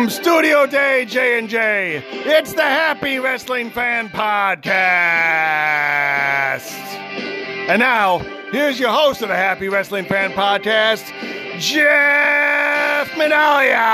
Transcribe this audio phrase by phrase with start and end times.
[0.00, 4.64] From Studio Day J and J, it's the Happy Wrestling Fan Podcast.
[7.68, 11.04] And now, here's your host of the Happy Wrestling Fan Podcast,
[11.58, 13.90] Jeff Minalia.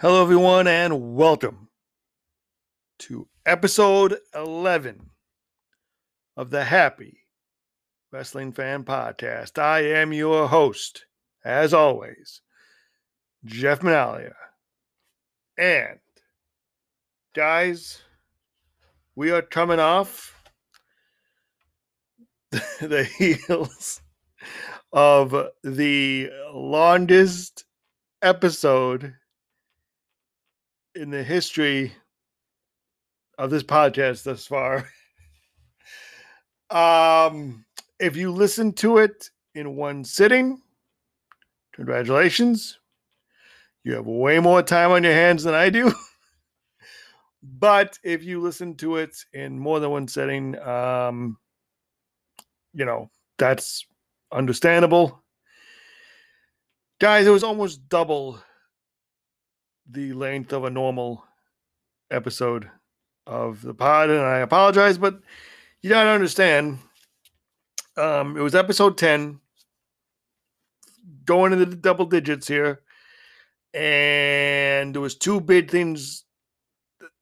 [0.00, 1.70] Hello, everyone, and welcome
[3.00, 5.10] to episode 11
[6.36, 7.18] of the Happy
[8.12, 9.60] Wrestling Fan Podcast.
[9.60, 11.04] I am your host,
[11.44, 12.42] as always,
[13.44, 14.34] Jeff Minalia.
[15.58, 15.98] And,
[17.34, 18.00] guys,
[19.16, 20.40] we are coming off
[22.52, 24.00] the heels
[24.92, 27.64] of the longest
[28.22, 29.14] episode
[30.98, 31.92] in the history
[33.38, 34.88] of this podcast thus far.
[36.70, 37.64] um,
[38.00, 40.60] if you listen to it in one sitting,
[41.72, 42.80] congratulations.
[43.84, 45.92] You have way more time on your hands than I do.
[47.42, 51.38] but if you listen to it in more than one setting, um,
[52.74, 53.86] you know, that's
[54.32, 55.22] understandable.
[57.00, 58.40] Guys, it was almost double
[59.88, 61.24] the length of a normal
[62.10, 62.70] episode
[63.26, 65.20] of the pod, and I apologize, but
[65.82, 66.78] you gotta understand.
[67.96, 69.40] Um, it was episode 10,
[71.24, 72.80] going into the double digits here,
[73.74, 76.24] and there was two big things,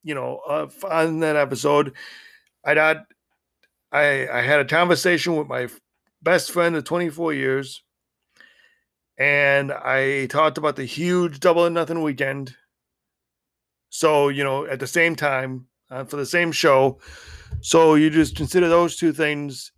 [0.02, 1.94] you know, uh, on that episode.
[2.64, 3.06] I got,
[3.92, 5.68] I I had a conversation with my
[6.22, 7.82] best friend of 24 years
[9.18, 12.54] and I talked about the huge double or nothing weekend.
[13.88, 16.98] So, you know, at the same time, uh, for the same show.
[17.60, 19.72] So you just consider those two things.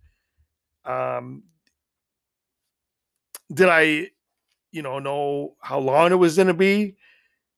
[0.85, 1.43] Um,
[3.53, 4.07] did I,
[4.71, 6.97] you know, know how long it was going to be?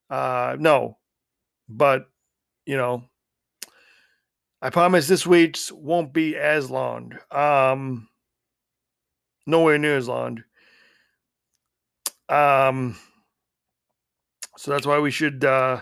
[0.09, 0.97] Uh, no,
[1.69, 2.09] but
[2.65, 3.03] you know,
[4.61, 7.17] I promise this week's won't be as long.
[7.31, 8.09] Um,
[9.45, 10.43] nowhere near as long.
[12.29, 12.97] Um,
[14.57, 15.81] so that's why we should uh,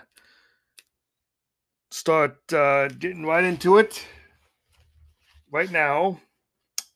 [1.92, 4.06] start uh, getting right into it
[5.52, 6.20] right now.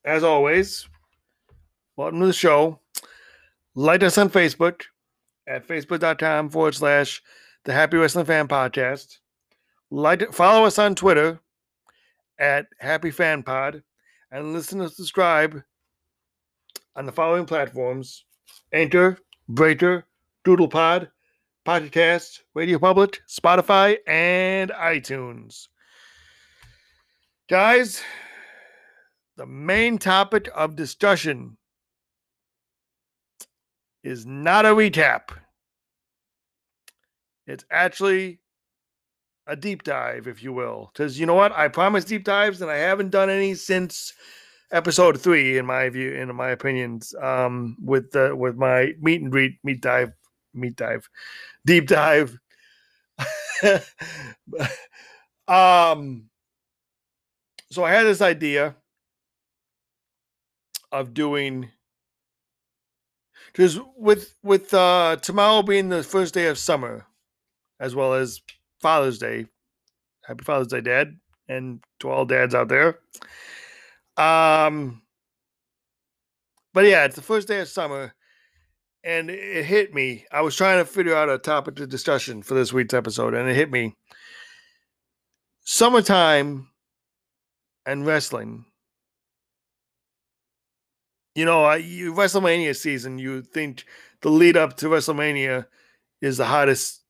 [0.06, 0.88] As always,
[1.96, 2.80] welcome to the show.
[3.76, 4.82] Like us on Facebook
[5.48, 7.22] at facebook.com forward slash
[7.66, 9.20] the Happy Wrestling Fan Podcast.
[9.90, 11.40] Like, follow us on Twitter
[12.40, 13.84] at Happy Fan Pod
[14.32, 15.62] and listen and subscribe
[16.96, 18.26] on the following platforms
[18.74, 19.18] Anchor,
[19.48, 20.06] Breaker,
[20.46, 21.10] DoodlePod,
[21.66, 25.68] Podcast, Radio Public, Spotify, and iTunes.
[27.50, 28.02] Guys,
[29.38, 31.58] the main topic of discussion
[34.04, 35.30] is not a recap.
[37.48, 38.40] It's actually
[39.48, 40.90] a deep dive, if you will.
[40.94, 41.52] Because you know what?
[41.54, 44.14] I promised deep dives, and I haven't done any since
[44.72, 49.32] episode three, in my view, in my opinions, um, with the with my meet and
[49.32, 50.12] greet, meet dive,
[50.54, 51.10] meet dive,
[51.66, 52.38] deep dive.
[55.48, 56.30] um,
[57.72, 58.76] so I had this idea
[60.92, 61.70] of doing
[63.48, 67.06] because with with uh tomorrow being the first day of summer,
[67.80, 68.42] as well as
[68.82, 69.48] Father's Day.
[70.26, 71.18] Happy Father's Day, Dad,
[71.50, 73.00] and to all dads out there.
[74.18, 75.02] Um,
[76.74, 78.14] but yeah, it's the first day of summer,
[79.04, 80.26] and it hit me.
[80.32, 83.50] I was trying to figure out a topic of discussion for this week's episode, and
[83.50, 83.96] it hit me.
[85.66, 86.70] Summertime
[87.86, 88.66] and wrestling.
[91.36, 93.86] You know, I, you, WrestleMania season, you think
[94.22, 95.66] the lead up to WrestleMania
[96.22, 97.04] is the hottest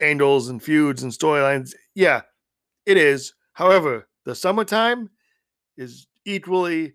[0.00, 1.74] angles and feuds and storylines.
[1.94, 2.22] Yeah,
[2.86, 3.34] it is.
[3.52, 5.10] However, the summertime
[5.76, 6.94] is equally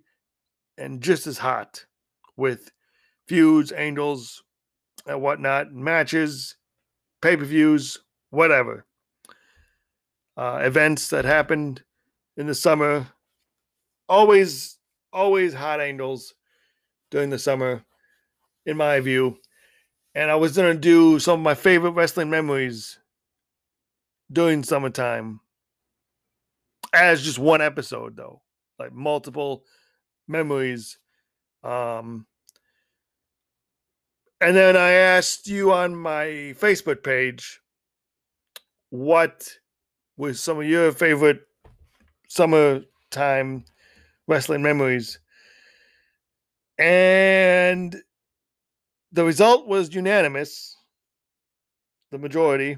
[0.77, 1.85] and just as hot
[2.35, 2.71] with
[3.27, 4.43] feuds, angles,
[5.07, 6.55] and whatnot, matches,
[7.21, 7.99] pay per views,
[8.29, 8.85] whatever.
[10.37, 11.83] Uh, events that happened
[12.35, 13.07] in the summer.
[14.09, 14.77] Always,
[15.13, 16.33] always hot angles
[17.09, 17.83] during the summer,
[18.65, 19.37] in my view.
[20.13, 22.99] And I was going to do some of my favorite wrestling memories
[24.31, 25.39] during summertime
[26.93, 28.41] as just one episode, though
[28.79, 29.63] like multiple
[30.27, 30.97] memories
[31.63, 32.25] um
[34.45, 37.61] And then I asked you on my Facebook page
[38.91, 39.49] what
[40.17, 41.39] was some of your favorite
[42.29, 43.65] summertime
[44.27, 45.17] wrestling memories.
[46.77, 47.95] And
[49.11, 50.77] the result was unanimous.
[52.11, 52.77] The majority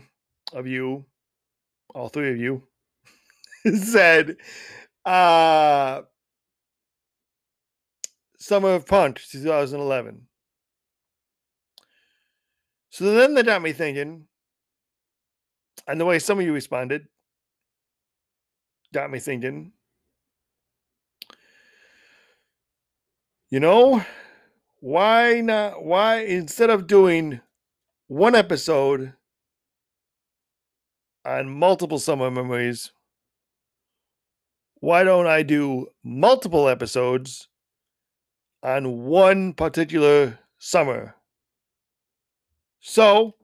[0.54, 1.04] of you,
[1.94, 2.64] all three of you,
[3.76, 4.38] said
[5.04, 6.04] uh
[8.40, 10.28] Summer of Punk 2011.
[12.98, 14.26] So then that got me thinking,
[15.88, 17.08] and the way some of you responded
[18.92, 19.74] got me thinking,
[23.52, 24.04] you know,
[24.80, 25.84] why not?
[25.84, 27.40] Why instead of doing
[28.08, 29.14] one episode
[31.24, 32.94] on multiple summer memories,
[34.80, 37.48] why don't I do multiple episodes
[38.64, 41.17] on one particular summer?
[42.80, 43.36] So,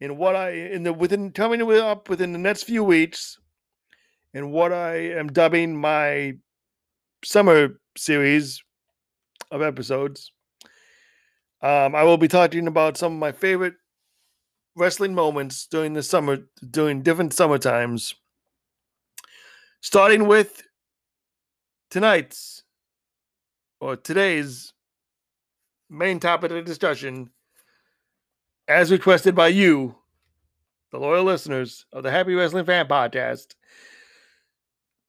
[0.00, 3.38] in what I in the within coming up within the next few weeks,
[4.34, 6.34] in what I am dubbing my
[7.24, 8.62] summer series
[9.50, 10.32] of episodes,
[11.62, 13.74] um, I will be talking about some of my favorite
[14.76, 16.38] wrestling moments during the summer,
[16.70, 18.14] during different summer times.
[19.80, 20.62] Starting with
[21.90, 22.62] tonight's
[23.80, 24.72] or today's
[25.88, 27.30] main topic of discussion,
[28.68, 29.94] as requested by you,
[30.92, 33.54] the loyal listeners of the Happy Wrestling Fan Podcast,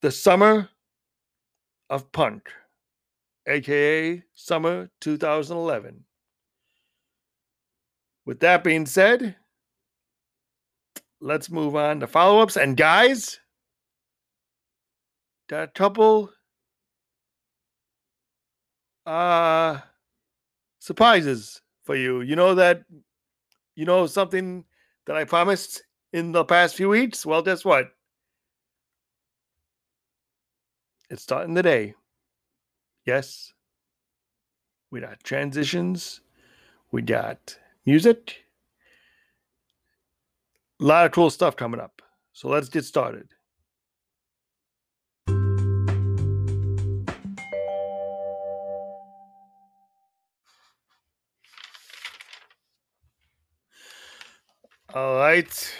[0.01, 0.69] the summer
[1.89, 2.49] of Punk,
[3.45, 6.05] aka summer 2011.
[8.25, 9.35] With that being said,
[11.19, 12.55] let's move on to follow ups.
[12.55, 13.39] And guys,
[15.49, 16.31] got a couple
[19.05, 19.79] uh
[20.79, 22.21] surprises for you.
[22.21, 22.83] You know that
[23.79, 24.65] you know something
[25.05, 27.25] that I promised in the past few weeks?
[27.25, 27.85] Well, guess what?
[31.09, 31.93] It's starting today.
[33.05, 33.53] Yes.
[34.91, 36.19] We got transitions.
[36.91, 38.43] We got music.
[40.81, 42.01] A lot of cool stuff coming up.
[42.33, 43.29] So let's get started.
[54.93, 55.73] All right.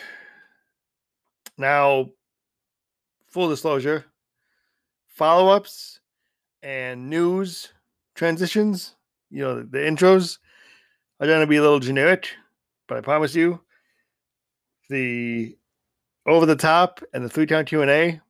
[1.58, 2.10] Now,
[3.28, 4.06] full disclosure
[5.08, 6.00] follow ups
[6.64, 7.74] and news
[8.16, 8.96] transitions,
[9.30, 10.38] you know, the, intros
[11.20, 12.30] are going to be a little generic,
[12.88, 13.60] but I promise you,
[14.90, 15.58] the
[16.26, 18.22] over the top and the three count Q and A,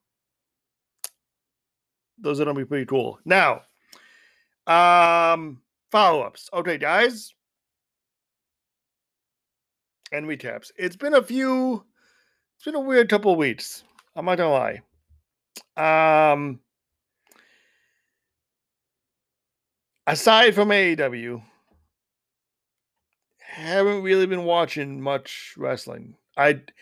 [2.18, 3.20] those are going to be pretty cool.
[3.24, 3.62] Now,
[4.66, 5.60] um,
[5.92, 6.48] follow ups.
[6.52, 7.34] Okay, guys,
[10.12, 10.70] and recaps.
[10.76, 11.84] It's been a few.
[12.56, 13.84] It's been a weird couple weeks.
[14.14, 14.80] I'm not gonna
[15.76, 16.32] lie.
[16.32, 16.60] Um,
[20.06, 21.42] aside from AEW,
[23.38, 26.16] haven't really been watching much wrestling.
[26.36, 26.72] I'd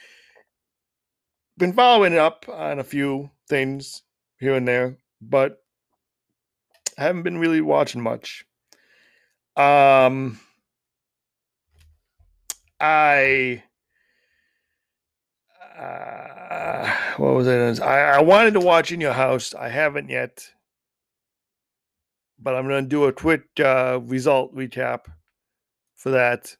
[1.56, 4.02] been following up on a few things
[4.38, 5.62] here and there, but
[6.96, 8.44] haven't been really watching much.
[9.56, 10.38] Um,
[12.80, 13.62] I
[15.78, 17.80] uh, what was it?
[17.80, 19.54] I, I wanted to watch in your house.
[19.54, 20.50] I haven't yet,
[22.38, 25.06] but I'm going to do a quick uh, result recap
[25.94, 26.56] for that.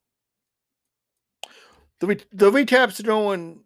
[2.00, 3.60] The re- the recaps are going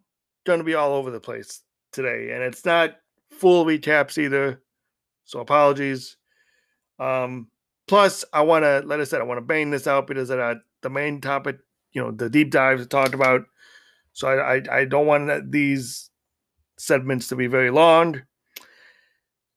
[0.45, 2.95] going to be all over the place today, and it's not
[3.29, 4.61] full recaps either.
[5.25, 6.17] So apologies.
[6.99, 7.49] Um,
[7.87, 10.55] plus, I want to, like I said, I want to bang this out because uh,
[10.81, 11.59] the main topic
[11.93, 13.41] you know the deep dives talked about.
[14.13, 16.09] So I, I, I don't want these
[16.77, 18.21] segments to be very long.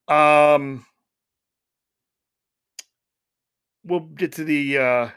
[0.09, 0.87] Um,
[3.85, 5.09] we'll get to the uh,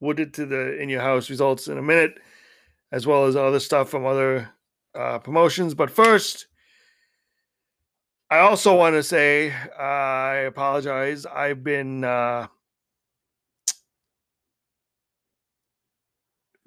[0.00, 2.18] we'll get to the in your house results in a minute,
[2.90, 4.50] as well as other stuff from other
[4.94, 5.74] uh, promotions.
[5.74, 6.46] But first,
[8.30, 11.26] I also want to say uh, I apologize.
[11.26, 12.48] I've been uh,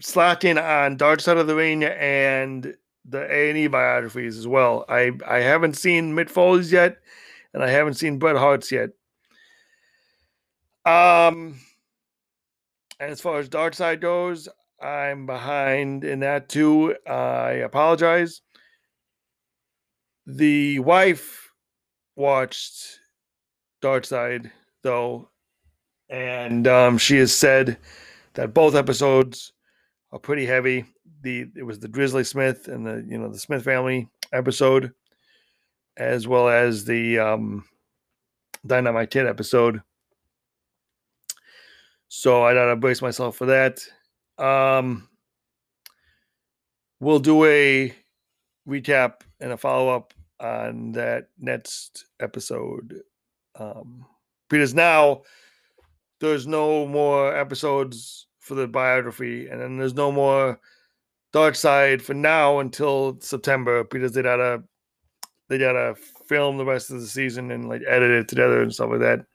[0.01, 2.75] slacking on Dark Side of the Ring and
[3.05, 4.85] the A and E biographies as well.
[4.89, 6.97] I I haven't seen Mick Foley's yet,
[7.53, 8.89] and I haven't seen Bret Hart's yet.
[10.85, 11.59] Um,
[12.99, 14.47] and as far as Dark Side goes,
[14.81, 16.95] I'm behind in that too.
[17.07, 18.41] I apologize.
[20.27, 21.51] The wife
[22.15, 22.99] watched
[23.81, 24.51] Dark Side
[24.83, 25.29] though,
[26.09, 27.77] and um, she has said
[28.33, 29.53] that both episodes
[30.15, 30.85] are pretty heavy.
[31.21, 34.93] The it was the Grizzly Smith and the you know the Smith family episode,
[35.97, 37.65] as well as the um,
[38.65, 39.81] Dynamite Kid episode.
[42.07, 43.81] So I gotta brace myself for that.
[44.37, 45.09] Um,
[47.01, 47.93] we'll do a
[48.67, 53.01] recap and a follow up on that next episode.
[53.59, 54.05] Um,
[54.49, 55.23] because now
[56.21, 60.59] there's no more episodes for the biography, and then there's no more
[61.33, 64.63] Dark Side for now until September because they gotta
[65.49, 65.95] they gotta
[66.27, 69.25] film the rest of the season and like edit it together and stuff like that.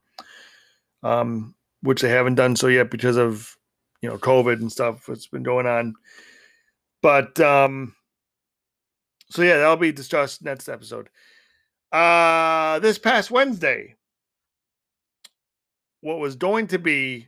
[1.03, 3.57] Um, which they haven't done so yet because of
[4.01, 5.95] you know COVID and stuff that's been going on.
[7.03, 7.97] But um,
[9.29, 11.09] so yeah, that'll be discussed next episode.
[11.91, 13.97] Uh, this past Wednesday,
[16.01, 17.27] what was going to be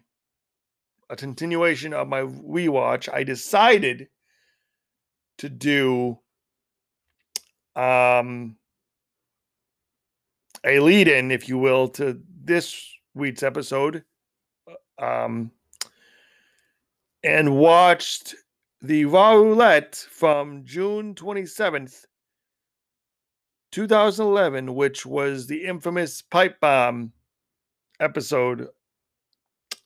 [1.12, 4.08] a continuation of my rewatch, I decided
[5.38, 6.18] to do
[7.76, 8.56] um
[10.64, 12.82] a lead in, if you will, to this
[13.14, 14.04] week's episode.
[14.98, 15.50] Um
[17.22, 18.34] and watched
[18.80, 22.06] the Raw Roulette from June 27th,
[23.70, 27.12] 2011, which was the infamous pipe bomb
[28.00, 28.68] episode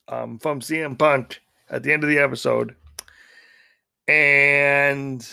[0.09, 2.75] um, from CM Punk at the end of the episode.
[4.09, 5.27] And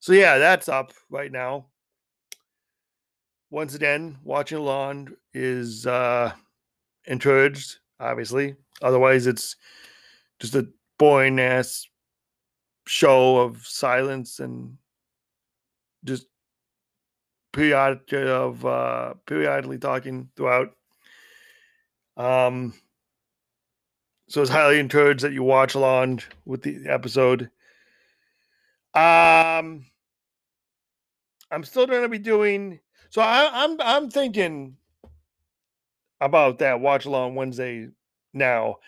[0.00, 1.66] so, yeah, that's up right now.
[3.50, 6.32] Once again, watching along is uh,
[7.06, 8.56] encouraged, obviously.
[8.80, 9.56] Otherwise, it's
[10.40, 10.66] just a
[10.98, 11.86] boring ass
[12.86, 14.76] show of silence and
[16.04, 16.26] just
[17.52, 20.70] periodic of uh periodically talking throughout
[22.16, 22.72] um
[24.32, 27.50] so it's highly encouraged that you watch along with the episode
[28.94, 29.84] um
[31.50, 34.76] i'm still going to be doing so I, i'm i'm thinking
[36.20, 37.88] about that watch along wednesday
[38.32, 38.78] now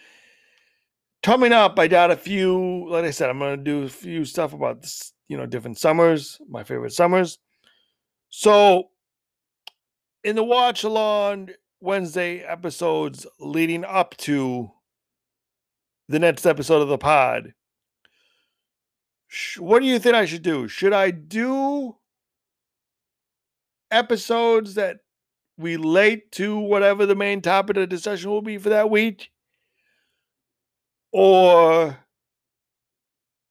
[1.24, 2.86] coming up, I got a few.
[2.88, 5.78] Like I said, I'm going to do a few stuff about this, you know, different
[5.78, 7.38] summers, my favorite summers.
[8.28, 8.90] So,
[10.22, 14.70] in the watch along Wednesday episodes leading up to
[16.08, 17.54] the next episode of the pod,
[19.58, 20.68] what do you think I should do?
[20.68, 21.96] Should I do
[23.90, 24.98] episodes that
[25.58, 29.30] relate to whatever the main topic of the discussion will be for that week?
[31.14, 31.96] or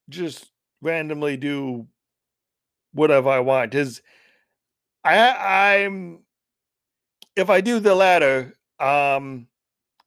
[0.09, 1.87] just randomly do
[2.91, 3.71] whatever I want.
[3.71, 4.01] Because
[5.03, 6.19] I I'm
[7.37, 9.47] if I do the latter, um,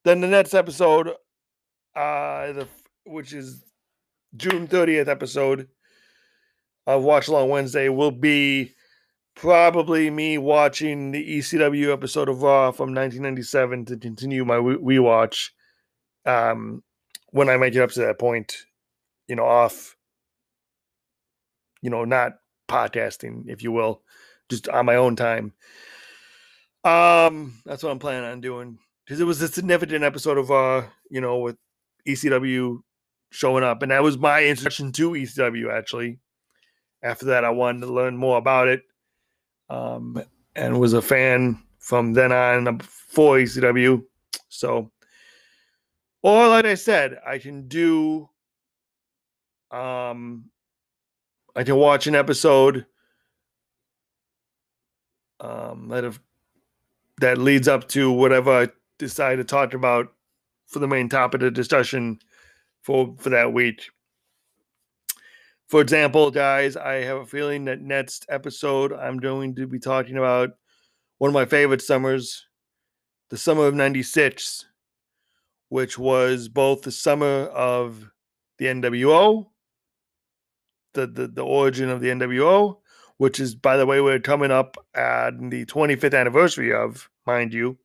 [0.04, 1.12] then the next episode,
[1.96, 2.68] uh, the
[3.04, 3.64] which is
[4.36, 5.68] June 30th episode
[6.86, 8.74] of Watch Along Wednesday will be
[9.34, 15.50] probably me watching the ECW episode of Raw from 1997 to continue my rewatch.
[16.24, 16.82] Um,
[17.30, 18.56] when I make it up to that point,
[19.28, 19.96] you know, off,
[21.82, 22.32] you know, not
[22.68, 24.02] podcasting, if you will,
[24.48, 25.52] just on my own time.
[26.84, 30.82] Um, that's what I'm planning on doing because it was a significant episode of uh,
[31.10, 31.56] you know, with
[32.06, 32.80] ECW
[33.30, 35.72] showing up, and that was my introduction to ECW.
[35.72, 36.18] Actually,
[37.02, 38.82] after that, I wanted to learn more about it,
[39.68, 40.22] um,
[40.54, 44.02] and was a fan from then on for ECW.
[44.48, 44.90] So
[46.26, 48.28] or like I said, I can do
[49.70, 50.50] um
[51.54, 52.84] I can watch an episode
[55.38, 56.18] um that have
[57.20, 60.12] that leads up to whatever I decide to talk about
[60.66, 62.18] for the main topic of discussion
[62.82, 63.88] for for that week.
[65.68, 70.16] For example, guys, I have a feeling that next episode I'm going to be talking
[70.16, 70.50] about
[71.18, 72.46] one of my favorite summers,
[73.30, 74.66] the summer of 96
[75.68, 78.10] which was both the summer of
[78.58, 79.46] the NWO,
[80.94, 82.78] the, the, the origin of the NWO,
[83.18, 87.78] which is, by the way, we're coming up at the 25th anniversary of, mind you,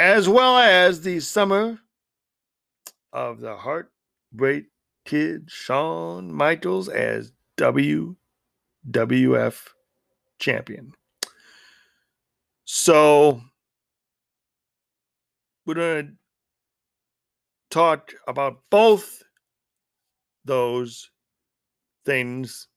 [0.00, 1.78] as well as the summer
[3.12, 4.64] of the Heartbreak
[5.04, 8.16] Kid Shawn Michaels as WWF
[10.38, 10.94] champion.
[12.64, 13.42] So
[15.66, 16.12] we're going to
[17.68, 19.22] talk about both
[20.46, 21.10] those
[22.06, 22.68] things.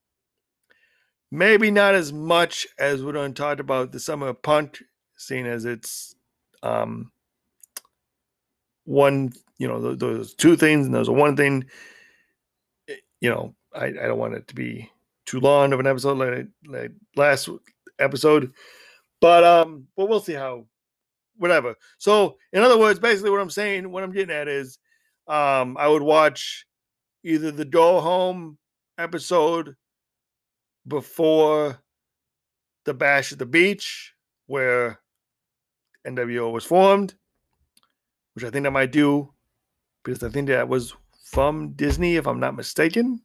[1.31, 4.83] Maybe not as much as we're going to talk about the summer of Punk,
[5.15, 6.15] seeing as it's
[6.63, 7.12] um,
[8.85, 11.65] one, you know, those two things and there's a one thing.
[12.89, 14.89] Eh, you know, I, I don't want it to be
[15.25, 17.49] too long of an episode like, like last
[17.99, 18.53] episode,
[19.21, 20.65] but um, but we'll see how,
[21.37, 21.75] whatever.
[21.97, 24.77] So, in other words, basically, what I'm saying, what I'm getting at is,
[25.27, 26.65] um, I would watch
[27.23, 28.57] either the Go Home
[28.97, 29.75] episode
[30.87, 31.79] before
[32.85, 34.13] the Bash at the Beach,
[34.47, 34.99] where
[36.05, 37.15] NWO was formed,
[38.33, 39.33] which I think I might do
[40.03, 43.21] because I think that was from Disney, if I'm not mistaken.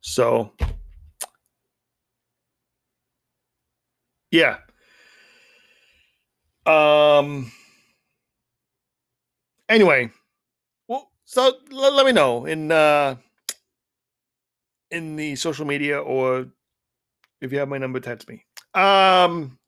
[0.00, 0.52] So,
[4.30, 4.58] yeah.
[6.66, 7.52] Um.
[9.68, 10.10] Anyway,
[10.88, 13.16] well, so let, let me know in uh
[14.90, 16.46] in the social media or
[17.40, 18.44] if you have my number, text me.
[18.74, 19.58] Um,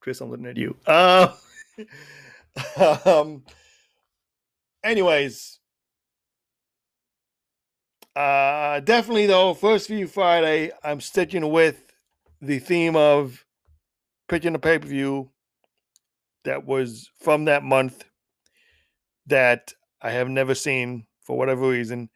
[0.00, 0.76] Chris, I'm looking at you.
[0.86, 1.34] Uh,
[3.06, 3.44] um,
[4.82, 5.60] anyways,
[8.14, 11.92] uh, definitely though, first view Friday, I'm sticking with
[12.40, 13.44] the theme of
[14.28, 15.30] picking a pay per view
[16.44, 18.04] that was from that month
[19.26, 22.08] that I have never seen for whatever reason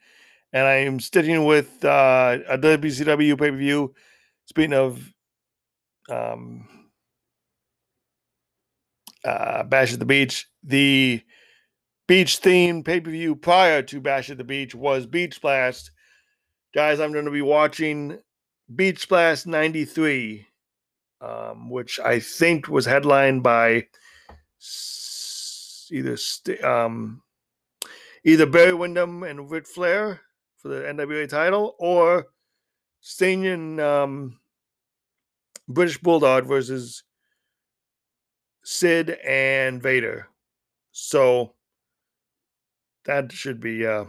[0.53, 3.93] and I am sticking with uh, a WCW pay per view.
[4.45, 5.13] Speaking of
[6.09, 6.67] um,
[9.23, 11.21] uh, Bash at the Beach, the
[12.07, 15.91] beach theme pay per view prior to Bash at the Beach was Beach Blast.
[16.73, 18.19] Guys, I'm going to be watching
[18.73, 20.47] Beach Blast 93,
[21.19, 23.87] um, which I think was headlined by
[25.91, 27.21] either st- um,
[28.23, 30.21] either Barry Windham and Ric Flair
[30.57, 32.27] for the NWA title, or
[33.01, 34.39] Sting and um,
[35.67, 37.03] British Bulldog versus
[38.81, 40.27] Sid and Vader.
[40.91, 41.53] So
[43.05, 44.07] that should be a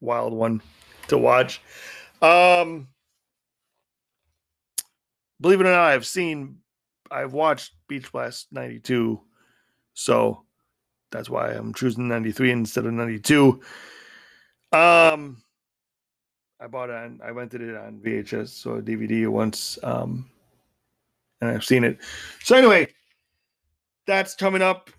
[0.00, 0.60] wild one
[1.06, 1.60] to watch.
[2.20, 2.88] Um,
[5.40, 6.56] believe it or not, I've seen,
[7.08, 9.20] I've watched Beach Blast 92.
[9.94, 10.42] So
[11.12, 13.60] that's why I'm choosing 93 instead of 92.
[14.72, 15.40] Um,
[16.58, 20.28] I bought it on, I rented it on VHS or DVD once, um,
[21.40, 22.00] and I've seen it.
[22.42, 22.88] So anyway,
[24.10, 24.90] that's coming up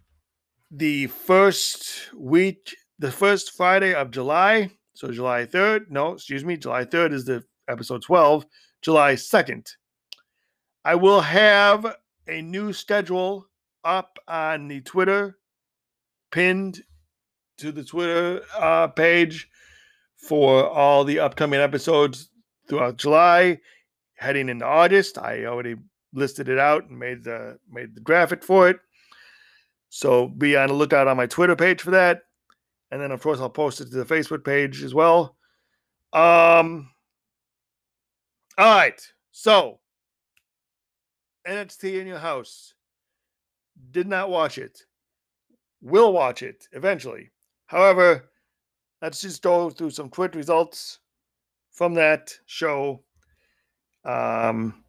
[0.72, 4.72] the first week, the first Friday of July.
[4.94, 8.46] So July 3rd, no, excuse me, July 3rd is the episode 12,
[8.82, 9.68] July 2nd.
[10.86, 13.48] I will have a new schedule
[13.84, 15.38] up on the Twitter,
[16.32, 16.82] pinned
[17.58, 19.50] to the Twitter uh, page
[20.16, 22.30] for all the upcoming episodes
[22.70, 23.60] throughout July,
[24.16, 25.18] heading into August.
[25.18, 25.76] I already
[26.14, 28.80] listed it out and made the made the graphic for it.
[29.94, 32.22] So be on the lookout on my Twitter page for that.
[32.92, 35.36] And then of course I'll post it to the Facebook page as well.
[36.14, 36.90] Um
[38.58, 39.02] all right.
[39.32, 39.80] So
[41.46, 42.74] NXT in your house.
[43.92, 44.84] Did not watch it.
[45.82, 47.32] Will watch it eventually.
[47.66, 48.30] However,
[49.02, 51.00] let's just go through some quick results
[51.72, 53.04] from that show.
[54.06, 54.84] Um,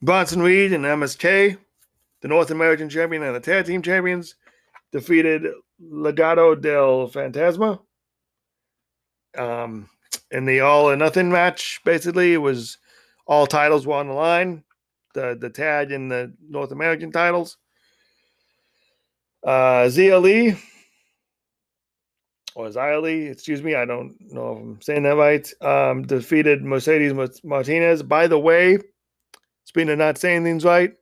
[0.00, 1.58] Bronson Reed and MSK,
[2.20, 4.34] the North American champion and the tag team champions,
[4.92, 5.46] defeated
[5.82, 7.80] Legado del Fantasma.
[9.36, 9.88] Um,
[10.30, 12.78] in the all or nothing match, basically, it was
[13.26, 14.64] all titles were on the line.
[15.14, 17.56] The the tag and the North American titles.
[19.44, 20.56] Uh, Xia Li
[22.58, 27.12] or Xylee, excuse me, I don't know if I'm saying that right, um, defeated Mercedes
[27.44, 28.02] Martinez.
[28.02, 28.78] By the way,
[29.64, 30.92] speaking of not saying things right,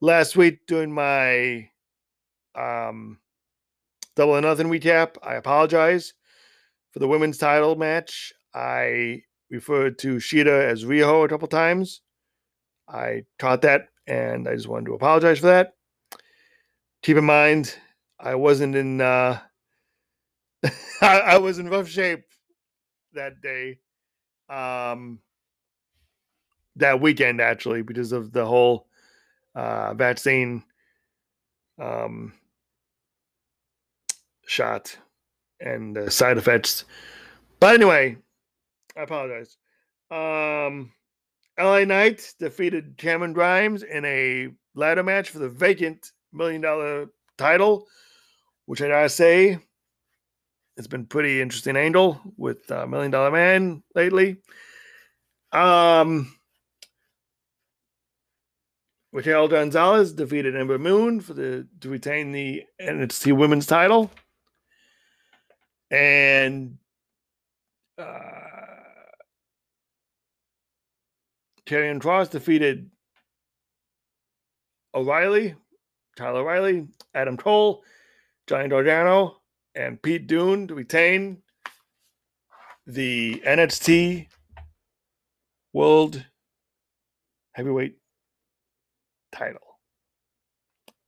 [0.00, 1.68] last week doing my
[2.54, 3.18] um,
[4.16, 6.14] double or nothing recap, I apologize
[6.92, 8.32] for the women's title match.
[8.54, 12.00] I referred to Shida as Riho a couple times.
[12.88, 15.74] I caught that and I just wanted to apologize for that.
[17.02, 17.74] Keep in mind,
[18.18, 19.38] I wasn't in uh,
[21.00, 22.24] I, I, was in rough shape
[23.12, 23.78] that day.
[24.48, 25.20] Um,
[26.76, 28.87] that weekend actually because of the whole
[29.58, 30.62] uh, vaccine
[31.80, 32.32] um,
[34.46, 34.96] shot
[35.60, 36.84] and the side effects.
[37.58, 38.16] But anyway,
[38.96, 39.56] I apologize.
[40.12, 40.92] Um,
[41.58, 47.88] LA Knight defeated Cameron Grimes in a ladder match for the vacant million dollar title,
[48.66, 49.58] which I gotta say
[50.76, 54.36] it's been pretty interesting angle with uh, Million Dollar Man lately.
[55.50, 56.37] Um,
[59.12, 64.10] Raquel Gonzalez defeated Ember Moon for the to retain the NXT Women's title,
[65.90, 66.76] and
[67.96, 68.04] uh,
[71.66, 72.90] Karrion Kross defeated
[74.94, 75.54] O'Reilly,
[76.16, 77.82] Tyler O'Reilly, Adam Cole,
[78.46, 79.40] Johnny Gargano,
[79.74, 81.42] and Pete Dunne to retain
[82.86, 84.28] the NXT
[85.72, 86.24] World
[87.52, 87.96] Heavyweight
[89.32, 89.78] title.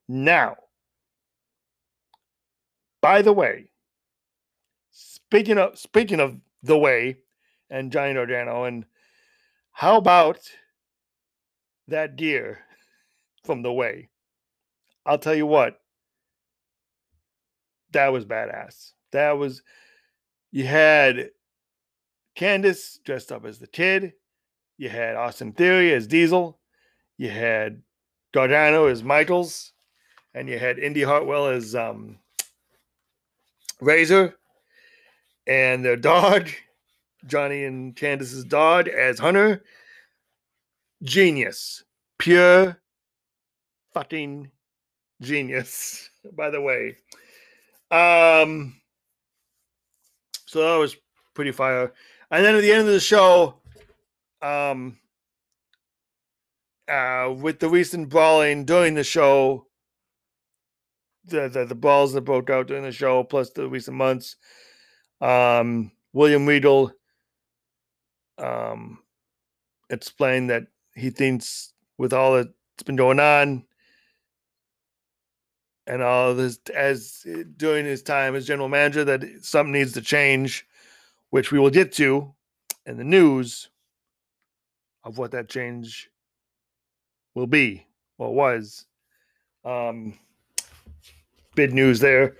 [0.09, 0.57] Now,
[3.01, 3.71] by the way,
[4.91, 7.19] speaking of speaking of the way
[7.71, 8.85] and Johnny Gargano, and
[9.73, 10.39] how about
[11.89, 12.59] that deer
[13.45, 14.11] from the way?
[15.07, 15.81] I'll tell you what,
[17.93, 18.93] that was badass.
[19.13, 19.63] That was
[20.51, 21.31] you had
[22.37, 24.15] Candice dressed up as the kid.
[24.77, 26.59] You had Austin Theory as Diesel.
[27.17, 27.83] You had
[28.33, 29.73] Gargano as Michaels.
[30.35, 32.19] And you had Indi Hartwell as um,
[33.81, 34.37] Razor.
[35.47, 36.49] And their dog,
[37.27, 39.65] Johnny and Candice's dog, as Hunter.
[41.03, 41.85] Genius.
[42.19, 42.81] Pure
[43.93, 44.51] fucking
[45.21, 46.97] genius, by the way.
[47.91, 48.77] Um,
[50.47, 50.97] so that was
[51.35, 51.93] pretty fire.
[52.31, 53.57] And then at the end of the show,
[54.43, 54.97] um,
[56.91, 59.67] uh, with the recent brawling during the show,
[61.25, 64.37] the, the the balls that broke out during the show, plus the recent months,
[65.21, 66.93] um, William Regal
[68.39, 68.99] um,
[69.91, 72.49] explained that he thinks with all that's
[72.85, 73.65] been going on
[75.87, 77.27] and all this as
[77.57, 80.67] during his time as general manager that something needs to change
[81.31, 82.33] which we will get to
[82.87, 83.69] in the news
[85.05, 86.10] of what that change
[87.35, 87.87] will be
[88.19, 88.87] or was.
[89.65, 90.19] Um,
[91.55, 92.37] big news there.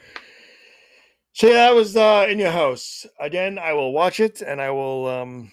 [1.33, 3.07] So yeah, that was uh, in your house.
[3.19, 5.53] Again, I will watch it and I will um,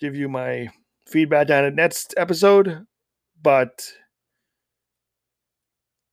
[0.00, 0.68] give you my
[1.06, 2.86] feedback on it next episode.
[3.42, 3.92] But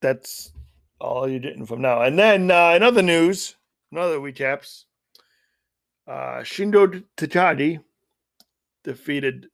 [0.02, 0.52] that's
[1.00, 2.02] all you're getting from now.
[2.02, 3.56] And then uh, in other news,
[3.92, 4.86] another recaps.
[6.08, 7.80] Uh, Shingo Takagi
[8.84, 9.48] defeated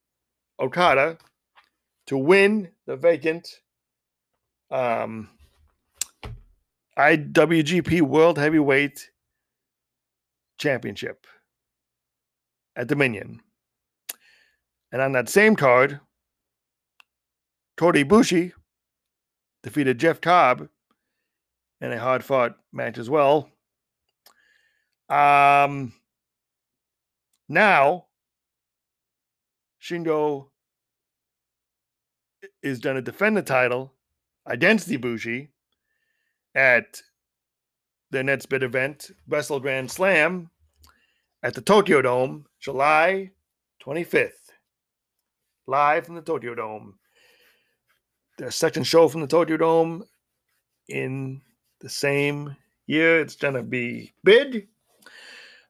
[0.60, 1.18] Okada
[2.10, 3.62] to win the vacant
[4.72, 5.30] um,
[6.98, 9.12] IWGP World Heavyweight
[10.58, 11.28] Championship
[12.76, 13.42] at Dominion.
[14.92, 16.00] And on that same card,
[17.78, 18.54] Kota Ibushi
[19.62, 20.68] defeated Jeff Cobb
[21.80, 23.52] in a hard fought match as well.
[25.10, 25.94] Um,
[27.48, 28.08] now,
[29.80, 30.49] Shingo
[32.62, 33.94] is going to defend the title
[34.46, 35.50] against Ibushi
[36.56, 37.02] at
[38.12, 40.50] the next bid event, Wrestle Grand Slam,
[41.44, 43.32] at the Tokyo Dome, July
[43.86, 44.32] 25th.
[45.68, 46.98] Live from the Tokyo Dome.
[48.38, 50.04] The second show from the Tokyo Dome
[50.88, 51.42] in
[51.82, 52.56] the same
[52.88, 53.20] year.
[53.20, 54.68] It's going to be big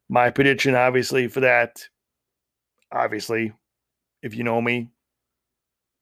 [0.10, 1.88] my prediction, obviously, for that,
[2.92, 3.54] obviously,
[4.24, 4.90] if you know me,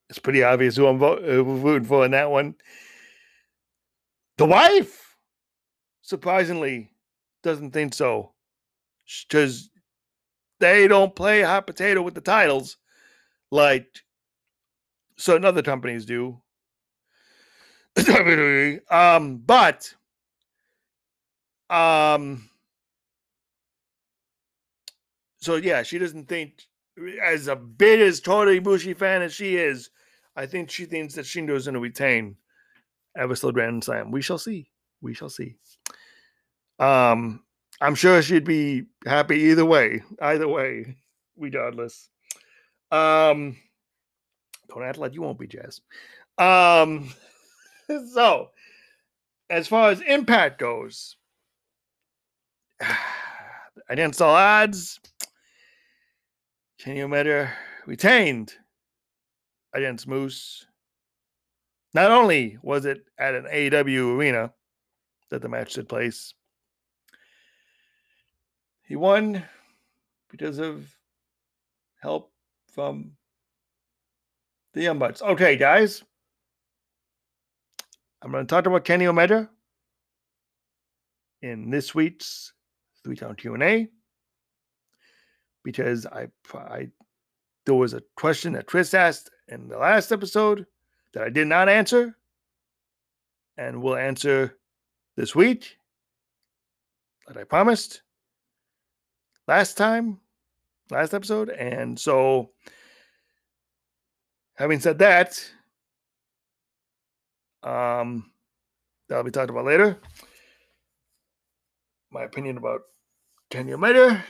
[0.10, 2.56] it's pretty obvious who I'm vo- rooting for in that one.
[4.38, 5.16] The wife,
[6.02, 6.92] surprisingly,
[7.44, 8.34] doesn't think so.
[9.28, 9.70] Because
[10.60, 12.78] they don't play hot potato with the titles
[13.52, 13.88] like
[15.18, 16.42] certain other companies do.
[18.92, 19.94] um, but
[21.70, 22.50] um
[25.40, 26.64] so yeah, she doesn't think
[27.24, 29.90] as a big as Kota Ibushi fan as she is,
[30.38, 32.36] I think she thinks that Shingo is going to retain
[33.18, 34.12] at Wrestle Grand Slam.
[34.12, 34.70] We shall see.
[35.02, 35.56] We shall see.
[36.78, 37.44] Um,
[37.82, 40.04] I'm sure she'd be happy either way.
[40.22, 40.96] Either way,
[41.36, 42.10] regardless.
[42.92, 43.58] Um,
[44.70, 45.82] don't act like you won't be, Jazz.
[46.38, 47.12] Um,
[48.14, 48.52] so
[49.50, 51.16] as far as impact goes,
[52.82, 55.00] I didn't all odds,
[56.78, 57.52] Kenny Omega
[57.88, 58.54] retained
[59.74, 60.66] against Moose.
[61.94, 64.54] Not only was it at an AEW arena
[65.30, 66.34] that the match took place,
[68.84, 69.44] he won
[70.30, 70.94] because of
[72.02, 72.32] help
[72.74, 73.12] from
[74.74, 75.22] the Bucks.
[75.22, 76.04] Okay, guys.
[78.22, 79.50] I'm going to talk about Kenny Omega
[81.42, 82.54] in this week's
[83.04, 83.88] three count Q&A
[85.64, 86.88] because I, I
[87.66, 90.66] there was a question that Chris asked in the last episode
[91.14, 92.16] that I did not answer
[93.58, 94.58] and will answer
[95.16, 95.78] this week
[97.28, 98.02] that I promised
[99.48, 100.20] last time,
[100.92, 101.50] last episode.
[101.50, 102.52] And so,
[104.56, 105.44] having said that,
[107.64, 108.32] um,
[109.10, 109.98] that'll be talked about later.
[112.12, 112.82] My opinion about
[113.50, 114.24] Kenny later.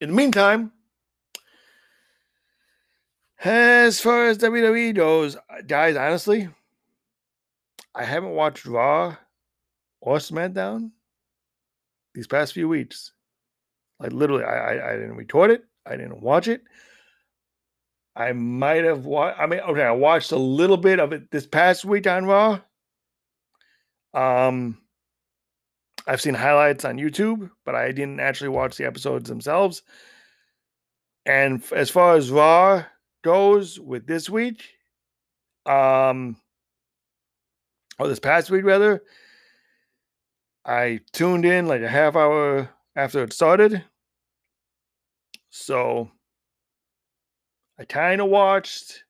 [0.00, 0.72] In the meantime,
[3.44, 6.48] as far as WWE goes, guys, honestly,
[7.94, 9.16] I haven't watched Raw
[10.00, 10.90] or SmackDown
[12.14, 13.12] these past few weeks.
[14.00, 15.64] Like literally, I I, I didn't record it.
[15.86, 16.62] I didn't watch it.
[18.14, 19.38] I might have watched.
[19.40, 22.60] I mean, okay, I watched a little bit of it this past week on Raw.
[24.14, 24.78] Um,
[26.06, 29.82] I've seen highlights on YouTube, but I didn't actually watch the episodes themselves.
[31.26, 32.84] And as far as Raw
[33.22, 34.62] goes with this week,
[35.66, 36.36] um,
[37.98, 39.02] or this past week rather,
[40.64, 43.84] I tuned in like a half hour after it started.
[45.50, 46.10] So
[47.78, 49.04] I kind of watched,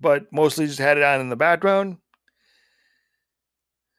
[0.00, 1.98] but mostly just had it on in the background.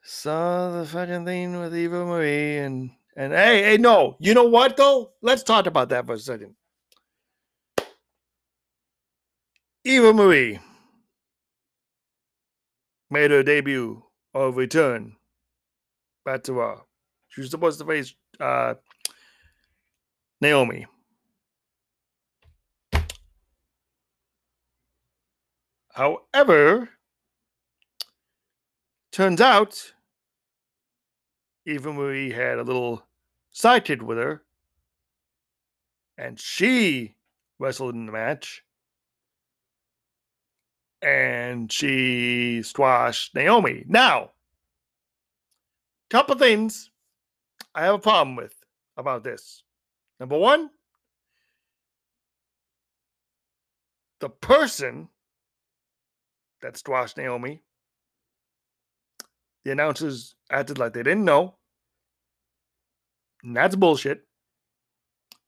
[0.04, 4.78] Saw the fucking thing with Eva Marie and and hey, hey, no, you know what
[4.78, 5.12] though?
[5.22, 6.57] Let's talk about that for a second.
[9.88, 10.60] Eva Marie
[13.10, 15.16] made her debut or return
[16.26, 16.82] back to Raw.
[17.30, 18.74] She was supposed to face uh,
[20.42, 20.88] Naomi.
[25.94, 26.90] However,
[29.14, 29.94] turns out
[31.66, 33.06] Eva Marie had a little
[33.56, 34.44] sidekick with her,
[36.18, 37.16] and she
[37.58, 38.66] wrestled in the match
[41.02, 43.84] and she squashed Naomi.
[43.88, 44.32] Now,
[46.10, 46.90] couple things
[47.76, 48.56] I have a problem with
[48.96, 49.64] about this.
[50.20, 50.70] Number one,
[54.20, 55.10] the person
[56.62, 57.62] that squashed Naomi,
[59.64, 61.56] the announcers acted like they didn't know.
[63.44, 64.26] And that's bullshit.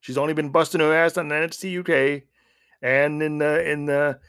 [0.01, 2.23] She's only been busting her ass on NXT UK
[2.81, 4.19] and in the in the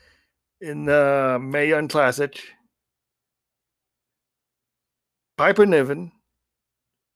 [0.61, 2.41] in the Mae Young Classic,
[5.37, 6.13] Piper Niven,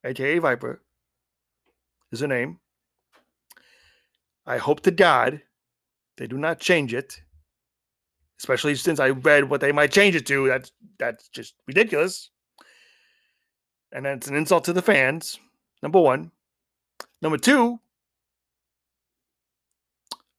[0.04, 0.83] aka Viper,
[2.12, 2.59] is her name.
[4.46, 5.42] I hope to God
[6.16, 7.20] they do not change it,
[8.38, 10.46] especially since I read what they might change it to.
[10.46, 12.30] That's that's just ridiculous,
[13.92, 15.38] and that's an insult to the fans.
[15.83, 16.30] Number one.
[17.20, 17.80] Number two,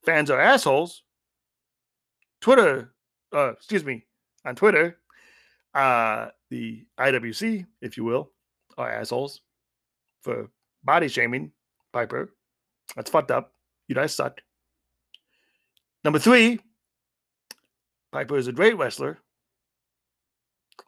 [0.05, 1.03] fans are assholes.
[2.41, 2.94] Twitter
[3.35, 4.05] uh, excuse me,
[4.45, 4.97] on Twitter,
[5.73, 8.31] uh, the IWC, if you will,
[8.77, 9.41] are assholes
[10.21, 10.49] for
[10.83, 11.51] body shaming
[11.91, 12.33] Piper.
[12.95, 13.53] That's fucked up.
[13.87, 14.41] You guys suck.
[16.03, 16.59] Number three,
[18.11, 19.19] Piper is a great wrestler.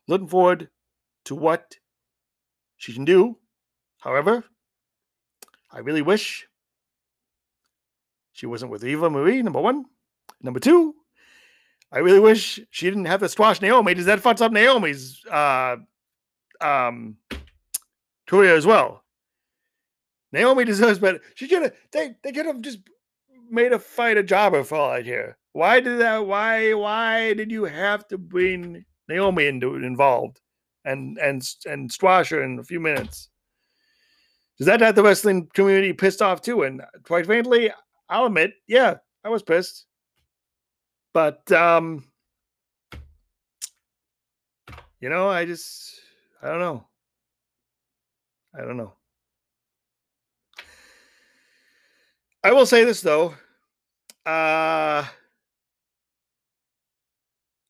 [0.07, 0.69] Looking forward
[1.25, 1.75] to what
[2.77, 3.37] she can do.
[3.99, 4.45] However,
[5.71, 6.47] I really wish
[8.31, 9.85] she wasn't with Eva Marie, number one.
[10.41, 10.95] Number two,
[11.91, 13.93] I really wish she didn't have to squash Naomi.
[13.93, 15.77] Does that fucks up Naomi's uh,
[16.59, 17.17] um,
[18.27, 19.03] career as well?
[20.31, 21.21] Naomi deserves better.
[21.35, 21.73] She could have.
[21.91, 22.79] They they could have just
[23.49, 25.37] made a fight a jobber for all I care.
[25.53, 26.27] Why did that?
[26.27, 30.39] Why why did you have to bring Naomi into involved
[30.85, 33.29] and and and squash her in a few minutes?
[34.59, 36.63] Does that have the wrestling community pissed off too?
[36.63, 37.71] And quite frankly,
[38.07, 39.86] I'll admit, yeah, I was pissed.
[41.17, 42.03] But um,
[45.01, 45.99] you know, I just
[46.43, 46.85] I don't know.
[48.55, 48.93] I don't know.
[52.43, 53.33] I will say this though.
[54.27, 55.07] Uh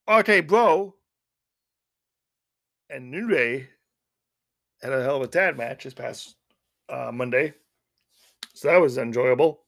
[0.09, 0.95] RK Bro.
[2.89, 3.29] And New
[4.81, 6.35] had a hell of a tag match this past
[6.89, 7.53] uh, Monday.
[8.53, 9.61] So that was enjoyable.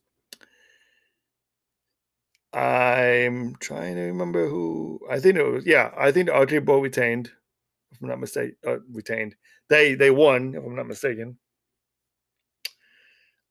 [2.53, 4.99] I'm trying to remember who.
[5.09, 5.65] I think it was.
[5.65, 7.31] Yeah, I think RK Bro retained.
[7.91, 9.35] If I'm not mistaken, uh, retained.
[9.69, 10.55] They they won.
[10.55, 11.37] If I'm not mistaken.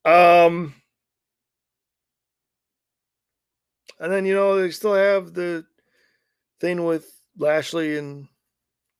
[0.04, 0.74] Um,
[4.00, 5.64] and then you know they still have the
[6.60, 8.26] thing with Lashley and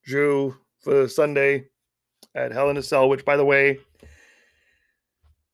[0.04, 1.66] Drew for Sunday
[2.34, 3.80] at Hell in a Cell, which by the way,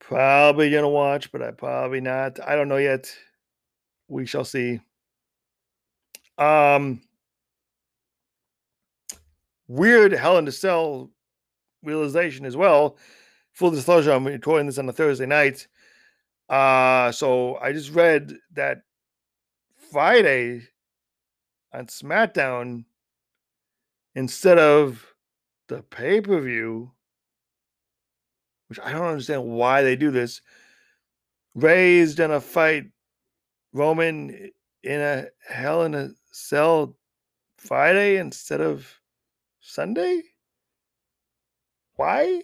[0.01, 2.41] probably gonna watch, but I probably not.
[2.47, 3.15] I don't know yet
[4.15, 4.81] we shall see.
[6.39, 7.03] Um,
[9.67, 11.11] weird Hell in a Cell
[11.83, 12.97] realization as well.
[13.55, 15.67] Full disclosure, I'm recording this on a Thursday night.
[16.49, 18.83] Uh, so I just read that
[19.91, 20.69] Friday
[21.73, 22.85] on SmackDown,
[24.15, 25.05] instead of
[25.69, 26.93] the pay per view,
[28.69, 30.41] which I don't understand why they do this,
[31.57, 32.85] Rey's gonna fight
[33.75, 34.51] Roman
[34.85, 36.97] in a Hell in a Cell
[37.59, 38.89] Friday instead of
[39.61, 40.23] Sunday?
[41.97, 42.43] Why?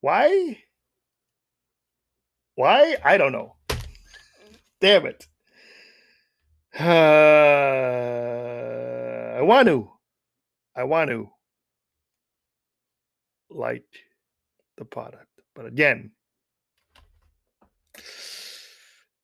[0.00, 0.58] Why?
[2.54, 2.96] Why?
[3.04, 3.56] I don't know.
[4.80, 5.26] Damn it.
[6.78, 6.82] Uh,
[9.38, 9.90] I want to.
[10.74, 11.28] I want to
[13.50, 13.84] like
[14.78, 15.28] the product.
[15.54, 16.12] But again,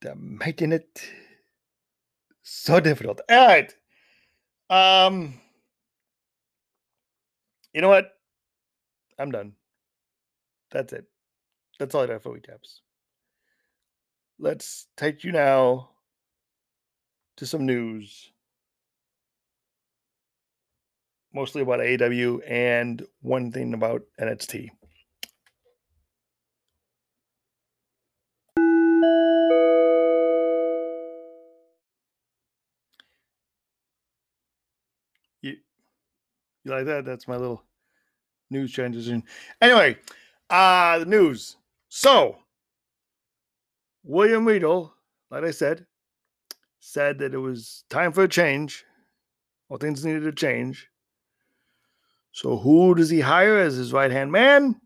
[0.01, 1.03] they're making it
[2.43, 3.21] so difficult.
[3.29, 3.73] All right.
[4.71, 5.41] Um,
[7.73, 8.11] you know what?
[9.19, 9.55] I'm done.
[10.71, 11.07] That's it.
[11.79, 12.81] That's all I got for recaps.
[14.39, 15.91] Let's take you now
[17.37, 18.33] to some news,
[21.33, 24.71] mostly about AEW and one thing about NXT.
[36.69, 37.05] You like that?
[37.05, 37.65] That's my little
[38.51, 39.23] news transition.
[39.61, 39.99] Anyway,
[40.51, 41.57] uh the news.
[41.89, 42.37] So
[44.05, 44.93] William Regal,
[45.31, 45.87] like I said,
[46.81, 48.85] said that it was time for a change.
[49.69, 50.89] All things needed to change.
[52.33, 54.81] So who does he hire as his right hand man?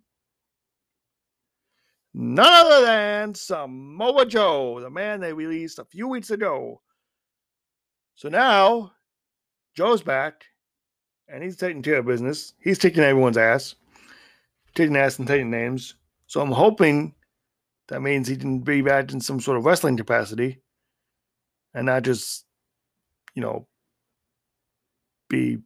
[2.14, 6.82] None other than Samoa Joe, the man they released a few weeks ago.
[8.14, 8.92] So now
[9.74, 10.44] Joe's back
[11.32, 12.52] and he's taking care of business.
[12.60, 13.74] He's kicking everyone's ass,
[14.74, 15.94] taking ass and taking names.
[16.26, 17.14] So I'm hoping
[17.88, 20.60] that means he can be back in some sort of wrestling capacity
[21.74, 22.44] and not just,
[23.34, 23.66] you know,
[25.28, 25.58] be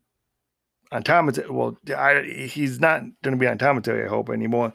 [0.92, 1.50] on commentary.
[1.50, 4.72] Well, I, he's not going to be on commentary, I hope, anymore.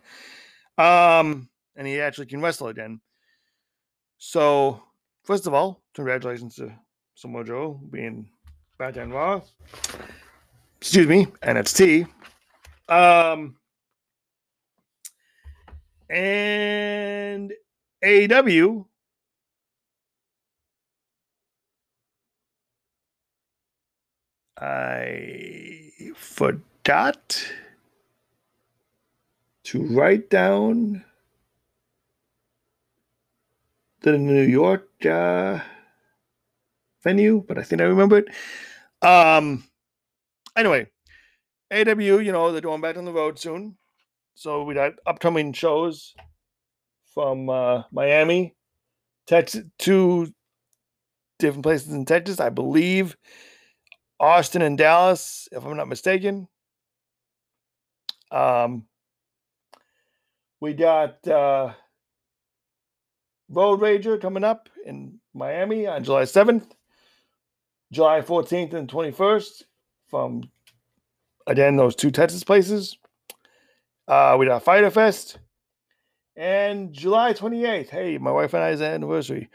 [0.78, 3.00] Um, and he actually can wrestle again.
[4.18, 4.84] So,
[5.24, 6.74] first of all, congratulations to
[7.16, 8.30] Samoa Joe being
[8.78, 9.42] back on Raw
[10.82, 12.08] excuse me, NXT.
[12.90, 13.56] Um,
[16.10, 17.54] and
[18.04, 18.86] AEW.
[24.60, 27.52] I forgot
[29.64, 31.04] to write down
[34.02, 35.60] the New York uh,
[37.04, 38.28] venue, but I think I remember it.
[39.04, 39.64] Um,
[40.56, 40.88] anyway,
[41.72, 43.78] AW, you know, they're going back on the road soon.
[44.36, 46.14] So we got upcoming shows
[47.14, 48.56] from uh, Miami,
[49.28, 50.32] Texas, two
[51.40, 53.16] different places in Texas, I believe.
[54.20, 56.48] Austin and Dallas, if I'm not mistaken.
[58.32, 58.86] Um,
[60.60, 61.74] we got uh,
[63.50, 66.72] Road Rager coming up in Miami on July 7th,
[67.92, 69.64] July 14th and 21st
[70.12, 70.44] from
[71.48, 72.98] again those two Texas places.
[74.08, 75.40] Uh, we got Fyter Fest
[76.36, 77.90] and July 28th.
[77.90, 79.50] Hey, my wife and I's anniversary.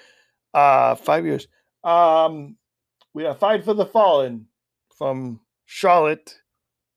[0.52, 1.46] Uh, five years.
[1.84, 2.56] Um,
[3.12, 4.46] we got Fight for the Fallen
[4.96, 6.40] from Charlotte,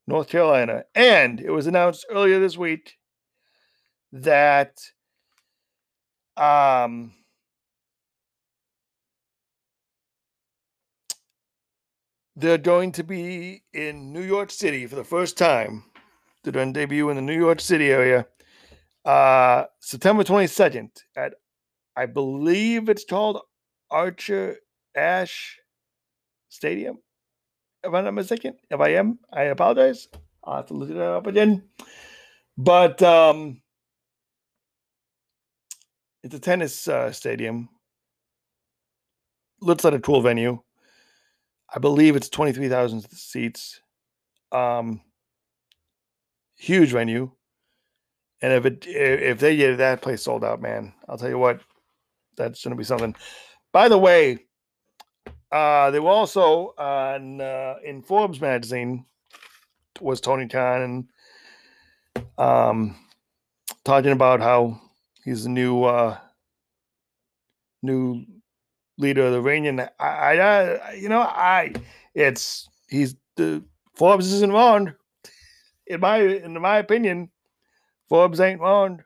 [0.08, 0.86] North Carolina.
[0.95, 2.98] And it was announced earlier this week
[4.12, 4.80] that
[6.38, 7.13] um
[12.39, 15.83] They're going to be in New York City for the first time.
[16.42, 18.25] They're going to debut in the New York City area
[19.04, 21.33] uh, September 22nd at,
[21.98, 23.42] I believe it's called
[23.92, 24.58] Archer
[24.96, 25.60] Ashe
[26.48, 27.00] Stadium.
[27.83, 30.08] If I'm not mistaken, if I am, I apologize.
[30.44, 31.63] I'll have to look it up again.
[32.58, 33.62] But um,
[36.23, 37.67] it's a tennis uh, stadium.
[39.60, 40.62] Looks like a cool venue.
[41.74, 43.82] I believe it's 23,000 seats.
[44.52, 45.02] Um,
[46.56, 47.32] huge venue.
[48.42, 51.62] And if it if they get that place sold out, man, I'll tell you what,
[52.38, 53.13] that's going to be something.
[53.74, 54.40] By the way,
[55.52, 59.06] uh, they were also on uh, in Forbes magazine
[60.00, 60.82] was Tony Khan
[62.15, 62.96] and um,
[63.84, 64.80] talking about how
[65.26, 66.17] he's the new uh,
[67.82, 68.26] new
[69.00, 69.79] leader of the Reign.
[69.79, 71.73] I, I, I, you know, I,
[72.13, 73.63] it's he's the
[73.95, 74.93] Forbes isn't wrong.
[75.87, 77.31] In my, in my opinion,
[78.10, 79.04] Forbes ain't wrong.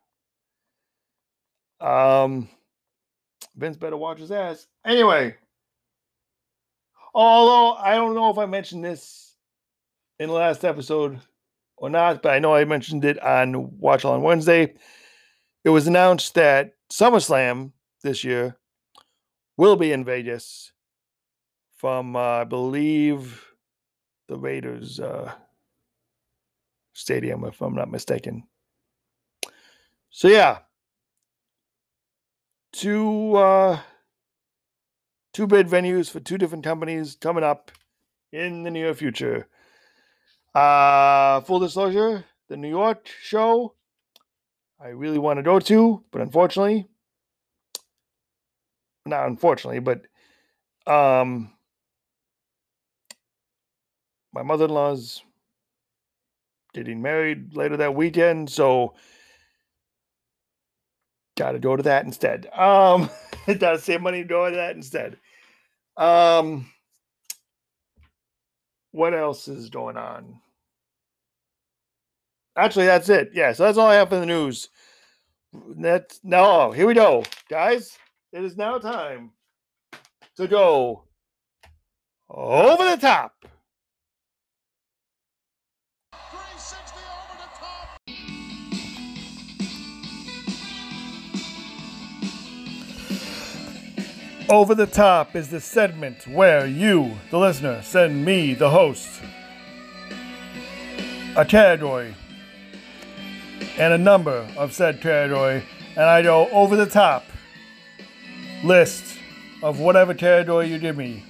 [1.79, 2.49] Um,
[3.55, 4.67] Vince better watch his ass.
[4.85, 5.35] Anyway,
[7.13, 9.35] although I don't know if I mentioned this
[10.19, 11.19] in the last episode
[11.77, 14.73] or not, but I know I mentioned it on Watch on Wednesday.
[15.63, 17.71] It was announced that SummerSlam
[18.01, 18.57] this year
[19.57, 20.71] will be in Vegas
[21.77, 23.45] from, uh, I believe,
[24.27, 25.31] the Raiders uh,
[26.93, 28.43] stadium, if I'm not mistaken.
[30.09, 30.59] So, yeah,
[32.71, 33.79] two uh,
[35.33, 37.71] two bid venues for two different companies coming up
[38.31, 39.47] in the near future.
[40.53, 43.73] Uh, full disclosure, the New York show
[44.83, 46.89] I really want to go to, but unfortunately,
[49.05, 50.01] not unfortunately, but
[50.91, 51.51] um,
[54.33, 55.23] my mother-in-law's
[56.73, 58.95] getting married later that weekend, so
[61.37, 62.47] gotta go to that instead.
[62.53, 63.09] Um,
[63.59, 65.17] gotta save money to go to that instead.
[65.97, 66.65] Um,
[68.91, 70.39] what else is going on?
[72.55, 73.31] Actually, that's it.
[73.33, 74.69] Yeah, so that's all I have for the news.
[75.75, 76.71] That's no.
[76.71, 77.97] Here we go, guys.
[78.33, 79.29] It is now time
[80.37, 81.03] to go
[82.27, 83.45] over the top.
[94.49, 99.21] Over the Top is the segment where you, the listener, send me, the host,
[101.35, 102.15] a category
[103.77, 105.63] and a number of said category,
[105.95, 107.25] and I go over the top
[108.63, 109.17] list
[109.61, 111.23] of whatever territory you give me.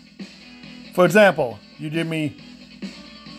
[0.93, 2.37] For example, you give me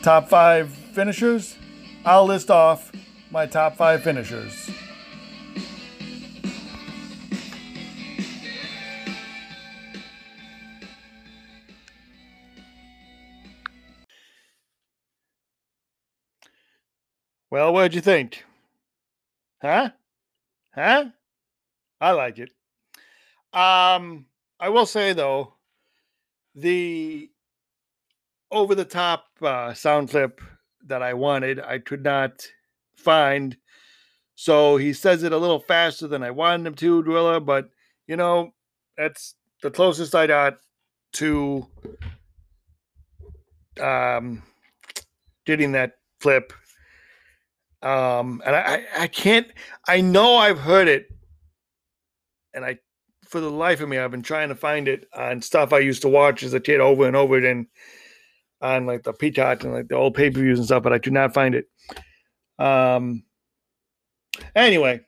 [0.03, 1.57] top five finishers,
[2.05, 2.91] I'll list off
[3.31, 4.71] my top five finishers.
[17.51, 18.45] Well, what'd you think?
[19.63, 19.91] Huh?
[20.75, 21.05] Huh?
[22.01, 22.51] I like it.
[23.55, 24.27] Um,
[24.61, 25.55] I will say though,
[26.55, 27.31] the
[28.51, 30.41] over the top uh, sound clip
[30.87, 32.47] that I wanted, I could not
[32.97, 33.57] find.
[34.37, 37.71] So he says it a little faster than I wanted him to, Drilla, but
[38.07, 38.53] you know,
[38.99, 40.59] that's the closest I got
[41.15, 41.67] to
[43.81, 44.43] um
[45.47, 46.53] getting that flip
[47.83, 49.47] um, and I, I can't,
[49.87, 51.07] I know I've heard it,
[52.55, 52.79] and I,
[53.35, 56.03] for the life of me, I've been trying to find it on stuff I used
[56.03, 57.67] to watch as a kid over and over again
[58.61, 61.01] on like the Peacock and like the old pay per views and stuff, but I
[61.01, 61.69] could not find it.
[62.61, 63.25] Um,
[64.55, 65.01] anyway,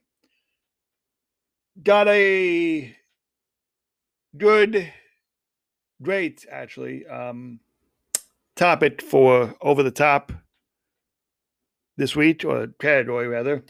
[1.81, 2.97] got a
[4.37, 4.93] good,
[6.03, 7.61] great actually um,
[8.57, 10.33] topic for over the top
[11.97, 13.62] this week, or category rather.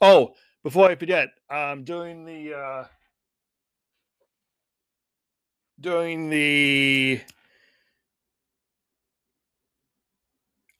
[0.00, 0.34] Oh,
[0.64, 2.84] before I forget, um, during the uh,
[5.84, 7.20] during the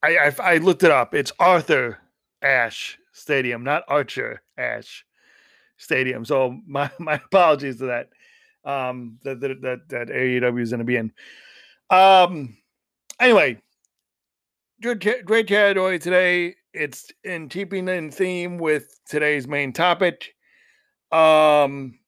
[0.03, 1.15] I, I, I looked it up.
[1.15, 1.99] It's Arthur
[2.43, 5.05] Ashe Stadium, not Archer Ashe
[5.77, 6.25] Stadium.
[6.25, 8.09] So my my apologies to that.
[8.65, 11.13] Um, that that that, that AEW is going to be in.
[11.91, 12.57] Um,
[13.21, 13.61] anyway,
[14.81, 16.55] good, great category today.
[16.73, 20.35] It's in keeping in theme with today's main topic.
[21.13, 21.99] Um,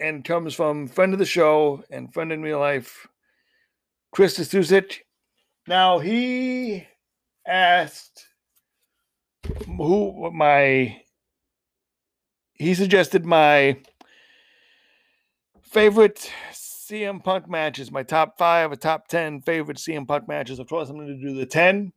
[0.00, 3.06] and comes from friend of the show and friend in real life,
[4.12, 5.00] Chris Susich.
[5.66, 6.86] Now he
[7.46, 8.26] asked
[9.66, 11.02] who my
[12.54, 13.78] he suggested my
[15.62, 20.58] favorite CM Punk matches, my top five or top 10 favorite CM Punk matches.
[20.58, 21.92] Of course, I'm going to do the 10,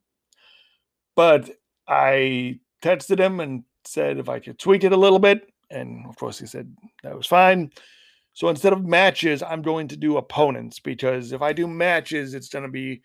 [1.16, 1.50] but
[1.88, 5.52] I texted him and said if I could tweak it a little bit.
[5.74, 7.72] And of course, he said that was fine.
[8.34, 12.50] So instead of matches, I'm going to do opponents because if I do matches, it's
[12.50, 13.02] going to be.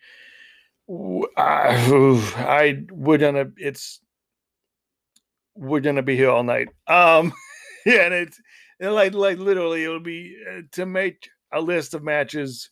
[0.89, 3.99] Uh, I we're gonna it's
[5.55, 6.69] we're gonna be here all night.
[6.87, 7.31] Um,
[7.85, 8.39] yeah, and it's
[8.79, 12.69] and like like literally it'll be uh, to make a list of matches.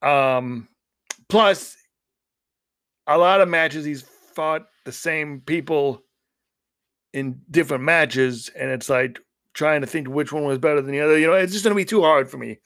[0.00, 0.68] Um,
[1.28, 1.76] plus,
[3.06, 4.02] a lot of matches he's
[4.34, 6.02] fought the same people
[7.12, 9.18] in different matches, and it's like
[9.54, 11.18] trying to think which one was better than the other.
[11.18, 12.58] You know, it's just going to be too hard for me.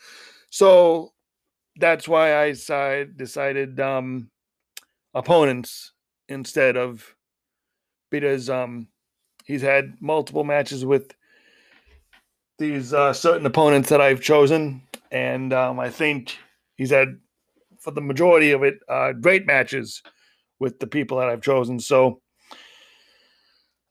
[0.50, 1.12] So
[1.76, 4.30] that's why I side, decided um,
[5.14, 5.92] opponents
[6.28, 7.14] instead of
[8.10, 8.88] because um,
[9.44, 11.14] he's had multiple matches with
[12.58, 16.36] these uh, certain opponents that I've chosen, and um, I think
[16.76, 17.18] he's had
[17.80, 20.02] for the majority of it uh, great matches
[20.58, 21.78] with the people that I've chosen.
[21.78, 22.20] So,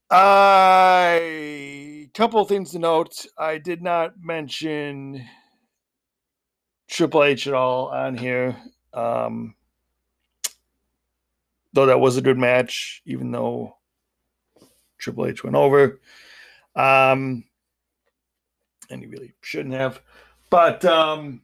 [0.09, 1.85] I
[2.15, 3.25] couple things to note.
[3.37, 5.27] I did not mention
[6.87, 8.55] Triple H at all on here.
[8.93, 9.55] Um,
[11.73, 13.75] though that was a good match, even though
[14.97, 15.99] Triple H went over.
[16.75, 17.43] Um,
[18.89, 20.01] and he really shouldn't have.
[20.49, 21.41] But um,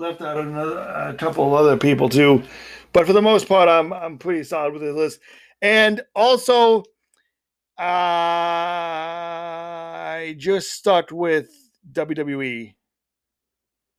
[0.00, 2.42] left out another a couple other people too.
[2.92, 5.20] But for the most part, I'm I'm pretty solid with this list.
[5.62, 6.82] And also,
[7.78, 9.04] I
[10.38, 11.50] just stuck with
[11.92, 12.74] WWE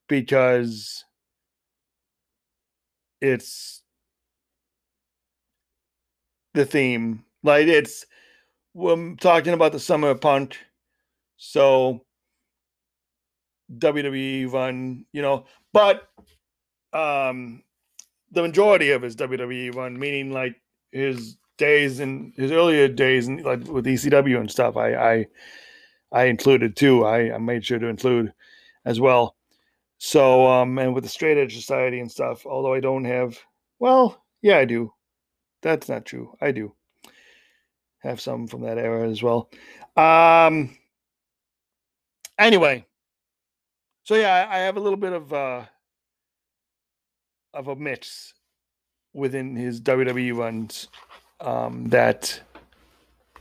[0.09, 1.05] because
[3.21, 3.81] it's
[6.53, 7.23] the theme.
[7.43, 8.05] Like it's
[8.73, 10.57] we're talking about the summer of punk.
[11.37, 12.05] So
[13.77, 16.07] WWE run, you know, but
[16.93, 17.63] um
[18.31, 20.55] the majority of his WWE run, meaning like
[20.91, 25.27] his days and his earlier days and like with ECW and stuff, I I
[26.11, 27.05] I included too.
[27.05, 28.33] I, I made sure to include
[28.85, 29.35] as well.
[29.97, 33.37] So um and with the straight edge society and stuff, although I don't have
[33.79, 34.93] well, yeah, I do.
[35.61, 36.35] That's not true.
[36.41, 36.73] I do
[37.99, 39.49] have some from that era as well.
[39.95, 40.75] Um
[42.39, 42.85] anyway,
[44.03, 45.65] so yeah, I, I have a little bit of uh
[47.53, 48.33] of a mix
[49.13, 50.87] within his WWE runs
[51.39, 52.41] um, that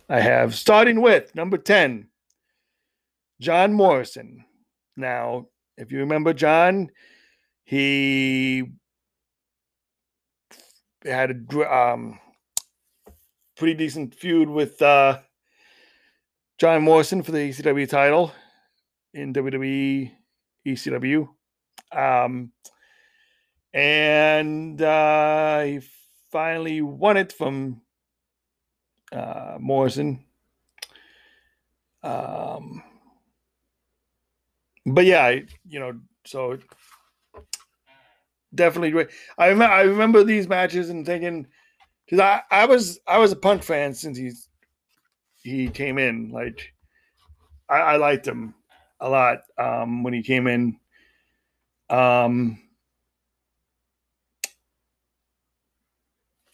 [0.09, 2.09] I have, starting with number 10,
[3.41, 4.45] John Morrison.
[4.97, 5.47] Now,
[5.77, 6.91] if you remember John,
[7.65, 8.65] he
[11.05, 12.19] had a um,
[13.57, 15.21] pretty decent feud with uh,
[16.59, 18.33] John Morrison for the ECW title
[19.15, 20.11] in WWE
[20.67, 21.29] ECW.
[21.93, 22.53] Um,
[23.73, 25.81] and uh, he
[26.31, 27.81] finally won it from
[29.13, 30.25] uh, Morrison.
[32.03, 32.83] Um,
[34.87, 36.59] but yeah, you know, so
[38.55, 39.09] definitely great.
[39.39, 41.47] I remember, I remember these matches and thinking,
[42.07, 44.49] because I, I was I was a punk fan since he's
[45.43, 46.31] he came in.
[46.31, 46.73] Like
[47.69, 48.55] I, I liked him
[49.01, 50.79] a lot um, when he came in.
[51.89, 52.59] Um,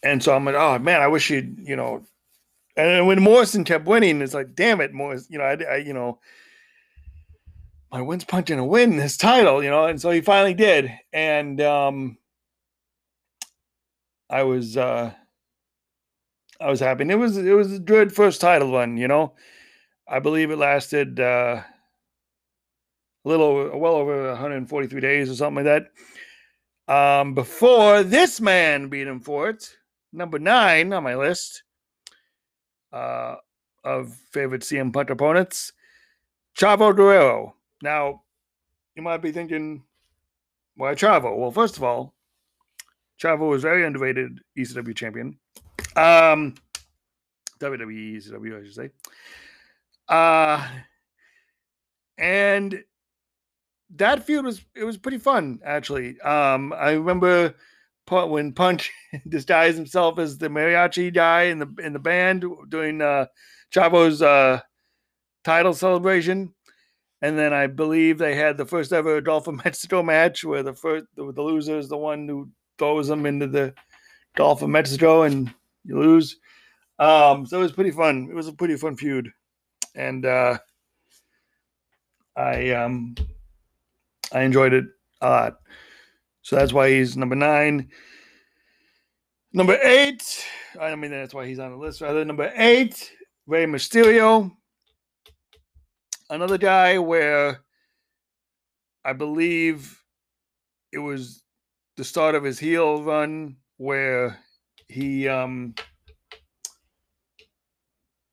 [0.06, 2.04] And so I'm like, oh man, I wish he'd, you know.
[2.76, 5.92] And when Morrison kept winning, it's like, damn it, Morrison, you know, I, I you
[5.92, 6.20] know,
[7.90, 9.86] my win's punching a win this title, you know.
[9.86, 12.18] And so he finally did, and um,
[14.30, 15.12] I was, uh,
[16.60, 17.02] I was happy.
[17.02, 19.34] And it was, it was a good first title one, you know.
[20.06, 21.62] I believe it lasted uh,
[23.26, 25.82] a little, well over 143 days or something like
[26.86, 26.92] that.
[26.92, 29.76] Um, before this man beat him for it,
[30.12, 31.64] number nine on my list
[32.92, 33.34] uh,
[33.82, 35.72] of favorite CM Punk opponents,
[36.56, 37.56] Chavo Guerrero.
[37.82, 38.22] Now,
[38.94, 39.82] you might be thinking,
[40.76, 41.36] why Chavo?
[41.36, 42.14] Well, first of all,
[43.20, 45.36] Chavo was very underrated ECW champion.
[45.96, 46.54] Um,
[47.58, 48.90] WWE ECW, I should say.
[50.08, 50.68] Uh,
[52.18, 52.84] and
[53.94, 56.20] that feud was it was pretty fun actually.
[56.20, 57.54] Um, I remember
[58.08, 58.88] when Punk
[59.28, 63.26] disguised himself as the mariachi guy in the in the band doing uh,
[63.70, 64.60] Chavo's uh,
[65.44, 66.54] title celebration,
[67.22, 70.74] and then I believe they had the first ever Gulf of Mexico match where the
[70.74, 73.74] first the, the loser is the one who throws them into the
[74.36, 75.52] Gulf of Mexico and
[75.84, 76.38] you lose.
[76.98, 78.28] Um, so it was pretty fun.
[78.30, 79.30] It was a pretty fun feud,
[79.94, 80.58] and uh,
[82.36, 83.14] I um,
[84.32, 84.84] I enjoyed it
[85.20, 85.56] a lot.
[86.42, 87.90] So that's why he's number nine.
[89.52, 90.44] Number eight,
[90.78, 92.00] I don't mean, that's why he's on the list.
[92.00, 93.10] Rather, number eight,
[93.46, 94.52] Rey Mysterio.
[96.28, 97.60] Another guy where
[99.04, 100.02] I believe
[100.92, 101.42] it was
[101.96, 104.38] the start of his heel run where
[104.88, 105.74] he, um,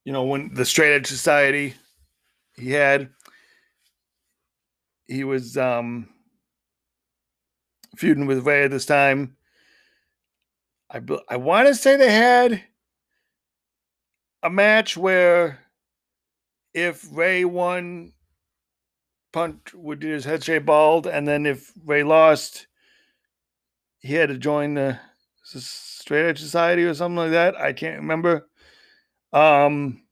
[0.03, 1.75] you know, when the Straight Edge Society
[2.55, 3.09] he had,
[5.07, 6.09] he was, um,
[7.95, 9.37] feuding with Rey at this time.
[10.89, 12.63] I I want to say they had
[14.43, 15.59] a match where
[16.73, 18.13] if Rey won,
[19.31, 22.67] Punk would do his head shape bald, and then if Rey lost,
[23.99, 24.99] he had to join the
[25.43, 27.55] Straight Edge Society or something like that.
[27.55, 28.47] I can't remember.
[29.31, 30.02] Um,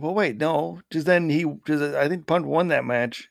[0.00, 3.28] well, wait, no, because then he, because I think Punk won that match.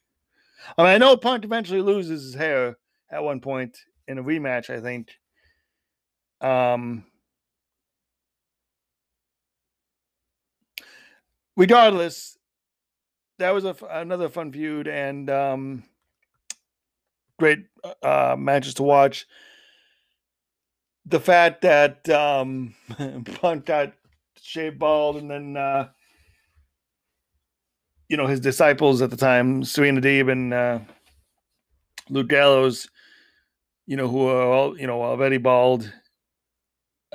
[0.78, 2.78] I mean, I know Punk eventually loses his hair
[3.12, 4.70] at one point in a rematch.
[4.70, 5.12] I think.
[6.42, 7.04] Um,
[11.56, 12.38] regardless,
[13.40, 15.84] that was a, another fun feud and um,
[17.38, 17.66] great
[18.04, 19.26] uh, matches to watch.
[21.06, 22.76] The fact that um,
[23.42, 23.94] Punk got
[24.42, 25.90] shaved bald and then uh,
[28.10, 30.80] you know his disciples at the time, Serena Deeb and uh,
[32.10, 32.90] Luke Gallows,
[33.86, 35.92] you know who are all you know already bald,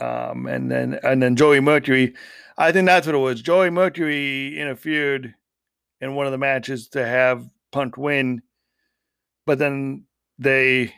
[0.01, 2.15] um, and then and then Joey Mercury.
[2.57, 3.43] I think that's what it was.
[3.43, 5.35] Joey Mercury interfered
[6.01, 8.43] in one of the matches to have Punk win,
[9.45, 10.05] but then
[10.39, 10.95] they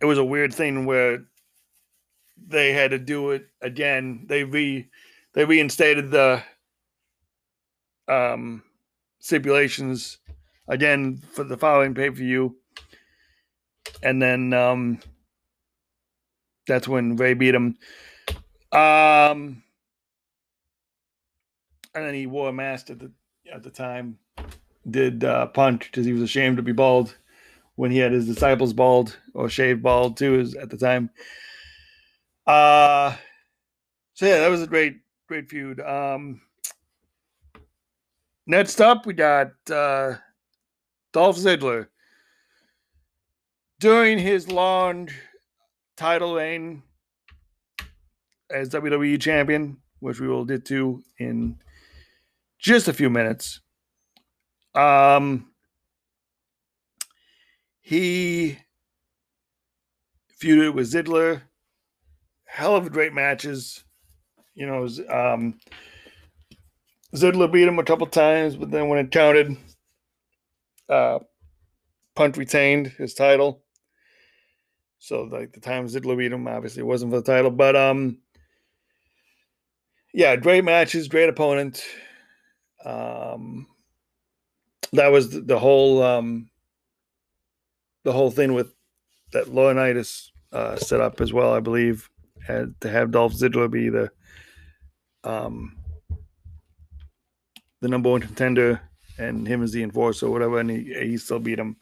[0.00, 1.24] it was a weird thing where
[2.46, 4.26] they had to do it again.
[4.28, 4.88] They re
[5.34, 6.42] they reinstated the
[8.10, 8.62] um
[9.18, 10.18] stipulations
[10.68, 12.56] again for the following pay per view,
[14.02, 15.00] and then um
[16.66, 17.76] that's when Rey beat him.
[18.72, 19.62] Um,
[21.94, 23.10] and then he wore a mask at the
[23.52, 24.18] at the time.
[24.88, 27.16] Did uh, Punk because he was ashamed to be bald
[27.74, 30.38] when he had his disciples bald or shaved bald too.
[30.38, 31.10] Is at the time.
[32.46, 33.16] Uh
[34.14, 35.80] so yeah, that was a great great feud.
[35.80, 36.40] Um,
[38.46, 40.14] next up, we got uh,
[41.12, 41.88] Dolph Ziggler
[43.78, 45.08] during his long
[45.96, 46.82] title reign
[48.50, 51.58] as WWE champion, which we will get to in
[52.58, 53.60] just a few minutes.
[54.74, 55.50] Um,
[57.80, 58.58] he
[60.40, 61.42] feuded with Ziggler.
[62.44, 63.84] Hell of great matches.
[64.54, 65.58] You know, um,
[67.14, 69.56] Ziggler beat him a couple times, but then when it counted,
[70.88, 71.18] uh,
[72.14, 73.62] Punk retained his title.
[74.98, 78.18] So like the time Ziggler beat him, obviously it wasn't for the title, but um,
[80.12, 81.82] yeah, great matches, great opponent.
[82.84, 83.66] Um,
[84.92, 86.50] that was the, the whole um,
[88.04, 88.74] the whole thing with
[89.32, 92.10] that Laurinaitis uh, set up as well, I believe,
[92.46, 94.10] had to have Dolph Ziggler be the
[95.24, 95.76] um,
[97.80, 98.80] the number one contender
[99.18, 101.76] and him as the enforcer or whatever, and he, he still beat him.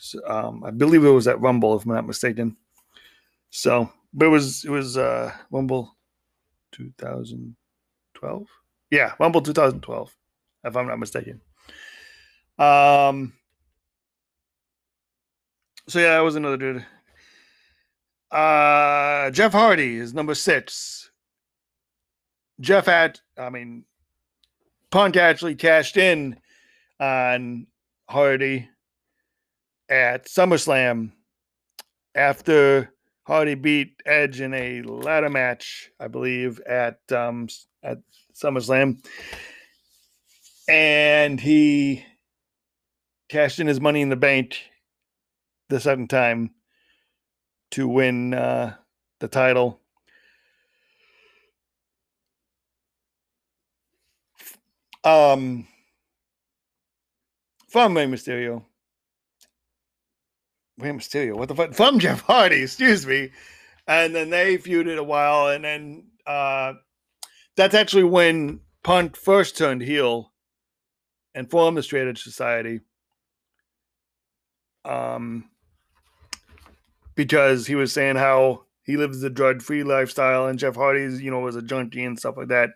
[0.00, 2.56] So, um, I believe it was at Rumble, if I'm not mistaken.
[3.50, 5.96] So, but it was it was uh, Rumble
[6.72, 8.46] 2012.
[8.90, 10.16] Yeah, Rumble 2012,
[10.64, 11.40] if I'm not mistaken.
[12.58, 13.32] Um.
[15.88, 16.84] So yeah, that was another dude.
[18.30, 21.10] Uh, Jeff Hardy is number six.
[22.60, 23.84] Jeff had, I mean,
[24.90, 26.38] Punk actually cashed in
[26.98, 27.66] on
[28.08, 28.68] Hardy
[29.88, 31.12] at SummerSlam
[32.14, 32.92] after
[33.26, 37.48] Hardy beat Edge in a ladder match, I believe, at um,
[37.82, 37.98] at
[38.34, 39.04] SummerSlam,
[40.66, 42.04] and he
[43.28, 44.56] cashed in his money in the bank
[45.68, 46.54] the second time
[47.72, 48.74] to win uh,
[49.20, 49.80] the title.
[55.08, 55.66] Um,
[57.68, 58.64] from Rey Mysterio.
[60.78, 61.72] Rey Mysterio, what the fuck?
[61.72, 63.30] From Jeff Hardy, excuse me.
[63.86, 66.74] And then they feuded a while, and then uh,
[67.56, 70.32] that's actually when Punk first turned heel
[71.34, 72.80] and formed the Straight Edge Society.
[74.84, 75.48] Um,
[77.14, 81.40] because he was saying how he lives a drug-free lifestyle, and Jeff Hardy's, you know,
[81.40, 82.70] was a junkie and stuff like that.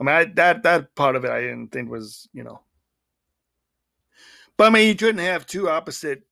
[0.00, 2.60] I mean, I, that that part of it I didn't think was, you know,
[4.56, 6.22] but I mean, you couldn't have two opposite,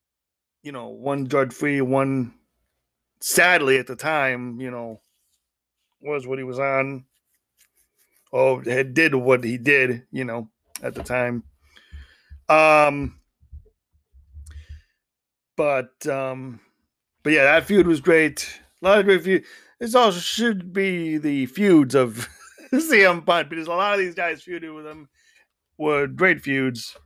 [0.63, 2.35] you know, one drug-free, one
[3.21, 5.01] sadly at the time, you know,
[6.01, 7.05] was what he was on,
[8.33, 10.49] or had did what he did, you know,
[10.83, 11.45] at the time.
[12.49, 13.21] Um,
[15.57, 16.61] but um,
[17.23, 18.61] but yeah, that feud was great.
[18.83, 19.45] A lot of great feud.
[19.79, 22.29] This also should be the feuds of
[22.75, 25.09] CM Punk because a lot of these guys feuded with him
[25.79, 26.97] were great feuds.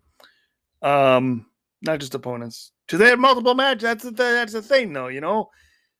[0.82, 1.46] Um,
[1.82, 2.72] not just opponents.
[2.86, 3.82] Because they had multiple matches.
[3.82, 5.08] That's the that's the thing, though.
[5.08, 5.50] You know,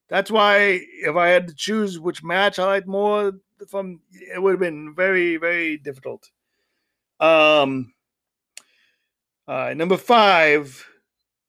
[0.09, 3.33] that's why if I had to choose which match I liked more
[3.69, 6.31] from, it would have been very very difficult.
[7.19, 7.93] Um.
[9.49, 10.85] Uh, number five,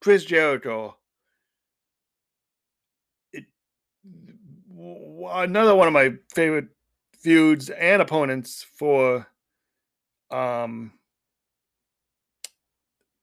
[0.02, 0.96] Chris Jericho.
[3.34, 3.46] It,
[4.80, 6.68] another one of my favorite
[7.28, 9.28] feuds and opponents for
[10.32, 10.94] um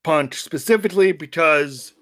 [0.03, 1.95] Punk specifically because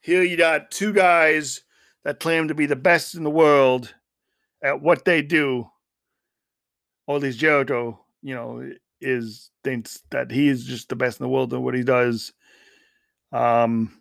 [0.00, 1.60] here you got two guys
[2.04, 3.94] that claim to be the best in the world
[4.62, 5.68] at what they do.
[7.06, 8.70] All these Jericho, you know,
[9.02, 12.32] is thinks that he is just the best in the world at what he does.
[13.30, 14.00] Um,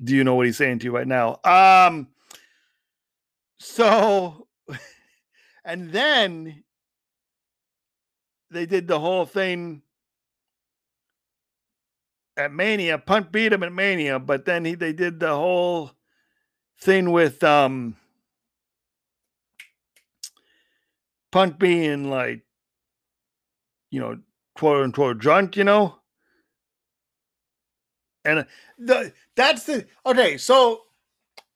[0.00, 1.40] do you know what he's saying to you right now?
[1.42, 2.06] Um,
[3.58, 4.46] so,
[5.64, 6.64] and then
[8.50, 9.82] they did the whole thing
[12.36, 12.98] at Mania.
[12.98, 15.92] Punk beat him at Mania, but then he they did the whole
[16.80, 17.96] thing with um
[21.32, 22.42] Punk being like,
[23.90, 24.18] you know,
[24.54, 25.98] quote unquote drunk, you know.
[28.24, 28.44] And uh,
[28.78, 30.36] the that's the okay.
[30.38, 30.82] So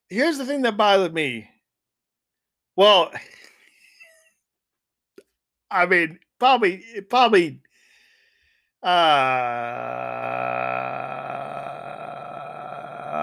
[0.09, 1.49] here's the thing that bothered me.
[2.77, 3.13] Well,
[5.71, 7.61] I mean, probably, probably
[8.83, 8.89] uh,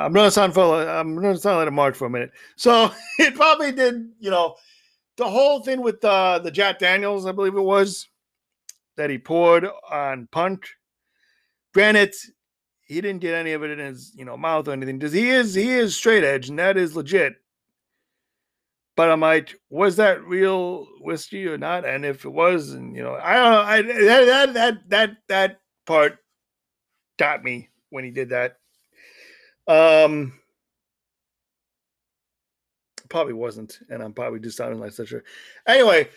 [0.06, 0.74] I'm gonna sound full.
[0.74, 2.32] I'm gonna sound like a mark for a minute.
[2.58, 4.56] So it probably did, you know,
[5.18, 8.10] the whole thing with uh, the Jack Daniels, I believe it was,
[8.98, 10.68] that he poured on Punk.
[11.74, 12.14] Granted,
[12.82, 15.00] he didn't get any of it in his, you know, mouth or anything.
[15.00, 17.36] Because he is he is straight edge, and that is legit.
[18.96, 21.86] But I'm like, was that real whiskey or not?
[21.86, 25.18] And if it was, and you know, I don't know, I that that that that,
[25.28, 26.18] that part
[27.18, 28.58] got me when he did that.
[29.68, 30.34] Um,
[33.10, 35.22] probably wasn't, and I'm probably just sounding like such a.
[35.68, 36.10] Anyway,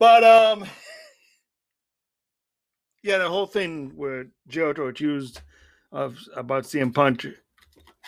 [0.00, 0.64] but um,
[3.02, 5.42] yeah, the whole thing where Jericho accused
[5.92, 7.26] of about CM Punk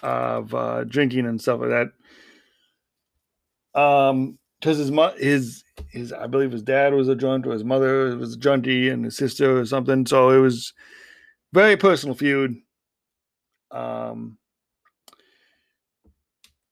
[0.03, 1.89] of uh, drinking and stuff like that
[3.75, 8.17] um, because his his his I believe his dad was a junkie, or his mother
[8.17, 10.07] was a junkie, and his sister or something.
[10.07, 10.73] So it was
[11.53, 12.57] very personal feud.
[13.71, 14.37] Um,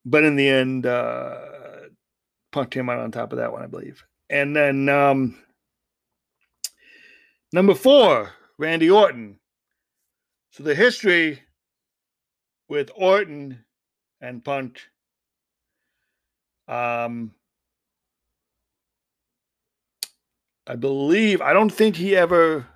[0.05, 1.37] but in the end, uh,
[2.53, 4.05] Punk came out on top of that one, I believe.
[4.31, 5.39] And then um,
[7.53, 9.39] number four, Randy Orton.
[10.51, 11.43] So the history
[12.69, 13.65] with Orton
[14.21, 14.81] and Punk
[16.69, 17.33] um,
[20.67, 22.67] I believe I don't think he ever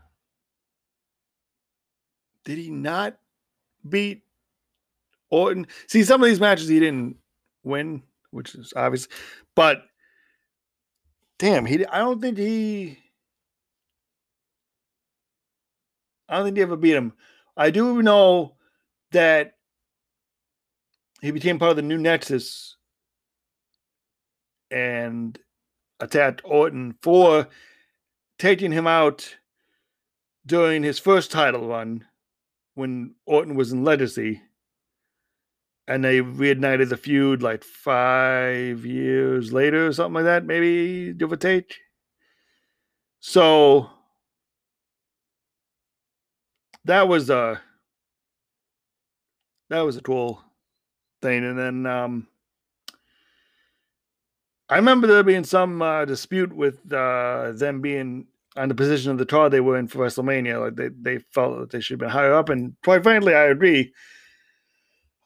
[2.45, 3.19] did he not
[3.89, 4.23] beat
[5.31, 5.67] Orton.
[5.87, 7.17] See, some of these matches he didn't
[7.65, 9.09] win, which is obvious,
[9.55, 9.83] but
[11.39, 12.99] damn, he I don't think he
[16.29, 17.13] I don't think he ever beat him.
[17.59, 18.55] I do know
[19.11, 19.57] that
[21.21, 22.77] he became part of the new Nexus
[24.73, 25.39] and
[26.01, 27.49] attacked Orton for
[28.39, 29.37] taking him out
[30.45, 32.05] during his first title run
[32.75, 34.43] when Orton was in Legacy.
[35.87, 41.33] And they reignited the feud like five years later or something like that, maybe give
[41.33, 41.77] or take.
[43.21, 43.91] So
[46.85, 47.57] that was a uh,
[49.71, 50.43] that was a cool
[51.21, 51.45] thing.
[51.45, 52.29] And then um
[54.73, 59.19] I remember there being some uh, dispute with uh, them being on the position of
[59.19, 60.59] the card they were in for WrestleMania.
[60.59, 63.45] Like they, they felt that they should have been higher up, and quite frankly, I
[63.45, 63.93] agree.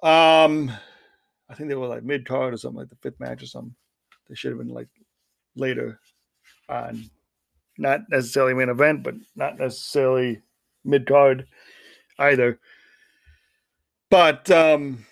[0.03, 0.73] Um,
[1.49, 3.77] I think they were like mid card or something, like the fifth match or something.
[4.29, 4.89] They should have been like
[5.55, 6.01] later
[6.69, 7.09] on,
[7.79, 10.43] not necessarily main event, but not necessarily
[10.85, 11.47] mid card
[12.19, 12.59] either.
[14.11, 15.07] But um,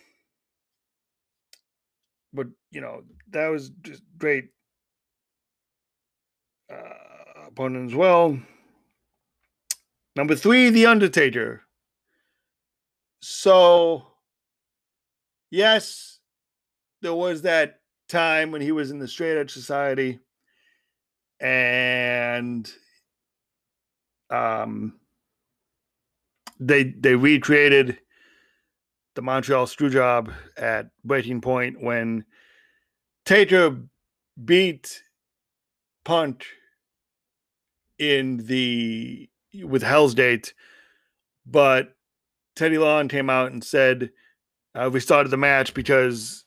[2.75, 4.49] you know that was just great
[6.71, 8.39] uh, opponent as well.
[10.17, 11.63] Number three, The Undertaker.
[13.21, 14.07] So,
[15.51, 16.21] yes,
[17.03, 20.21] there was that time when he was in the Straight Edge Society,
[21.41, 22.71] and
[24.31, 25.01] um,
[26.61, 27.99] they they recreated
[29.15, 32.25] the Montreal Screwjob at Breaking Point when
[33.25, 33.77] Taker
[34.43, 35.03] beat
[36.05, 36.45] Punk
[37.99, 39.29] in the
[39.63, 40.53] with Hell's Gate,
[41.47, 41.95] but
[42.57, 44.11] Teddy Long came out and said
[44.75, 46.45] uh, we started the match because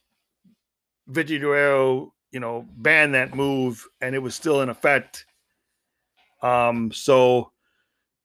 [1.10, 5.26] Vickie Guerrero, you know, banned that move and it was still in effect.
[6.42, 7.52] Um, so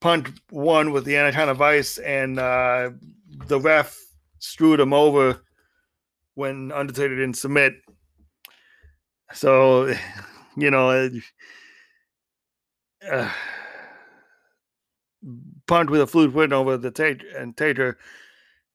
[0.01, 2.91] Punk won with the Anaconda Vice, and uh,
[3.47, 3.97] the ref
[4.41, 5.45] screwed him over
[6.35, 7.75] when Undertaker didn't submit.
[9.35, 9.95] So,
[10.57, 11.11] you know,
[13.11, 13.31] uh,
[15.67, 17.99] Punk with a fluke win over the Taker and Taker.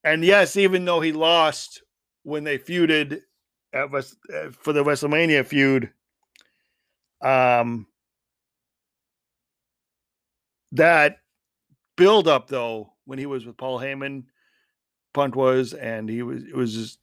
[0.04, 1.84] And yes, even though he lost
[2.24, 3.22] when they feuded
[3.74, 4.02] at uh,
[4.52, 5.92] for the WrestleMania feud,
[7.22, 7.88] um,
[10.72, 11.18] that
[11.96, 14.24] build up though when he was with Paul Heyman,
[15.14, 17.00] Punk was, and he was it was just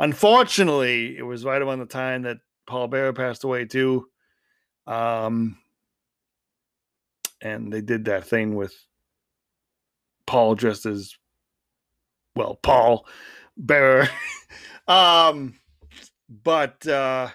[0.00, 2.38] unfortunately it was right around the time that
[2.68, 4.06] Paul Bearer passed away too.
[4.86, 5.58] Um,
[7.40, 8.74] and they did that thing with
[10.26, 11.16] Paul dressed as
[12.36, 13.06] well, Paul
[13.56, 14.08] Bearer.
[14.88, 15.58] um,
[16.28, 17.28] but uh,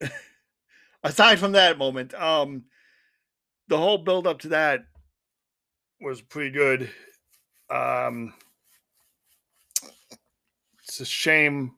[1.04, 2.64] aside from that moment, um,
[3.68, 4.86] the whole build up to that
[6.00, 6.90] was pretty good.
[7.68, 8.32] Um,
[10.82, 11.72] it's a shame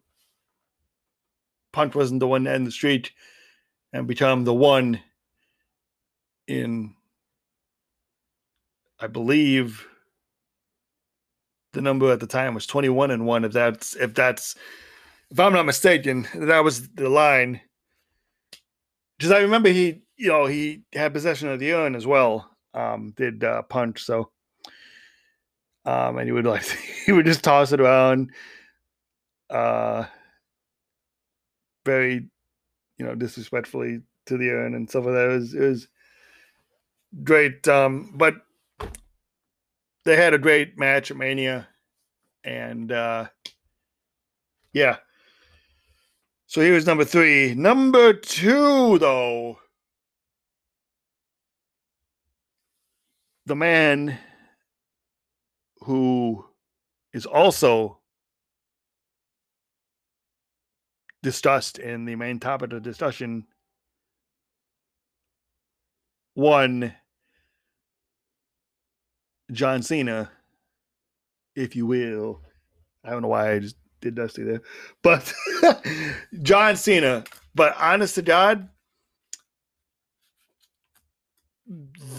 [1.72, 3.12] Punk wasn't the one end the streak
[3.92, 5.00] and become the one
[6.46, 6.94] in,
[9.00, 9.86] I believe,
[11.72, 14.54] the number at the time was 21 and 1 if that's if that's
[15.30, 17.60] if i'm not mistaken that was the line.
[19.18, 23.12] Because i remember he you know he had possession of the urn as well um
[23.16, 24.30] did uh, Punk so
[25.84, 26.64] um and he would like
[27.06, 28.30] he would just toss it around
[29.50, 30.04] uh
[31.84, 32.26] very
[32.98, 35.88] you know disrespectfully to the urn and stuff like that it was, it was
[37.24, 38.36] great um but
[40.04, 41.68] they had a great match at Mania,
[42.44, 43.26] and uh,
[44.72, 44.96] yeah.
[46.46, 47.54] So he was number three.
[47.54, 49.58] Number two, though,
[53.46, 54.18] the man
[55.82, 56.44] who
[57.12, 57.98] is also
[61.22, 63.46] discussed in the main topic of discussion
[66.34, 66.94] one
[69.50, 70.30] John Cena,
[71.54, 72.40] if you will.
[73.04, 74.62] I don't know why I just did Dusty there,
[75.02, 75.32] but
[76.42, 77.24] John Cena.
[77.54, 78.68] But honest to God,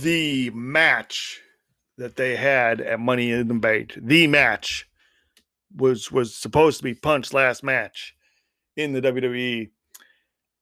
[0.02, 1.42] the match
[1.98, 4.88] that they had at Money in the Bank, the match
[5.76, 8.16] was was supposed to be Punk's last match
[8.76, 9.70] in the WWE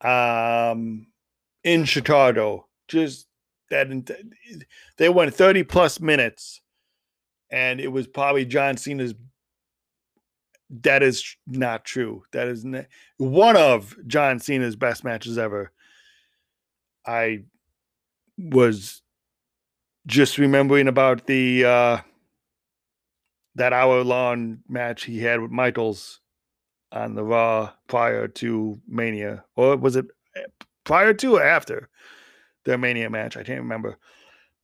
[0.01, 1.07] um
[1.64, 2.68] in Chicago.
[2.88, 3.28] Just
[3.70, 3.88] that
[4.97, 6.62] they went 30 plus minutes
[7.51, 9.14] and it was probably John Cena's
[10.84, 12.24] that is not true.
[12.32, 12.86] That is not,
[13.18, 15.72] one of John Cena's best matches ever.
[17.05, 17.43] I
[18.38, 19.01] was
[20.07, 21.97] just remembering about the uh
[23.55, 26.20] that hour long match he had with Michaels
[26.91, 30.41] on the Raw prior to Mania, or was it eh,
[30.83, 31.89] prior to or after?
[32.63, 33.37] their Mania match.
[33.37, 33.97] I can't remember,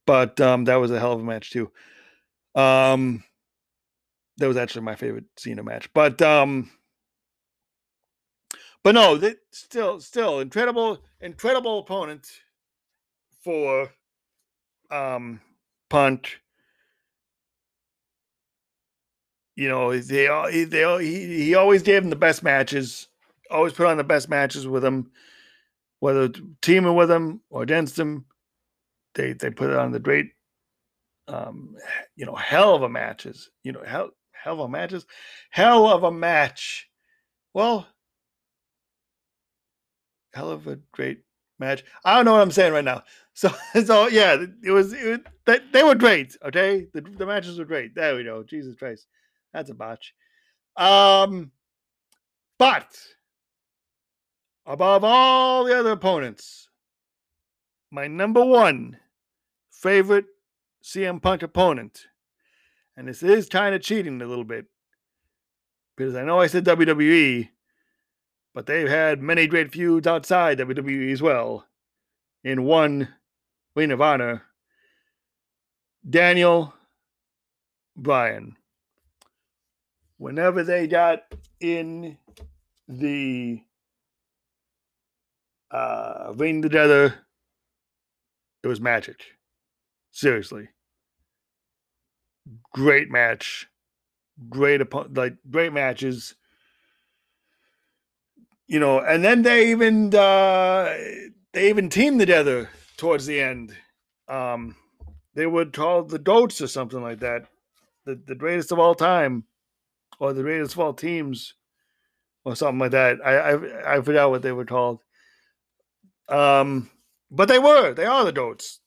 [0.06, 1.72] but um, that was a hell of a match too.
[2.56, 3.24] Um,
[4.38, 6.72] that was actually my favorite Cena match, but um,
[8.84, 12.28] but no, that still still incredible incredible opponent
[13.44, 13.92] for
[14.92, 15.42] um
[15.90, 16.40] Punk.
[19.58, 23.10] You know, they all they he he always gave him the best matches.
[23.52, 25.12] Always put on the best matches with him
[26.00, 26.30] whether
[26.62, 28.26] teaming with him or against him,
[29.16, 30.28] they they put on the great,
[31.28, 31.76] um,
[32.16, 33.50] you know, hell of a matches.
[33.64, 35.06] You know, hell hell of a matches,
[35.50, 36.90] hell of a match.
[37.54, 37.88] Well,
[40.34, 41.22] hell of a great
[41.60, 41.84] match.
[42.06, 43.04] I don't know what I'm saying right now.
[43.38, 43.54] So
[43.86, 46.36] so yeah, it was, it was they, they were great.
[46.44, 47.94] Okay, the the matches were great.
[47.94, 48.42] There we go.
[48.42, 49.06] Jesus Christ,
[49.54, 50.14] that's a botch.
[50.76, 51.52] Um,
[52.60, 52.98] but
[54.66, 56.70] above all the other opponents,
[57.92, 58.98] my number one
[59.72, 60.26] favorite
[60.84, 62.06] CM Punk opponent,
[62.96, 64.66] and this is kind of cheating a little bit
[65.96, 67.50] because I know I said WWE,
[68.54, 71.66] but they've had many great feuds outside WWE as well.
[72.44, 73.10] In one
[73.76, 74.44] Ring of Honor,
[76.08, 76.74] Daniel
[77.96, 78.56] Bryan.
[80.18, 81.24] Whenever they got
[81.60, 82.18] in
[82.88, 83.62] the
[85.72, 87.16] uh, ring together.
[88.64, 89.22] It was magic.
[90.12, 90.70] Seriously.
[92.74, 93.68] great match,
[94.50, 94.82] great
[95.16, 96.36] like great matches.
[98.68, 100.94] You know, and then they even uh,
[101.54, 103.76] they even teamed together towards the end.
[104.28, 104.76] Um,
[105.36, 107.48] they were called the Goats or something like that,
[108.06, 109.46] the the greatest of all time,
[110.20, 111.54] or the of all teams,
[112.46, 113.20] or something like that.
[113.26, 115.00] I I, I forgot what they were called.
[116.30, 116.90] Um,
[117.32, 118.80] but they were they are the Goats,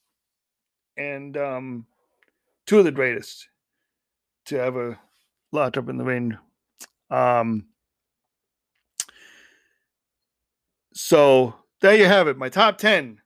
[0.97, 1.87] and um,
[2.67, 3.49] two of the greatest
[4.47, 4.99] to ever
[5.53, 6.37] lock up in the ring.
[7.11, 7.67] Um,
[10.95, 12.37] so there you have it.
[12.37, 13.21] My top 10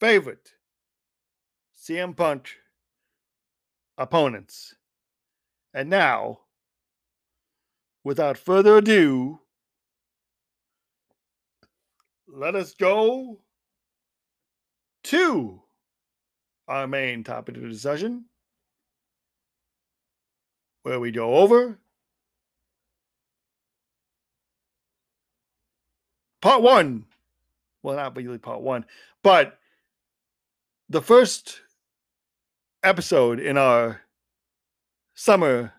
[0.00, 0.52] favorite
[1.76, 2.56] CM Punk
[3.98, 4.74] opponents.
[5.74, 6.40] And now,
[8.04, 9.40] without further ado,
[12.26, 13.40] let us go
[15.04, 15.62] to
[16.68, 18.24] our main topic of discussion
[20.82, 21.78] where we go over
[26.40, 27.04] part one.
[27.82, 28.84] Well, not really part one,
[29.22, 29.58] but
[30.88, 31.60] the first
[32.82, 34.02] episode in our
[35.14, 35.72] summer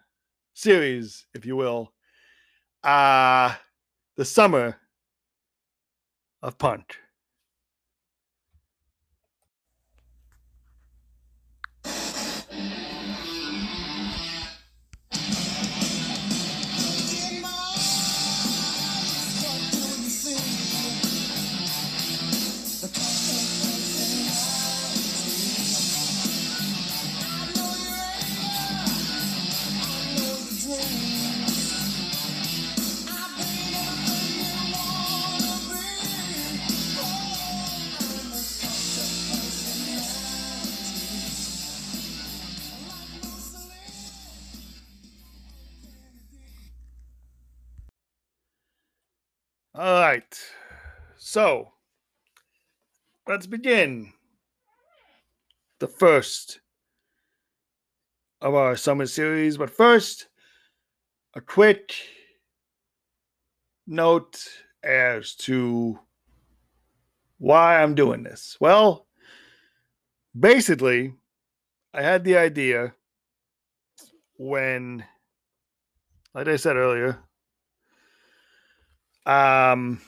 [0.54, 1.93] series, if you will,
[2.84, 3.56] uh
[4.18, 4.78] the summer
[6.42, 6.98] of Punk.
[49.76, 50.40] All right.
[51.18, 51.72] So
[53.28, 54.14] let's begin
[55.80, 56.60] the first
[58.40, 59.58] of our summer series.
[59.58, 60.28] But first,
[61.34, 61.96] a quick
[63.88, 64.48] note
[64.84, 65.98] as to
[67.40, 68.56] why I'm doing this.
[68.60, 69.08] Well,
[70.40, 71.16] basically,
[71.96, 72.94] I had the idea
[74.38, 75.04] when,
[76.36, 77.18] like I said earlier,
[79.26, 80.02] um,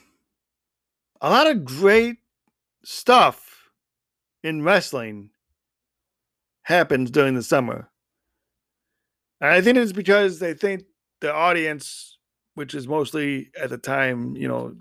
[1.22, 2.18] a lot of great
[2.84, 3.70] stuff
[4.44, 5.32] in wrestling
[6.64, 7.90] happens during the summer.
[9.42, 10.84] And I think it's because they think
[11.22, 12.18] the audience,
[12.56, 14.76] which is mostly at the time, you know,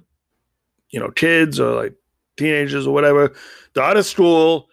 [0.90, 1.94] you know, kids or like
[2.36, 3.32] teenagers or whatever,
[3.74, 4.68] they're out of school,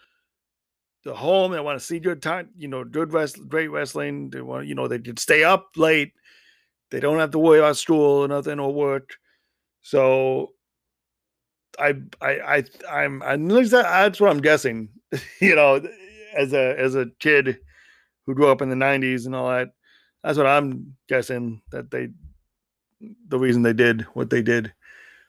[1.03, 4.29] the home, they want to see good time, you know, good wrestling, great wrestling.
[4.29, 6.13] They want, you know, they can stay up late.
[6.91, 9.17] They don't have to worry about school or nothing or work.
[9.81, 10.51] So
[11.79, 14.89] I I I I'm at least that's what I'm guessing.
[15.41, 15.81] you know,
[16.35, 17.59] as a as a kid
[18.25, 19.69] who grew up in the '90s and all that,
[20.23, 22.09] that's what I'm guessing that they
[23.27, 24.73] the reason they did what they did,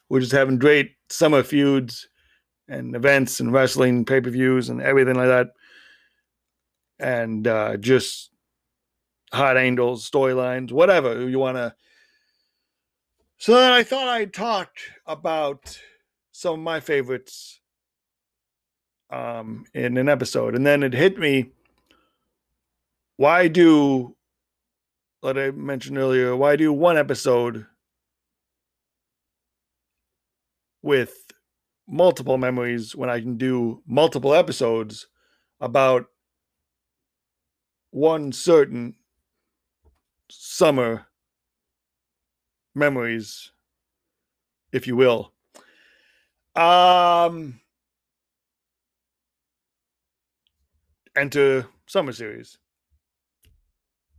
[0.08, 2.08] which is having great summer feuds
[2.68, 5.48] and events and wrestling pay per views and everything like that,
[6.98, 8.30] and uh, just
[9.32, 11.74] hot angles, storylines, whatever you want to
[13.42, 14.70] so then I thought I'd talk
[15.04, 15.76] about
[16.30, 17.60] some of my favorites
[19.10, 20.54] um, in an episode.
[20.54, 21.50] And then it hit me
[23.16, 24.14] why do,
[25.22, 27.66] like I mentioned earlier, why do one episode
[30.80, 31.32] with
[31.88, 35.08] multiple memories when I can do multiple episodes
[35.60, 36.06] about
[37.90, 38.94] one certain
[40.30, 41.08] summer
[42.74, 43.50] memories,
[44.72, 45.32] if you will.
[46.54, 47.60] Um,
[51.16, 52.58] enter summer series.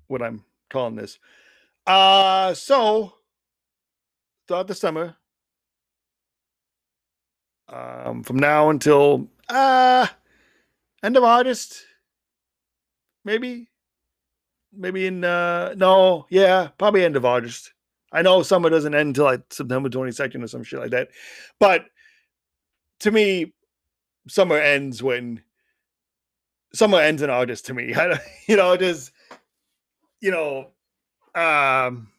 [0.07, 1.19] What I'm calling this.
[1.85, 3.13] Uh, so
[4.47, 5.15] throughout the summer,
[7.67, 10.07] um, from now until uh
[11.03, 11.85] end of August,
[13.25, 13.67] maybe,
[14.71, 17.72] maybe in uh no, yeah, probably end of August.
[18.13, 21.09] I know summer doesn't end until like September 22nd or some shit like that.
[21.59, 21.85] But
[22.99, 23.53] to me,
[24.27, 25.41] summer ends when
[26.73, 27.93] summer ends in August to me.
[27.95, 29.11] I, you know, just
[30.21, 30.67] you know,
[31.35, 32.09] um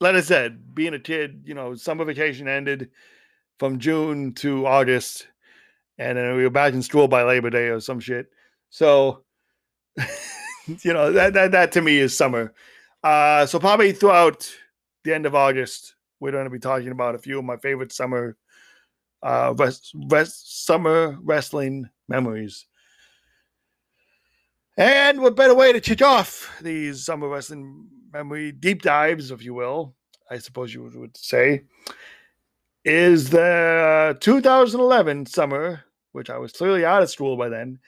[0.00, 2.90] like I said, being a kid, you know, summer vacation ended
[3.58, 5.28] from June to August,
[5.98, 8.26] and then we were back in school by Labor Day or some shit.
[8.70, 9.22] So
[10.66, 12.54] you know that, that that to me is summer.
[13.06, 14.50] Uh, so probably throughout
[15.04, 17.92] the end of August, we're going to be talking about a few of my favorite
[17.92, 18.36] summer
[19.22, 22.66] uh, res- res- summer wrestling memories.
[24.76, 29.54] And what better way to kick off these summer wrestling memory deep dives, if you
[29.54, 29.94] will,
[30.28, 31.62] I suppose you would say,
[32.84, 37.78] is the 2011 summer, which I was clearly out of school by then,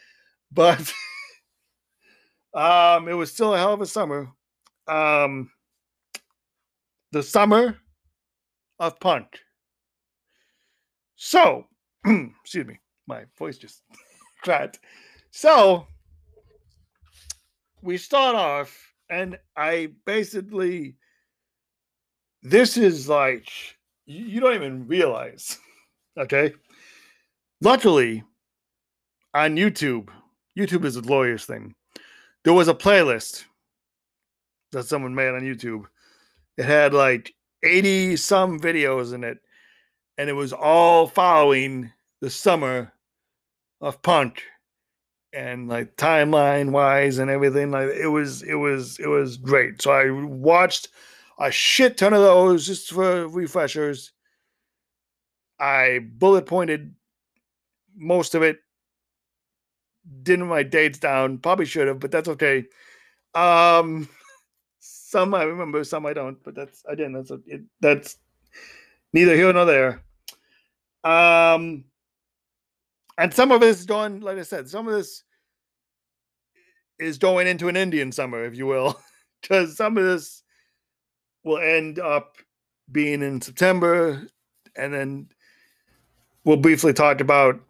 [0.52, 0.78] but
[2.54, 4.28] um, it was still a hell of a summer.
[4.88, 5.50] Um,
[7.12, 7.78] the summer
[8.78, 9.26] of punk.
[11.16, 11.66] So,
[12.06, 13.82] excuse me, my voice just
[14.42, 14.78] cracked.
[15.30, 15.86] So,
[17.82, 18.76] we start off,
[19.10, 20.96] and I basically,
[22.42, 23.48] this is like,
[24.06, 25.58] you don't even realize,
[26.18, 26.54] okay?
[27.60, 28.22] Luckily,
[29.34, 30.08] on YouTube,
[30.56, 31.74] YouTube is a glorious thing.
[32.44, 33.44] There was a playlist
[34.72, 35.84] that someone made on YouTube.
[36.56, 39.38] It had like 80 some videos in it,
[40.16, 42.92] and it was all following the summer
[43.80, 44.42] of punk
[45.32, 47.70] and like timeline wise and everything.
[47.70, 49.82] Like it was it was it was great.
[49.82, 50.88] So i watched
[51.38, 54.12] a shit ton of those just for refreshers.
[55.60, 56.94] I bullet pointed
[57.96, 58.58] most of it.
[60.22, 61.38] Didn't write dates down.
[61.38, 62.64] Probably should have but that's okay.
[63.34, 64.08] Um
[65.08, 68.18] some i remember some i don't but that's didn't that's it, that's
[69.12, 70.02] neither here nor there
[71.04, 71.84] um
[73.18, 75.24] and some of this is going, like I said, some of this
[77.00, 78.98] is going into an Indian summer, if you will,
[79.42, 80.44] because some of this
[81.42, 82.36] will end up
[82.90, 84.26] being in September,
[84.76, 85.28] and then
[86.44, 87.60] we'll briefly talk about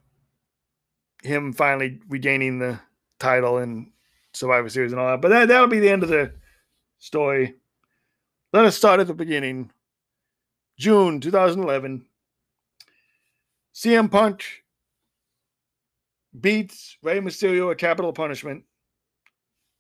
[1.23, 2.79] him finally regaining the
[3.19, 3.91] title and
[4.35, 5.23] Survivor Series and all that.
[5.23, 6.31] But that that'll be the end of the
[6.99, 7.55] story.
[8.53, 9.71] Let us start at the beginning.
[10.79, 12.05] June 2011.
[13.75, 14.45] CM Punk
[16.39, 18.65] beats Rey Mysterio at Capital Punishment.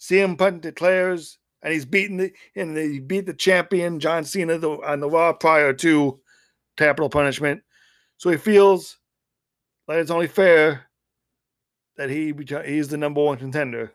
[0.00, 4.70] CM Punk declares, and he's beaten the and he beat the champion John Cena the,
[4.70, 6.20] on the Raw prior to
[6.76, 7.62] Capital Punishment.
[8.16, 8.98] So he feels
[9.86, 10.86] like it's only fair
[11.96, 12.32] that he
[12.64, 13.92] he's the number one contender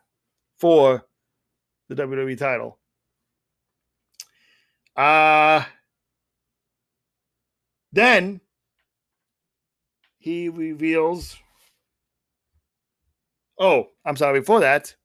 [0.57, 1.05] for
[1.87, 2.79] the WWE title.
[4.95, 5.65] Uh
[7.91, 8.41] then
[10.17, 11.37] he reveals
[13.59, 14.39] Oh, I'm sorry.
[14.39, 14.95] Before that,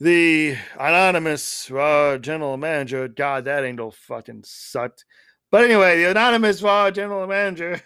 [0.00, 5.04] the anonymous Raw general manager, God, that angle fucking sucked.
[5.50, 7.80] But anyway, the anonymous Raw general manager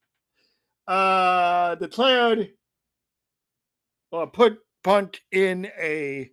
[0.88, 2.50] uh, declared
[4.10, 6.30] or put Punk in a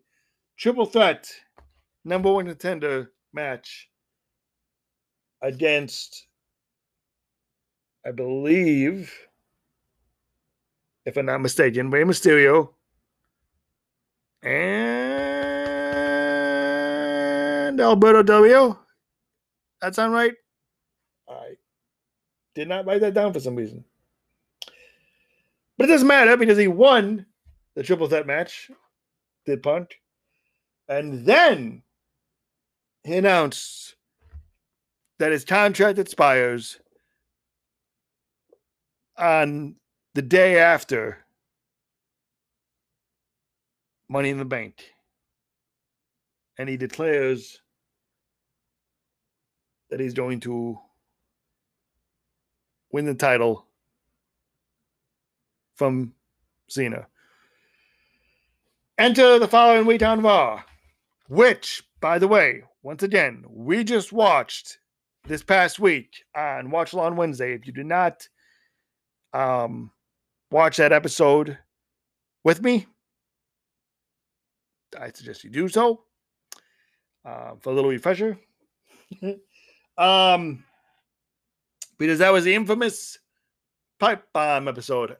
[0.57, 1.29] triple threat
[2.05, 3.89] number one contender match
[5.41, 6.27] against,
[8.05, 9.11] I believe,
[11.05, 12.69] if I'm not mistaken, Rey Mysterio
[14.43, 15.41] and
[17.79, 18.79] Alberto Del Rio.
[19.81, 20.33] That sound right?
[21.29, 21.55] I
[22.53, 23.83] did not write that down for some reason.
[25.77, 27.25] But it doesn't matter because he won
[27.75, 28.69] the triple threat match,
[29.45, 29.99] did Punk.
[30.87, 31.81] And then
[33.03, 33.95] he announced
[35.19, 36.79] that his contract expires
[39.17, 39.75] on
[40.13, 41.19] the day after
[44.09, 44.91] Money in the Bank.
[46.57, 47.61] And he declares
[49.89, 50.79] that he's going to
[52.91, 53.65] win the title
[55.75, 56.13] from
[56.67, 57.07] Cena.
[58.97, 60.61] Enter the following week on Raw,
[61.27, 64.79] which, by the way, once again, we just watched
[65.25, 67.53] this past week on Watch on Wednesday.
[67.53, 68.27] If you do not
[69.33, 69.91] um,
[70.49, 71.57] watch that episode
[72.43, 72.87] with me,
[74.99, 76.03] I suggest you do so
[77.23, 78.37] uh, for a little refresher.
[79.97, 80.63] um,
[81.99, 83.19] because that was the infamous
[83.99, 85.17] pipe bomb episode.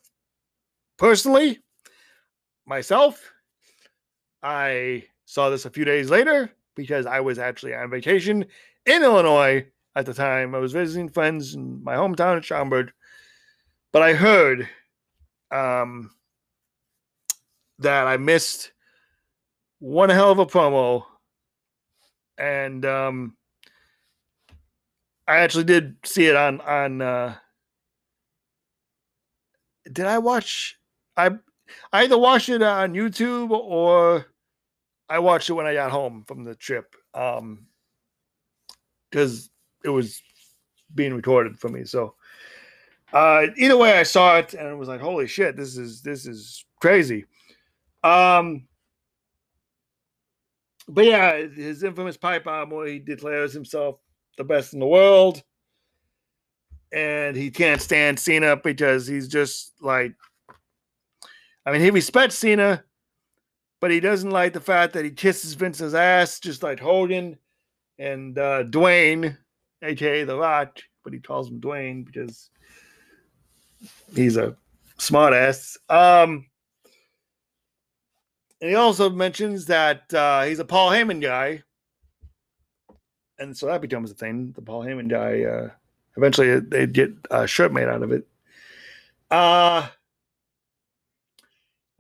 [0.97, 1.59] Personally,
[2.65, 3.31] myself,
[4.41, 8.45] I saw this a few days later because I was actually on vacation
[8.85, 9.65] in Illinois
[9.95, 10.55] at the time.
[10.55, 12.91] I was visiting friends in my hometown of Schaumburg.
[13.91, 14.69] But I heard
[15.51, 16.11] um,
[17.79, 18.71] that I missed
[19.79, 21.03] one hell of a promo,
[22.37, 23.35] and um,
[25.27, 27.01] I actually did see it on on.
[27.01, 27.35] Uh,
[29.91, 30.77] did I watch?
[31.17, 31.31] I
[31.91, 34.25] I either watched it on YouTube or
[35.11, 36.95] I watched it when I got home from the trip.
[37.13, 37.67] Um,
[39.11, 39.49] because
[39.83, 40.21] it was
[40.95, 41.83] being recorded for me.
[41.83, 42.15] So
[43.13, 46.25] uh either way I saw it and it was like, holy shit, this is this
[46.25, 47.25] is crazy.
[48.03, 48.67] Um
[50.87, 53.99] but yeah, his infamous pipe bomb where he declares himself
[54.37, 55.43] the best in the world.
[56.93, 60.13] And he can't stand Cena because he's just like
[61.65, 62.83] I mean, he respects Cena,
[63.81, 67.37] but he doesn't like the fact that he kisses Vince's ass, just like Hogan
[67.99, 69.37] and uh, Dwayne,
[69.81, 72.51] aka The Rock, but he calls him Dwayne because
[74.15, 74.55] he's a
[74.99, 75.77] smartass.
[75.89, 76.45] Um,
[78.61, 81.63] and he also mentions that uh, he's a Paul Heyman guy.
[83.39, 84.51] And so that becomes a thing.
[84.55, 85.69] The Paul Heyman guy, uh,
[86.15, 88.27] eventually they get a shirt made out of it.
[89.31, 89.87] Uh,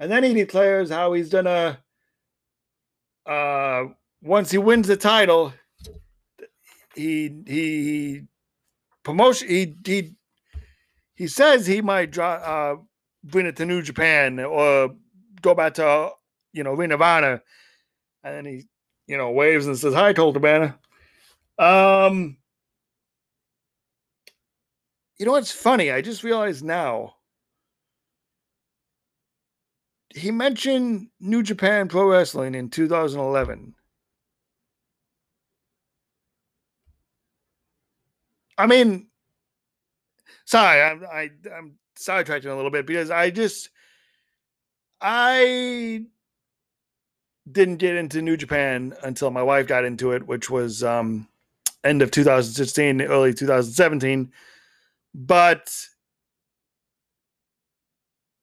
[0.01, 1.77] and then he declares how he's gonna,
[3.27, 3.83] uh,
[4.23, 5.53] once he wins the title,
[6.95, 8.23] he he
[9.03, 10.15] promotion he he
[11.13, 12.75] he says he might draw, uh,
[13.23, 14.95] bring it to New Japan or
[15.39, 16.09] go back to
[16.51, 17.43] you know Ring of Honor,
[18.23, 18.63] and then he
[19.05, 20.79] you know waves and says hi, Colt Cabana.
[21.59, 22.37] Um,
[25.19, 25.91] you know what's funny?
[25.91, 27.17] I just realized now.
[30.13, 33.75] He mentioned New Japan Pro Wrestling in 2011.
[38.57, 39.07] I mean,
[40.45, 43.69] sorry, I'm I, I'm sidetracking a little bit because I just
[44.99, 46.05] I
[47.51, 51.27] didn't get into New Japan until my wife got into it, which was um,
[51.83, 54.31] end of 2016, early 2017.
[55.13, 55.73] But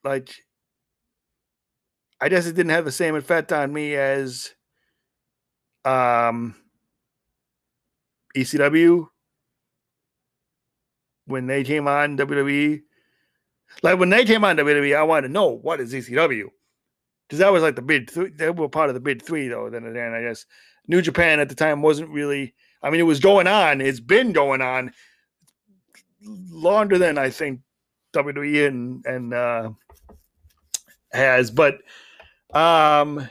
[0.05, 0.45] like,
[2.21, 4.53] I guess it didn't have the same effect on me as
[5.85, 6.57] um,
[8.37, 9.09] ECW
[11.27, 12.83] when they came on WWE.
[13.83, 16.49] Like when they came on WWE, I wanted to know what is ECW
[17.29, 18.31] because that was like the big three.
[18.31, 19.69] They were part of the big three, though.
[19.71, 20.47] Then again, I guess
[20.87, 22.55] New Japan at the time wasn't really.
[22.83, 23.81] I mean, it was going on.
[23.81, 24.93] It's been going on
[26.23, 27.61] longer than I think
[28.15, 29.71] WWE and and uh,
[31.13, 31.79] has, but
[32.55, 33.29] um.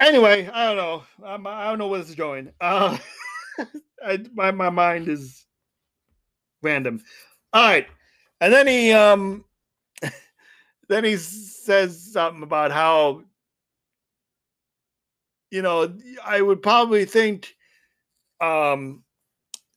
[0.00, 1.02] Anyway, I don't know.
[1.22, 2.52] I'm, I don't know where this is going.
[2.60, 2.96] Uh,
[4.02, 5.44] I, my my mind is
[6.62, 7.02] random.
[7.52, 7.86] All right,
[8.40, 9.44] and then he um
[10.88, 13.22] then he says something about how
[15.50, 15.92] you know
[16.24, 17.54] I would probably think
[18.40, 19.04] um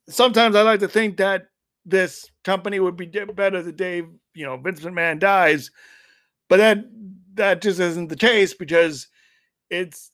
[0.10, 1.48] sometimes I like to think that
[1.86, 4.04] this company would be better the day
[4.34, 5.72] you know Vince McMahon dies,
[6.50, 6.86] but that
[7.36, 9.08] that just isn't the case because
[9.70, 10.12] it's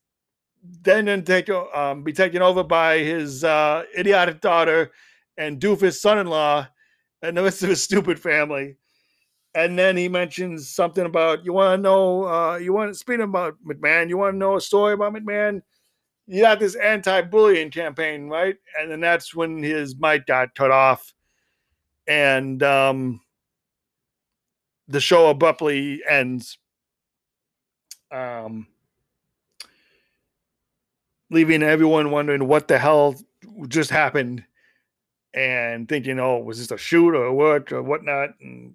[0.81, 4.91] then and take um, be taken over by his uh, idiotic daughter
[5.37, 6.67] and doofus son-in-law
[7.21, 8.77] and the rest of his stupid family.
[9.55, 13.19] And then he mentions something about you want to know uh, you want to speak
[13.19, 14.09] about McMahon.
[14.09, 15.61] You want to know a story about McMahon.
[16.27, 18.55] You got this anti-bullying campaign, right?
[18.79, 21.13] And then that's when his mic got cut off,
[22.07, 23.19] and um,
[24.89, 26.57] the show abruptly ends.
[28.11, 28.67] Um,
[31.29, 33.15] leaving everyone wondering what the hell
[33.67, 34.43] just happened
[35.33, 38.31] and thinking, oh, was this a shoot or a what or whatnot?
[38.41, 38.73] And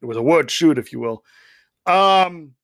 [0.00, 1.24] it was a word shoot, if you will.
[1.86, 2.54] Um,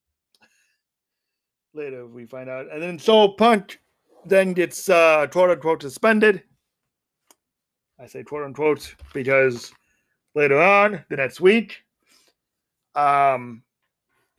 [1.75, 2.71] later we find out.
[2.73, 3.81] And then so Punk
[4.25, 6.43] then gets uh, quote unquote suspended.
[7.99, 9.73] I say quote unquote because
[10.35, 11.84] later on the next week,
[12.95, 13.63] um,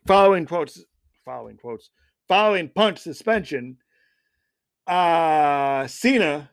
[0.05, 0.83] following quotes,
[1.23, 1.89] following quotes,
[2.27, 3.77] following Punk's suspension,
[4.87, 6.51] uh, Cena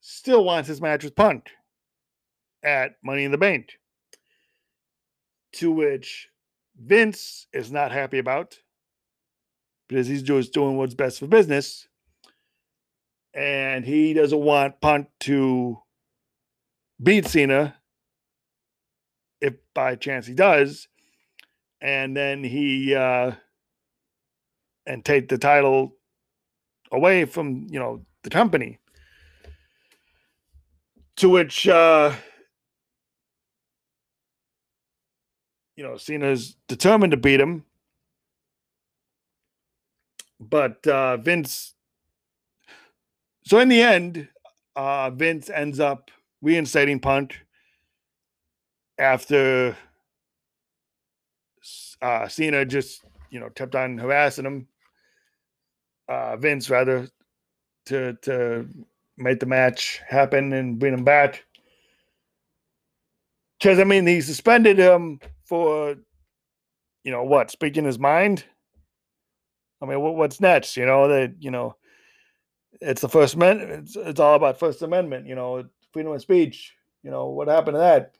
[0.00, 1.50] still wants his match with Punk
[2.62, 3.78] at Money in the Bank,
[5.54, 6.28] to which
[6.80, 8.58] Vince is not happy about
[9.88, 11.88] because he's just doing what's best for business.
[13.34, 15.78] And he doesn't want Punk to
[17.02, 17.76] beat Cena
[19.40, 20.88] if by chance he does.
[21.80, 23.32] And then he uh
[24.86, 25.94] and take the title
[26.90, 28.78] away from you know the company.
[31.16, 32.14] To which uh
[35.76, 37.64] you know cena's determined to beat him.
[40.40, 41.74] But uh vince
[43.44, 44.28] so in the end
[44.76, 46.10] uh vince ends up
[46.42, 47.44] reinstating Punk
[48.98, 49.76] after
[52.02, 54.68] uh, Cena just you know kept on harassing him,
[56.08, 57.08] uh, Vince rather,
[57.86, 58.66] to to
[59.16, 61.44] make the match happen and bring him back.
[63.58, 65.96] Because I mean, he suspended him for,
[67.02, 68.44] you know, what speaking his mind.
[69.82, 70.76] I mean, what, what's next?
[70.76, 71.76] You know that you know,
[72.80, 73.84] it's the First Amendment.
[73.84, 75.26] It's, it's all about First Amendment.
[75.26, 76.74] You know, freedom of speech.
[77.02, 78.14] You know what happened to that?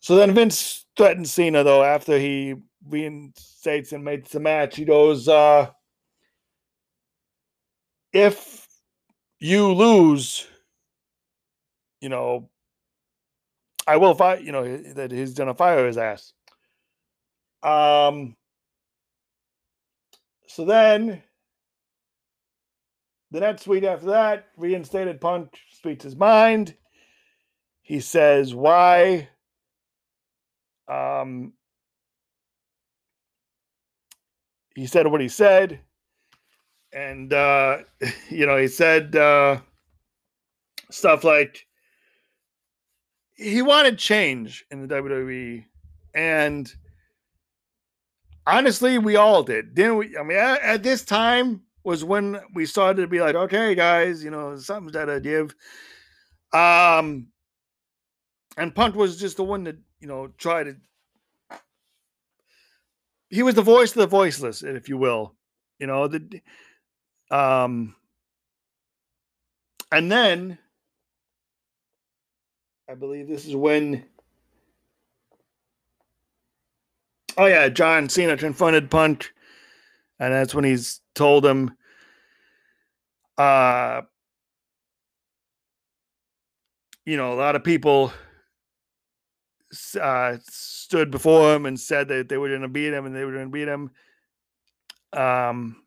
[0.00, 2.54] So then Vince threatens Cena though after he
[2.88, 4.76] reinstates and makes the match.
[4.76, 5.70] He goes, uh,
[8.12, 8.66] if
[9.38, 10.46] you lose,
[12.00, 12.48] you know,
[13.86, 16.32] I will fight, you know, that he's gonna fire his ass.
[17.62, 18.36] Um
[20.46, 21.22] so then
[23.30, 26.74] the next week after that, reinstated Punk speaks his mind.
[27.82, 29.28] He says why
[30.88, 31.52] um
[34.74, 35.80] he said what he said
[36.92, 37.78] and uh
[38.30, 39.58] you know he said uh
[40.90, 41.66] stuff like
[43.34, 45.64] he wanted change in the WWE
[46.14, 46.72] and
[48.46, 50.16] honestly we all did didn't we?
[50.16, 54.24] I mean at, at this time was when we started to be like okay guys
[54.24, 55.54] you know something's gotta give.
[56.52, 57.28] Um
[58.56, 60.76] and Punk was just the one that you know try to
[63.30, 65.34] he was the voice of the voiceless if you will
[65.78, 66.40] you know the
[67.30, 67.94] um,
[69.92, 70.58] and then
[72.90, 74.04] I believe this is when.
[77.36, 79.32] Oh yeah, John Cena confronted Punk,
[80.18, 81.76] and that's when he's told him,
[83.36, 84.02] uh,
[87.04, 88.12] you know, a lot of people
[90.00, 93.24] uh, stood before him and said that they were going to beat him, and they
[93.24, 93.90] were going to beat him.
[95.12, 95.82] Um,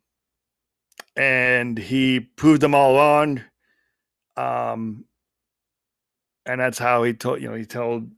[1.15, 3.41] and he proved them all wrong.
[4.37, 5.05] Um,
[6.45, 8.09] and that's how he told you know he told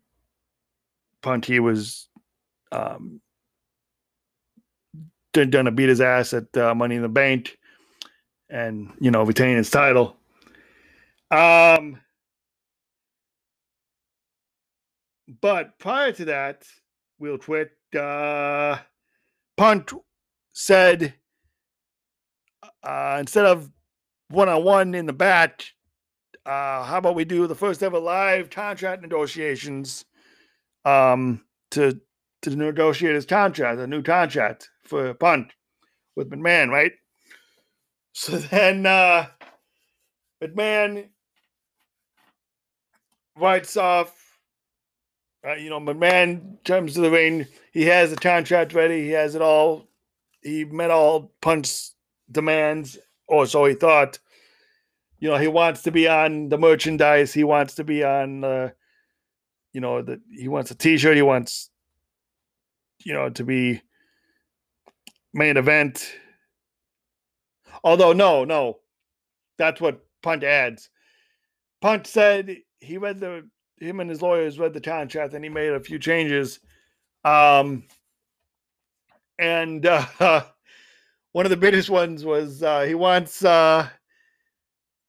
[1.22, 2.07] Punk he was
[2.72, 3.19] um
[5.34, 7.57] gonna beat his ass at uh, Money in the Bank,
[8.49, 10.18] and you know retain his title.
[11.31, 11.99] Um,
[15.41, 16.65] but prior to that,
[17.19, 18.77] real quick, uh,
[19.57, 19.91] Punk
[20.53, 21.13] said
[22.83, 23.69] uh, instead of
[24.29, 25.65] one on one in the bat,
[26.45, 30.05] uh, how about we do the first ever live contract negotiations
[30.85, 31.99] um, to
[32.41, 35.53] to negotiate his contract, a new contract for Punk
[36.15, 36.91] with McMahon, right?
[38.15, 39.27] So then uh,
[40.43, 41.07] McMahon
[43.35, 44.22] writes off.
[45.45, 47.45] Uh, you know, my man comes to the ring.
[47.74, 49.03] He has the contract ready.
[49.03, 49.88] He has it all.
[50.41, 51.95] He met all Punk's
[52.32, 52.98] demands,
[53.28, 54.20] or so he thought.
[55.20, 57.34] You know, he wants to be on the merchandise.
[57.34, 58.70] He wants to be on, uh,
[59.74, 61.15] you know, the he wants a T-shirt.
[61.15, 61.70] He wants,
[63.03, 63.82] you know, to be
[65.34, 66.14] main event.
[67.84, 68.80] Although, no, no,
[69.57, 70.90] that's what Punk adds.
[71.82, 73.48] Punk said he read the
[73.84, 76.60] him and his lawyers read the contract and he made a few changes.
[77.23, 77.84] Um,
[79.39, 80.05] and uh,
[81.31, 83.88] one of the biggest ones was uh, he wants uh,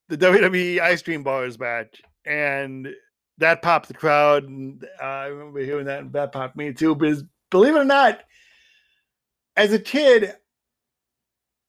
[0.09, 1.95] the WWE ice cream bars back,
[2.25, 2.89] and
[3.39, 4.45] that popped the crowd.
[4.45, 6.95] And uh, I remember hearing that, and that popped me too.
[6.95, 8.21] Because believe it or not,
[9.57, 10.35] as a kid,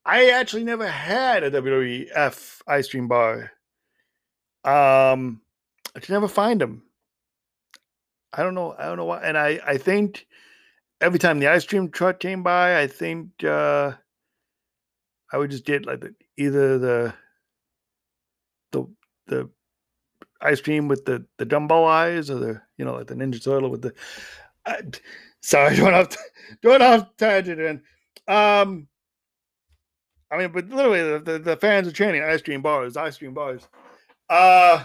[0.06, 3.52] I actually never had a WWF ice cream bar.
[4.64, 5.41] Um,
[5.95, 6.84] I could never find them.
[8.36, 8.76] I don't know.
[8.78, 9.22] I don't know why.
[9.22, 10.28] And I, I think
[10.99, 13.94] every time the ice cream truck came by, I think uh,
[15.32, 17.14] I would just get like the, either the
[18.72, 18.88] the
[19.28, 19.49] the
[20.41, 23.70] ice cream with the the Dumbo eyes or the you know like the Ninja Turtle
[23.70, 23.94] with the.
[24.66, 24.82] Uh,
[25.41, 26.16] sorry, going off
[26.62, 27.62] going off tangent.
[27.62, 27.82] And
[28.28, 28.88] um,
[30.30, 33.34] I mean, but literally the, the, the fans are chanting ice cream bars, ice cream
[33.34, 33.68] bars.
[34.30, 34.84] Uh,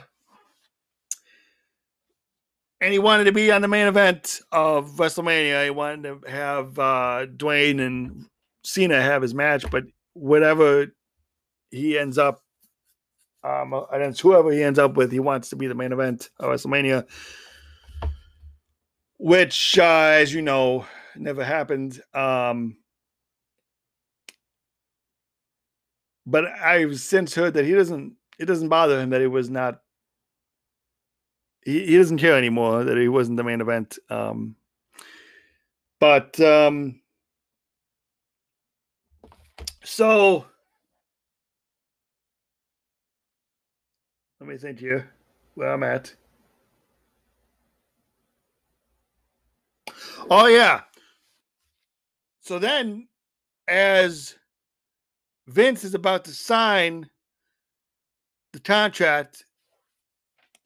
[2.80, 5.64] and he wanted to be on the main event of WrestleMania.
[5.64, 8.26] He wanted to have uh, Dwayne and
[8.64, 9.84] Cena have his match, but
[10.14, 10.86] whatever
[11.70, 12.42] he ends up
[13.42, 16.50] um against whoever he ends up with, he wants to be the main event of
[16.50, 17.06] WrestleMania.
[19.18, 20.86] Which uh, as you know,
[21.16, 22.00] never happened.
[22.14, 22.76] Um
[26.26, 29.80] but I've since heard that he doesn't it doesn't bother him that he was not
[31.64, 33.98] he, he doesn't care anymore that he wasn't the main event.
[34.08, 34.56] Um
[35.98, 37.00] But um
[39.84, 40.46] so
[44.38, 45.10] let me think here
[45.54, 46.14] where I'm at.
[50.30, 50.82] Oh yeah.
[52.40, 53.08] So then
[53.68, 54.36] as
[55.46, 57.10] Vince is about to sign
[58.52, 59.44] the contract,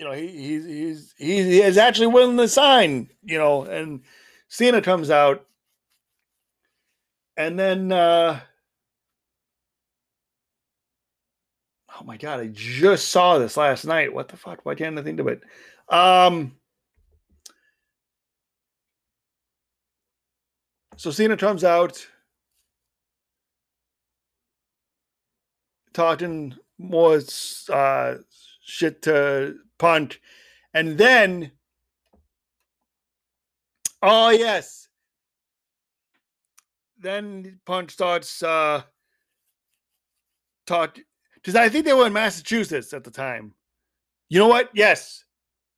[0.04, 4.02] you know, he he's he's he is actually willing to sign, you know, and
[4.48, 5.46] Cena comes out
[7.38, 8.38] and then uh
[11.98, 14.12] oh my god, I just saw this last night.
[14.12, 14.66] What the fuck?
[14.66, 15.42] Why can't I think of it?
[15.88, 16.52] Um
[20.96, 22.06] so Cena comes out
[25.94, 27.20] talking more
[27.72, 28.16] uh,
[28.60, 30.20] shit to Punk,
[30.72, 31.52] and then
[34.02, 34.88] oh yes,
[36.98, 38.82] then Punk starts uh,
[40.66, 40.98] talk
[41.34, 43.54] because I think they were in Massachusetts at the time.
[44.28, 44.70] You know what?
[44.72, 45.24] Yes,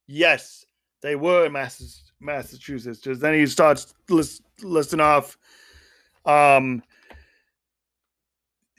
[0.06, 0.64] yes,
[1.02, 3.01] they were in Mass- Massachusetts.
[3.01, 5.36] Because then he starts list- listing off
[6.24, 6.82] um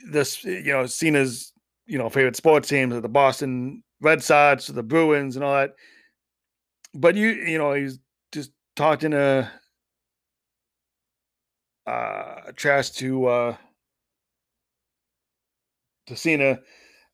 [0.09, 1.53] this you know Cena's
[1.85, 5.75] you know favorite sports teams are the Boston Red Sox, the Bruins, and all that.
[6.93, 7.99] But you you know he's
[8.33, 9.51] just talking to
[11.87, 13.57] uh trash to uh
[16.07, 16.59] to Cena.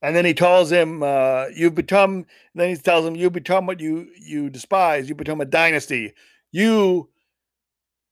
[0.02, 3.80] And then he tells him, uh, "You've become." Then he tells him, "You become what
[3.80, 5.08] you you despise.
[5.08, 6.14] You become a dynasty.
[6.52, 7.10] You,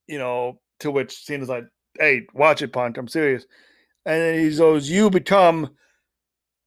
[0.08, 1.64] you know." To which Cena's like,
[1.98, 2.98] "Hey, watch it, Punk.
[2.98, 3.46] I'm serious."
[4.06, 5.70] and then he goes, "You become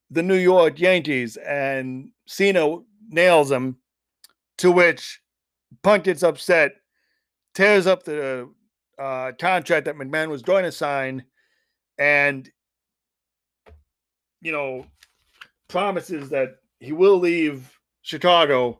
[0.09, 2.77] the New York Yankees," and Cena
[3.09, 3.77] nails him.
[4.59, 5.21] To which
[5.83, 6.75] Punk gets upset,
[7.53, 8.49] tears up the
[8.97, 11.25] uh, contract that McMahon was going to sign,
[11.97, 12.49] and
[14.41, 14.85] you know
[15.67, 18.79] promises that he will leave Chicago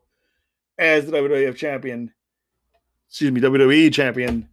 [0.77, 2.13] as the WWF champion.
[3.09, 4.47] Excuse me, WWE champion,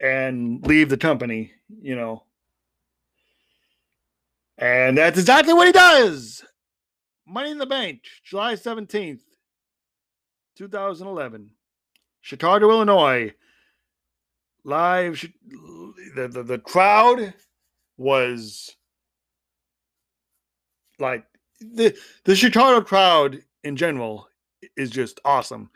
[0.00, 1.52] and leave the company.
[1.80, 2.22] You know
[4.58, 6.44] and that's exactly what he does.
[7.26, 9.20] Money in the Bank, July 17th,
[10.56, 11.50] 2011.
[12.20, 13.32] Chicago, Illinois.
[14.64, 15.24] Live.
[16.16, 17.32] The, the, the crowd
[17.96, 18.76] was
[20.98, 21.24] like
[21.60, 24.28] the the Chicago crowd in general
[24.76, 25.70] is just awesome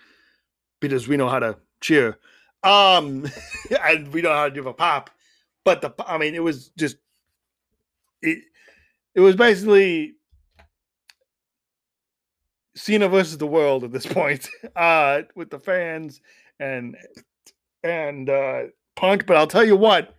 [0.81, 2.19] because we know how to cheer.
[2.63, 3.27] Um
[3.85, 5.11] and we know how to give a pop.
[5.65, 6.97] But the I mean it was just
[8.21, 8.45] it
[9.15, 10.15] it was basically
[12.75, 16.21] Cena versus the world at this point, uh, with the fans
[16.59, 16.97] and
[17.83, 18.63] and uh,
[18.97, 19.27] Punk.
[19.27, 20.15] But I'll tell you what,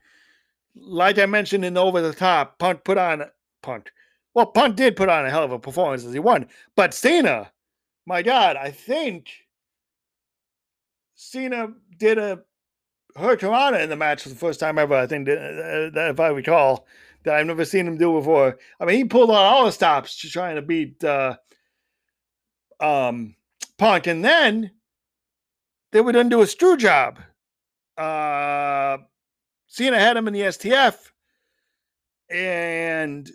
[0.75, 3.23] like I mentioned in Over the Top, Punk put on
[3.61, 3.91] Punk.
[4.33, 7.51] Well, Punk did put on a hell of a performance as he won, but Cena,
[8.05, 9.29] my God, I think
[11.15, 12.41] Cena did a
[13.15, 14.95] hurricanrana in the match for the first time ever.
[14.95, 16.87] I think uh, that if I recall,
[17.23, 18.57] that I've never seen him do before.
[18.79, 21.37] I mean, he pulled out all the stops to trying to beat uh,
[22.79, 23.35] um,
[23.77, 24.71] Punk, and then
[25.91, 27.19] they would undo a screw job.
[27.97, 28.97] Uh,
[29.67, 30.95] Cena had him in the STF,
[32.29, 33.29] and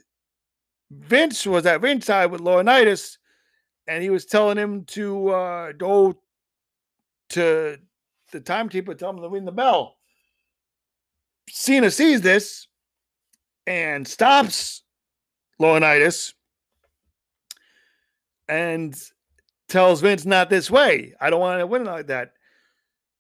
[0.90, 3.16] Vince was at ringside with Laurinaitis,
[3.86, 6.15] and he was telling him to uh, go
[7.31, 7.78] to
[8.32, 9.97] the timekeeper, tell him to ring the bell.
[11.48, 12.68] Cena sees this
[13.69, 14.82] and stops
[15.61, 16.32] Laurinaitis
[18.49, 18.99] and
[19.69, 21.12] tells Vince, not this way.
[21.20, 22.32] I don't want to win like that.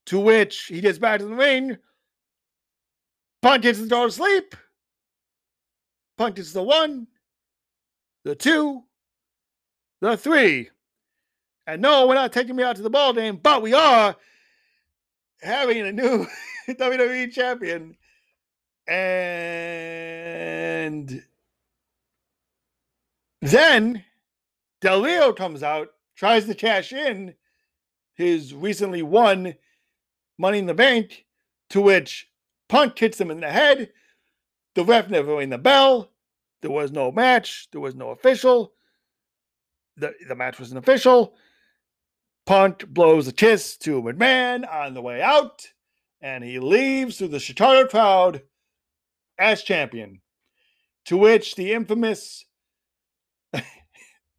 [0.06, 1.76] To which he gets back to the ring.
[3.42, 4.56] Punk gets the door to sleep.
[6.16, 7.06] Punk gets the one,
[8.24, 8.82] the two,
[10.00, 10.70] the three.
[11.66, 14.16] And no, we're not taking me out to the ball game, but we are
[15.42, 16.26] having a new
[16.68, 17.94] WWE champion
[18.88, 20.08] and
[23.42, 24.04] then
[24.80, 27.34] Del Rio comes out, tries to cash in
[28.14, 29.54] his recently won
[30.38, 31.26] Money in the Bank,
[31.70, 32.28] to which
[32.68, 33.90] Punk hits him in the head.
[34.74, 36.10] The ref never rang the bell.
[36.60, 37.68] There was no match.
[37.72, 38.72] There was no official.
[39.96, 41.34] The, the match wasn't official.
[42.46, 45.66] Punk blows a kiss to McMahon on the way out,
[46.20, 48.42] and he leaves through the Chicago crowd
[49.38, 50.20] as champion.
[51.06, 52.44] To which the infamous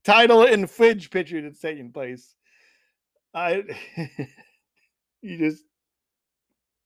[0.03, 2.35] title and fridge picture that's taking place.
[3.33, 3.63] I
[5.21, 5.63] you just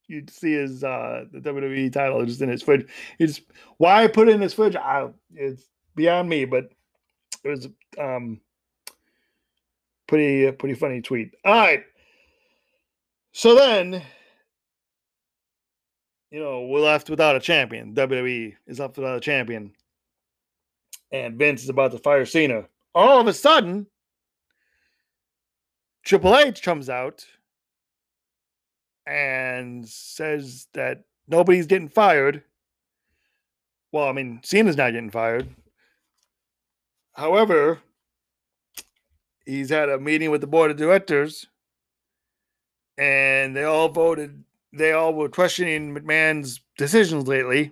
[0.08, 2.88] you'd see his uh the WWE title just in his fridge.
[3.18, 3.42] He's
[3.78, 5.64] why I put it in his fridge, I, it's
[5.96, 6.70] beyond me, but
[7.44, 7.68] it was
[8.00, 8.40] um
[10.08, 11.34] pretty pretty funny tweet.
[11.44, 11.84] All right.
[13.32, 14.04] So then
[16.34, 17.94] you know, we're left without a champion.
[17.94, 19.72] WWE is left without a champion.
[21.12, 22.66] And Vince is about to fire Cena.
[22.96, 23.86] All of a sudden,
[26.04, 27.24] Triple H comes out
[29.06, 32.42] and says that nobody's getting fired.
[33.92, 35.48] Well, I mean, Cena's not getting fired.
[37.12, 37.80] However,
[39.46, 41.46] he's had a meeting with the board of directors
[42.98, 44.44] and they all voted
[44.74, 47.72] they all were questioning McMahon's decisions lately,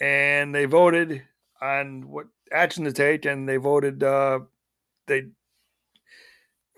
[0.00, 1.22] and they voted
[1.60, 4.40] on what action to take, and they voted uh,
[5.06, 5.26] they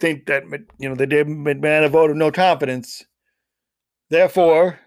[0.01, 0.45] think that
[0.79, 3.05] you know they did McMahon a vote of no confidence.
[4.11, 4.79] Therefore,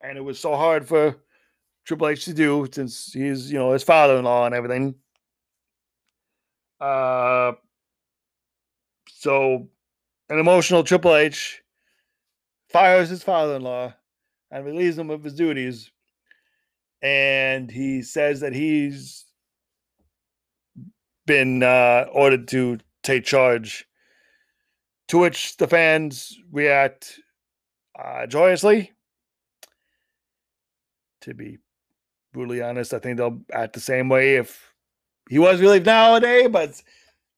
[0.00, 1.16] and it was so hard for
[1.84, 4.94] Triple H to do since he's you know his father-in-law and everything.
[6.80, 7.52] Uh,
[9.08, 9.68] so
[10.28, 11.62] an emotional Triple H
[12.76, 13.94] fires his father-in-law
[14.50, 15.90] and relieves him of his duties
[17.00, 19.24] and he says that he's
[21.24, 23.86] been uh, ordered to take charge
[25.08, 27.18] to which the fans react
[27.98, 28.92] uh, joyously.
[31.22, 31.58] To be
[32.34, 34.74] brutally honest i think they'll act the same way if
[35.30, 36.82] he was relieved nowadays but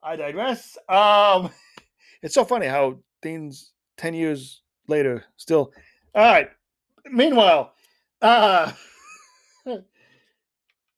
[0.02, 0.76] i digress.
[0.88, 1.50] Um
[2.22, 5.72] it's so funny how things 10 years later still.
[6.14, 6.50] All right.
[7.10, 7.72] Meanwhile,
[8.20, 8.72] uh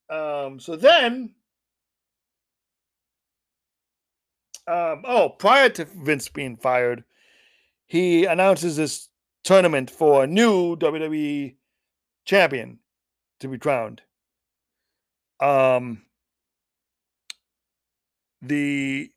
[0.08, 1.34] um so then
[4.66, 7.04] um oh, prior to Vince being fired,
[7.86, 9.08] he announces this
[9.44, 11.56] tournament for a new WWE
[12.24, 12.78] champion
[13.40, 14.02] to be crowned.
[15.40, 16.02] Um
[18.42, 19.10] the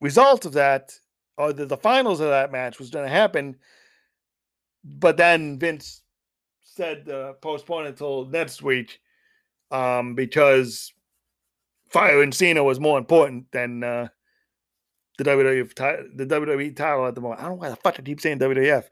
[0.00, 0.92] result of that
[1.38, 3.56] or the, the finals of that match was going to happen,
[4.84, 6.02] but then Vince
[6.62, 9.00] said uh, postpone until next week
[9.70, 10.92] um, because
[11.88, 14.08] firing Cena was more important than uh,
[15.18, 17.40] the WWE the WWE title at the moment.
[17.40, 18.84] I don't know why the fuck I keep saying WWF.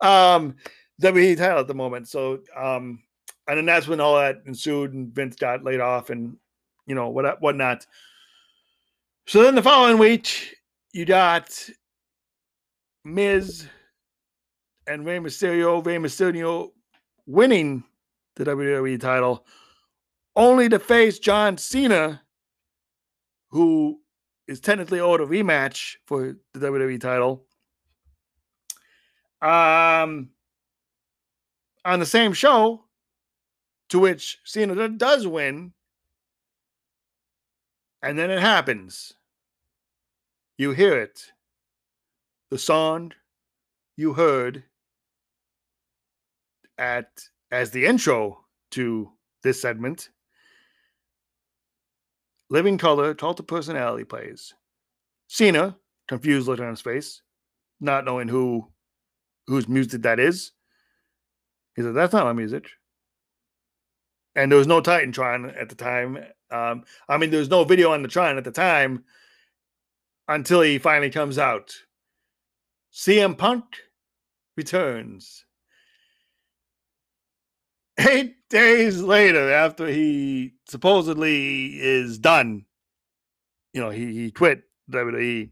[0.00, 0.56] Um,
[1.02, 2.08] WWE title at the moment.
[2.08, 3.02] So, um,
[3.48, 6.36] and then that's when all that ensued, and Vince got laid off, and
[6.86, 7.86] you know what whatnot.
[9.26, 10.55] So then the following week,
[10.96, 11.68] you got
[13.04, 13.66] Miz
[14.86, 16.70] and Rey Mysterio, Rey Mysterio
[17.26, 17.84] winning
[18.36, 19.44] the WWE title,
[20.36, 22.22] only to face John Cena,
[23.50, 24.00] who
[24.48, 27.44] is technically owed a rematch for the WWE title.
[29.42, 30.30] Um,
[31.84, 32.84] on the same show,
[33.90, 35.74] to which Cena does win,
[38.02, 39.12] and then it happens.
[40.58, 41.32] You hear it.
[42.50, 43.12] The song
[43.96, 44.64] you heard
[46.78, 47.08] at
[47.50, 48.38] as the intro
[48.70, 49.10] to
[49.42, 50.08] this segment.
[52.48, 54.54] Living Colour, Cult of Personality plays.
[55.28, 55.76] Cena,
[56.08, 57.20] confused look on his face,
[57.80, 58.66] not knowing who
[59.46, 60.52] whose music that is.
[61.74, 62.70] He said, That's not my music.
[64.34, 66.18] And there was no Titantron at the time.
[66.50, 69.04] Um, I mean, there was no video on the Tron at the time
[70.28, 71.74] until he finally comes out.
[72.92, 73.64] CM Punk
[74.56, 75.44] returns.
[77.98, 82.64] Eight days later, after he supposedly is done,
[83.72, 85.50] you know, he, he quit WWE.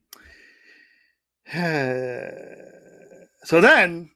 [3.45, 4.11] so then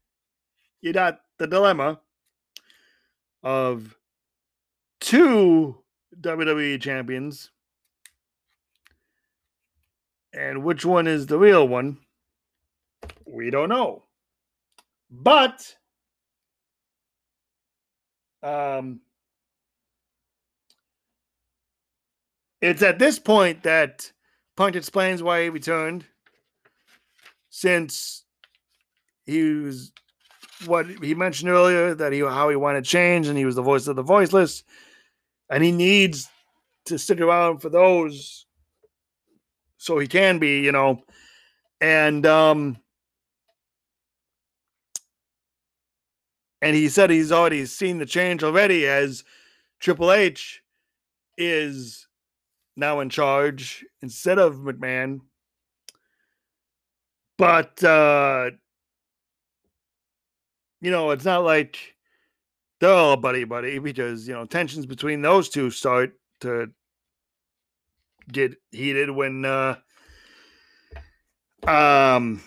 [0.80, 2.00] you got the dilemma
[3.42, 3.96] of
[5.00, 5.76] two
[6.20, 7.50] WWE champions
[10.34, 11.98] and which one is the real one?
[13.26, 14.02] We don't know.
[15.10, 15.76] But
[18.42, 19.00] um,
[22.60, 24.10] it's at this point that
[24.56, 26.04] Punk explains why he returned,
[27.50, 28.24] since
[29.24, 29.92] he was
[30.66, 33.86] what he mentioned earlier that he how he wanted change and he was the voice
[33.86, 34.64] of the voiceless,
[35.48, 36.28] and he needs
[36.86, 38.46] to stick around for those
[39.84, 41.02] so he can be, you know.
[41.80, 42.78] And um
[46.62, 49.24] and he said he's already seen the change already as
[49.80, 50.62] Triple H
[51.36, 52.08] is
[52.76, 55.20] now in charge instead of McMahon.
[57.36, 58.52] But uh
[60.80, 61.94] you know, it's not like
[62.80, 66.70] they're all buddy buddy because you know tensions between those two start to
[68.30, 69.76] get heated when uh
[71.66, 72.42] um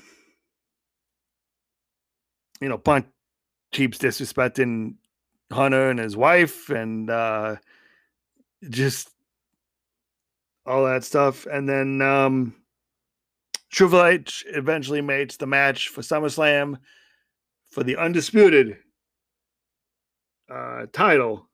[2.62, 3.08] you know Punk
[3.72, 4.96] keeps disrespecting
[5.52, 7.56] Hunter and his wife and uh
[8.70, 9.10] just
[10.66, 12.56] all that stuff and then um
[13.70, 16.78] Triple H eventually makes the match for SummerSlam
[17.70, 18.78] for the undisputed
[20.50, 21.48] uh, title.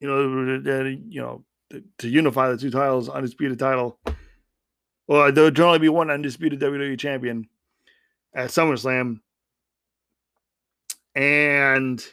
[0.00, 1.44] You know, you know,
[1.98, 3.98] to, unify the two titles, undisputed title.
[5.06, 7.48] Well, there would only be one undisputed WWE champion
[8.34, 9.20] at SummerSlam,
[11.14, 12.04] and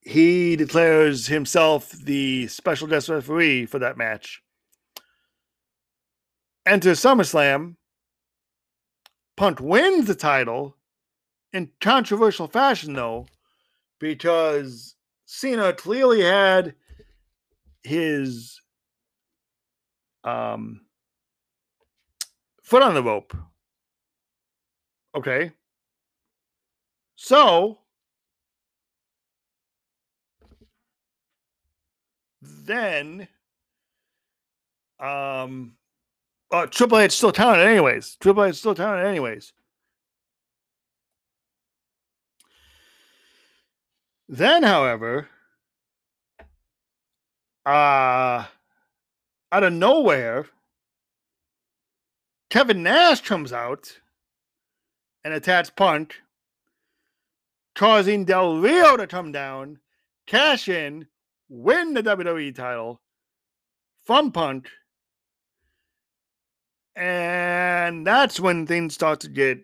[0.00, 4.42] he declares himself the special guest referee for that match.
[6.66, 7.76] Enter SummerSlam.
[9.36, 10.76] Punk wins the title
[11.52, 13.26] in controversial fashion, though,
[13.98, 16.74] because Cena clearly had
[17.82, 18.60] his
[20.24, 20.82] um,
[22.62, 23.36] foot on the rope.
[25.14, 25.52] Okay.
[27.16, 27.78] So
[32.40, 33.28] then
[34.98, 35.74] um
[36.50, 38.16] uh, Triple H still talented anyways.
[38.20, 39.52] Triple H still talented anyways.
[44.28, 45.28] Then, however,
[47.66, 48.46] uh
[49.52, 50.46] out of nowhere,
[52.50, 54.00] Kevin Nash comes out
[55.24, 56.20] and attacks Punk,
[57.74, 59.78] causing Del Rio to come down,
[60.26, 61.06] cash in,
[61.48, 63.00] win the WWE title
[64.04, 64.68] from Punk
[66.94, 69.60] and that's when things start to get,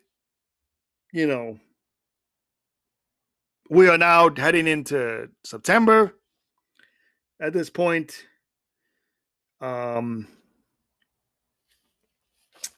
[1.12, 1.58] you know,
[3.70, 6.14] we are now heading into September
[7.40, 8.24] at this point.
[9.60, 10.26] Um,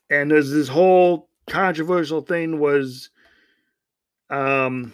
[0.08, 3.10] and there's this whole controversial thing was
[4.30, 4.92] um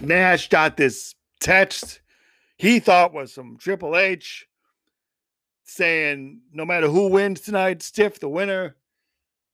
[0.00, 2.00] Nash got this text
[2.58, 4.46] he thought was some Triple H
[5.62, 8.76] saying no matter who wins tonight, stiff the winner.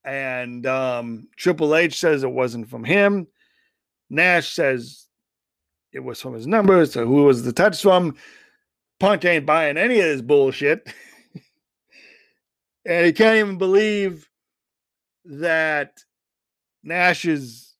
[0.04, 3.26] And um, Triple H says it wasn't from him.
[4.10, 5.03] Nash says
[5.94, 6.84] it was from his number.
[6.84, 8.16] So who was the touch from?
[9.00, 10.92] Punk ain't buying any of this bullshit.
[12.84, 14.28] and he can't even believe
[15.24, 16.00] that
[16.82, 17.74] Nash is,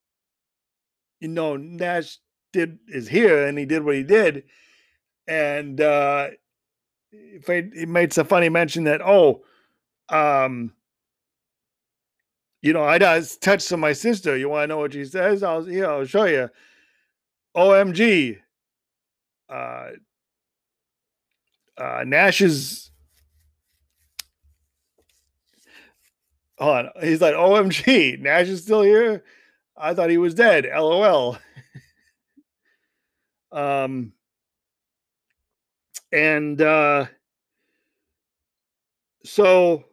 [1.20, 2.18] you know, Nash
[2.52, 4.44] did is here and he did what he did.
[5.26, 6.28] And uh
[7.10, 9.44] he made some funny mention that oh,
[10.08, 10.72] um,
[12.62, 14.36] you know, I touch some my sister.
[14.36, 15.42] You want to know what she says?
[15.42, 16.48] I'll I'll show you.
[17.56, 18.38] OMG.
[19.48, 19.86] Uh,
[21.76, 22.90] uh, Nash's.
[26.58, 26.90] Hold on.
[27.00, 29.24] He's like, OMG, Nash is still here.
[29.76, 30.66] I thought he was dead.
[30.72, 31.36] LOL.
[33.52, 34.12] um,
[36.12, 37.06] and uh,
[39.24, 39.84] so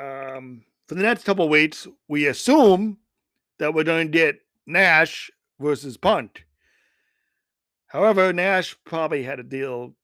[0.00, 2.98] um, for the next couple weeks, we assume
[3.60, 5.30] that we're going to get Nash
[5.60, 6.44] versus Punk.
[7.86, 9.94] However, Nash probably had a deal,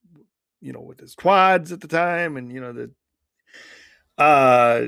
[0.61, 2.91] you know, with his quads at the time, and you know the
[4.19, 4.87] uh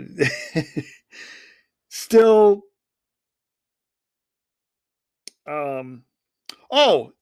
[1.88, 2.62] still
[5.46, 6.04] um
[6.70, 7.12] Oh,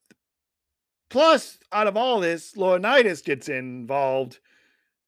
[1.09, 4.40] plus, out of all this, Laurinaitis gets involved,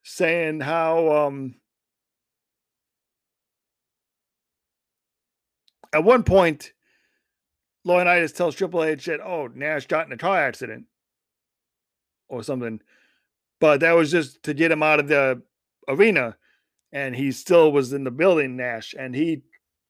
[0.02, 1.54] saying how um,
[5.92, 6.72] at one point,
[7.86, 10.86] Laurinaitis tells Triple H that, oh, Nash got in a car accident
[12.28, 12.80] or something.
[13.60, 15.42] But that was just to get him out of the
[15.88, 16.36] arena.
[16.92, 18.94] And he still was in the building, Nash.
[18.98, 19.42] And he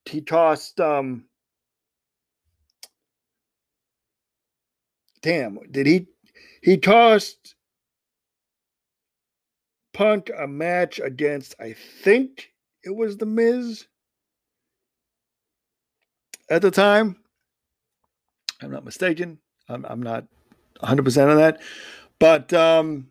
[0.05, 1.25] he tossed um
[5.23, 6.07] damn, did he
[6.62, 7.55] he tossed
[9.93, 12.53] Punk a match against I think
[12.85, 13.87] it was the Miz
[16.51, 17.16] at the time.
[18.61, 19.39] I'm not mistaken.
[19.69, 20.25] I'm, I'm not
[20.83, 21.61] 100% on that.
[22.19, 23.09] But um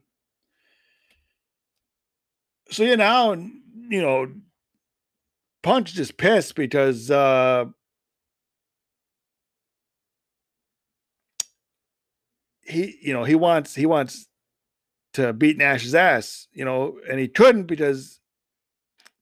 [2.69, 4.29] so you know, you know,
[5.63, 7.65] Punk just pissed because uh
[12.61, 14.27] he you know he wants he wants
[15.13, 18.19] to beat Nash's ass, you know, and he couldn't because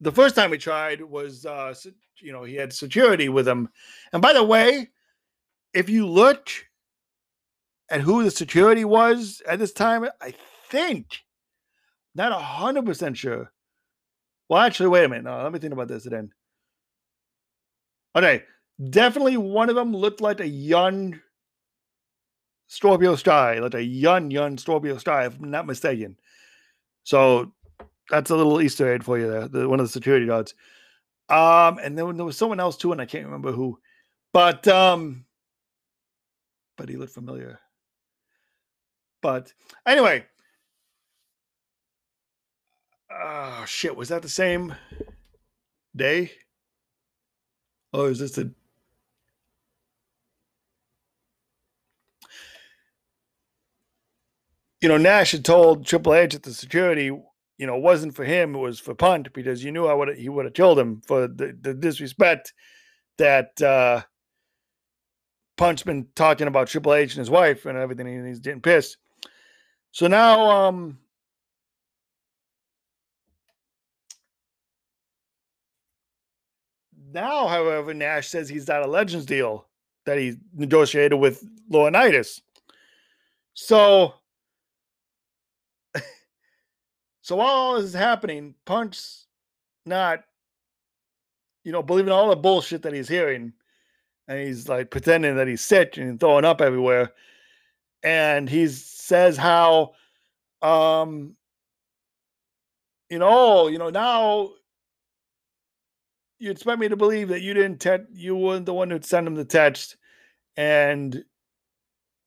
[0.02, 1.74] the first time he tried was, uh,
[2.20, 3.70] you know, he had security with him.
[4.14, 4.90] And by the way,
[5.74, 6.50] if you look
[7.90, 10.34] at who the security was at this time, I
[10.70, 11.08] think,
[12.16, 13.52] not a hundred percent sure.
[14.50, 15.26] Well, actually, wait a minute.
[15.26, 16.32] No, let me think about this then.
[18.16, 18.44] Okay,
[18.90, 21.20] definitely one of them looked like a young
[22.68, 26.18] Scorpio Sky, like a young, young Scorpio Sky, if I'm not mistaken.
[27.04, 27.54] So
[28.10, 29.48] that's a little Easter egg for you there.
[29.48, 30.54] The, one of the security guards.
[31.30, 33.80] Um, and then there was someone else too, and I can't remember who.
[34.34, 35.26] But um,
[36.78, 37.60] but he looked familiar.
[39.22, 39.54] But
[39.88, 40.26] anyway,
[43.12, 44.76] oh shit, was that the same
[45.96, 46.32] day?
[47.94, 48.54] Oh, is this the
[54.86, 57.10] you know, Nash had told Triple H that the security,
[57.58, 60.30] you know, wasn't for him; it was for Punk because you knew I would he
[60.30, 62.54] would have killed him for the, the disrespect
[63.18, 64.02] that uh
[65.58, 68.98] Punk's been talking about Triple H and his wife and everything, and he's getting pissed.
[69.92, 71.00] So now, um,
[77.14, 79.68] now, however, Nash says he's got a Legends deal
[80.06, 81.42] that he negotiated with
[81.72, 82.42] Laurinaitis.
[83.54, 84.16] So
[87.26, 89.26] so while all this is happening, Punk's
[89.84, 90.24] not,
[91.64, 93.52] you know, believing all the bullshit that he's hearing.
[94.28, 97.14] And he's like pretending that he's sick and throwing up everywhere.
[98.04, 99.94] And he says how,
[100.62, 101.36] um,
[103.10, 104.52] you know, you know, now
[106.38, 109.26] you expect me to believe that you didn't te- you weren't the one who sent
[109.26, 109.98] him the text
[110.58, 111.26] and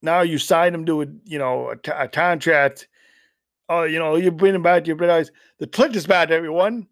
[0.02, 2.88] now you signed him to a you know a, a contract
[3.68, 6.86] oh, you know, you bring him back, you realize the Twitch is bad, everyone.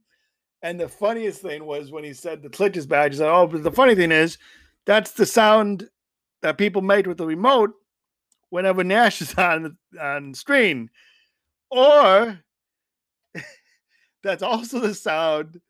[0.63, 3.47] And the funniest thing was when he said the Twitch is bad, he said, oh,
[3.47, 4.39] but the funny thing is,
[4.85, 5.89] that's the sound
[6.43, 7.73] that people make with the remote
[8.51, 10.91] whenever Nash is on on screen.
[11.71, 12.39] Or
[14.23, 15.61] that's also the sound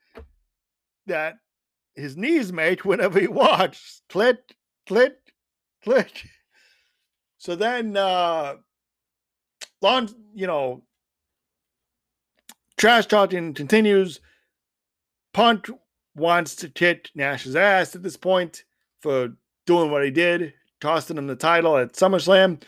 [1.07, 1.39] that
[1.95, 4.03] his knees make whenever he walks.
[4.11, 4.39] Clit,
[4.89, 5.15] clit,
[5.85, 6.27] clit.
[7.39, 8.57] So then uh
[9.83, 10.83] long, you know,
[12.77, 14.21] Trash talking continues.
[15.33, 15.71] Punk
[16.15, 18.65] wants to kick Nash's ass at this point
[19.01, 19.35] for
[19.67, 22.63] doing what he did, tossing him the title at SummerSlam.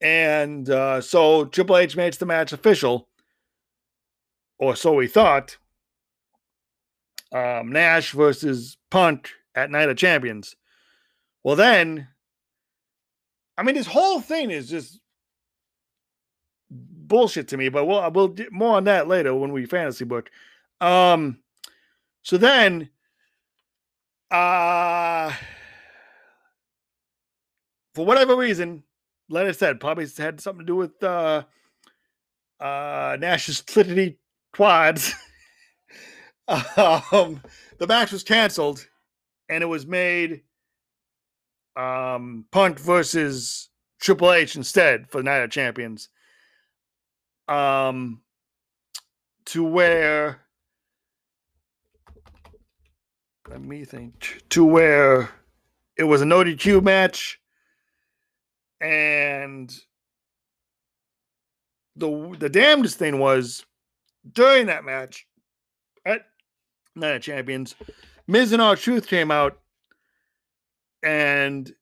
[0.00, 3.08] And uh, so Triple H makes the match official,
[4.58, 5.56] or so we thought.
[7.32, 10.56] Um, Nash versus Punk at Night of Champions.
[11.44, 12.08] Well, then,
[13.56, 15.00] I mean, this whole thing is just
[17.08, 20.30] bullshit to me, but we'll we'll do more on that later when we fantasy book.
[20.80, 21.38] Um,
[22.22, 22.90] so then,
[24.30, 25.32] uh,
[27.94, 28.82] for whatever reason,
[29.28, 31.44] like I said, probably had something to do with uh,
[32.60, 34.16] uh, Nash's clitity
[34.52, 35.14] quads.
[36.48, 37.42] um,
[37.78, 38.86] the match was canceled,
[39.48, 40.42] and it was made
[41.76, 43.68] um, Punk versus
[44.00, 46.08] Triple H instead for the Night of Champions
[47.48, 48.20] um,
[49.46, 50.40] to where
[53.50, 54.42] let me think.
[54.50, 55.30] To where
[55.96, 57.40] it was an ODQ match
[58.80, 59.74] and
[61.96, 63.64] the the damnedest thing was
[64.30, 65.26] during that match
[66.04, 66.22] at
[66.94, 67.74] Night of Champions,
[68.26, 69.58] Miz and R-Truth came out
[71.02, 71.72] and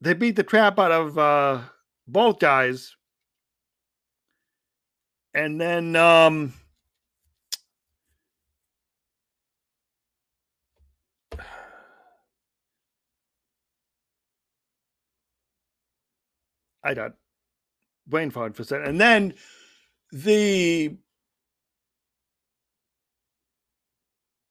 [0.00, 1.60] they beat the crap out of uh,
[2.08, 2.96] both guys
[5.34, 6.52] and then um
[16.84, 17.14] I got
[18.06, 18.88] brain fog for a second.
[18.88, 19.34] And then
[20.10, 20.96] the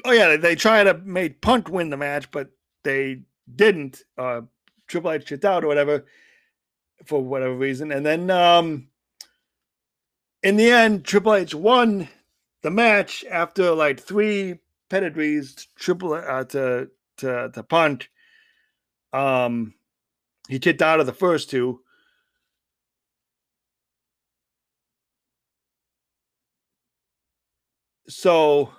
[0.06, 2.50] oh yeah, they tried to make Punk win the match, but
[2.84, 4.04] they didn't.
[4.18, 4.42] Uh
[4.88, 6.06] Triple H shit out or whatever
[7.06, 7.92] for whatever reason.
[7.92, 8.88] And then um
[10.44, 12.10] in the end, Triple H won
[12.64, 14.60] the match after like three
[14.90, 15.56] pedigrees.
[15.56, 18.10] to Triple uh, to to to Punk.
[19.14, 19.74] Um,
[20.50, 21.82] he kicked out of the first two.
[28.10, 28.72] So,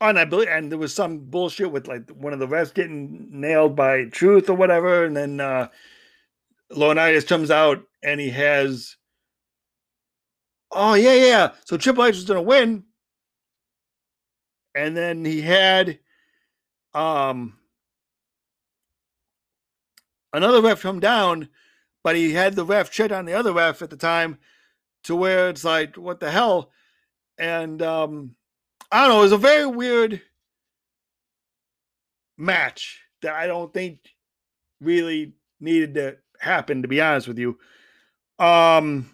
[0.00, 3.28] and I believe, and there was some bullshit with like one of the refs getting
[3.30, 5.68] nailed by Truth or whatever, and then uh
[6.72, 8.96] Laurinaitis comes out and he has
[10.72, 11.52] Oh yeah, yeah.
[11.64, 12.84] So Triple H was gonna win,
[14.74, 15.98] and then he had
[16.92, 17.58] um
[20.32, 21.48] another ref come down,
[22.02, 24.38] but he had the ref check on the other ref at the time
[25.04, 26.70] to where it's like, what the hell?
[27.38, 28.34] And um
[28.92, 30.20] I don't know, it was a very weird
[32.36, 34.00] match that I don't think
[34.80, 37.58] really needed to happen, to be honest with you.
[38.38, 39.10] Um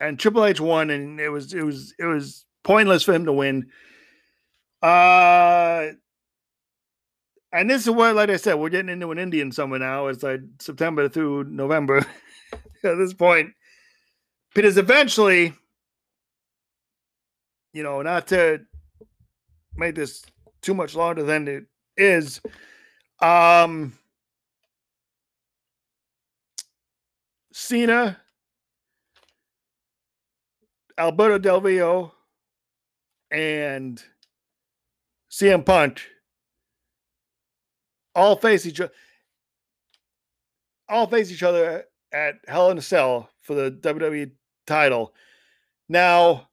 [0.00, 3.32] and Triple H won, and it was it was it was pointless for him to
[3.32, 3.70] win.
[4.82, 5.88] Uh
[7.52, 10.08] and this is what, like I said, we're getting into an Indian summer now.
[10.08, 11.98] It's like September through November
[12.52, 13.52] at this point.
[14.54, 15.54] Because eventually,
[17.72, 18.60] you know, not to
[19.76, 20.24] make this
[20.60, 21.64] too much longer than it
[21.96, 22.40] is,
[23.20, 23.92] um
[27.58, 28.16] Cena
[30.96, 32.14] Alberto Del Rio
[33.32, 34.00] and
[35.28, 36.00] CM Punk
[38.14, 38.92] all face each other
[40.88, 44.30] all face each other at Hell in a Cell for the WWE
[44.68, 45.12] title.
[45.88, 46.48] Now,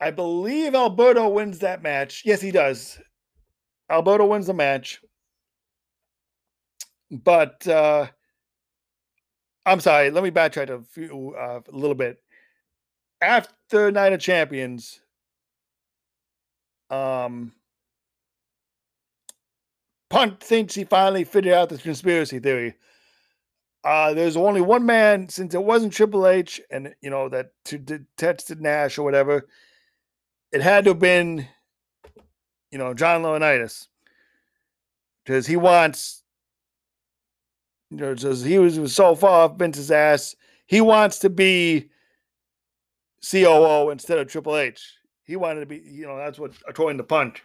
[0.00, 2.22] I believe Alberto wins that match.
[2.24, 2.98] Yes, he does.
[3.88, 5.00] Alberto wins the match.
[7.12, 8.08] But uh
[9.66, 10.10] I'm sorry.
[10.10, 12.22] Let me backtrack a few uh, a little bit.
[13.20, 15.00] After Night of Champions,
[16.90, 17.52] um,
[20.10, 22.74] Punk thinks he finally figured out the conspiracy theory.
[23.82, 27.78] Uh, there's only one man, since it wasn't Triple H, and you know that to,
[27.78, 29.46] to Nash or whatever.
[30.52, 31.46] It had to have been,
[32.70, 33.88] you know, John Laurinaitis,
[35.24, 36.23] because he wants
[37.90, 40.34] you know, just he was, was so far off Vince's ass.
[40.66, 41.90] He wants to be
[43.30, 44.94] COO instead of Triple H.
[45.24, 47.42] He wanted to be, you know, that's what according to Punk.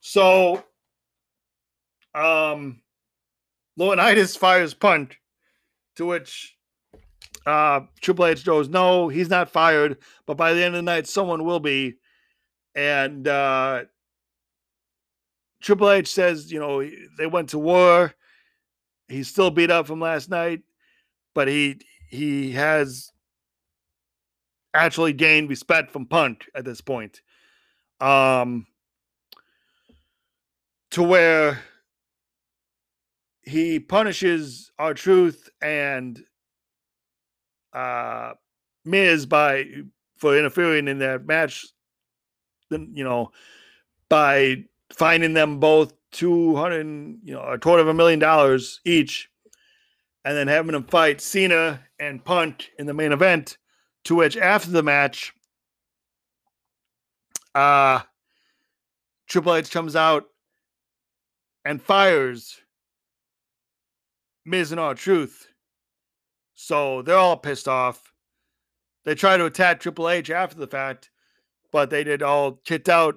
[0.00, 0.64] So,
[2.14, 2.80] um,
[3.78, 5.20] Laurinaitis fires Punk,
[5.96, 6.56] to which
[7.46, 11.06] uh Triple H goes, "No, he's not fired, but by the end of the night,
[11.06, 11.96] someone will be."
[12.74, 13.84] And uh
[15.60, 16.82] Triple H says, you know,
[17.18, 18.14] they went to war
[19.10, 20.62] he's still beat up from last night,
[21.34, 23.10] but he he has
[24.72, 27.20] actually gained respect from Punk at this point.
[28.00, 28.66] Um
[30.92, 31.60] to where
[33.42, 36.20] he punishes R-Truth and
[37.72, 38.32] uh
[38.84, 39.66] Miz by
[40.16, 41.66] for interfering in that match
[42.70, 43.30] then you know
[44.08, 49.30] by finding them both 200, you know, a quarter of a million dollars each,
[50.24, 53.56] and then having them fight Cena and Punk in the main event.
[54.04, 55.34] To which, after the match,
[57.54, 58.00] uh,
[59.28, 60.24] Triple H comes out
[61.64, 62.60] and fires
[64.44, 65.48] Miz and R-Truth.
[66.54, 68.12] So they're all pissed off.
[69.04, 71.10] They try to attack Triple H after the fact,
[71.70, 73.16] but they did all kicked out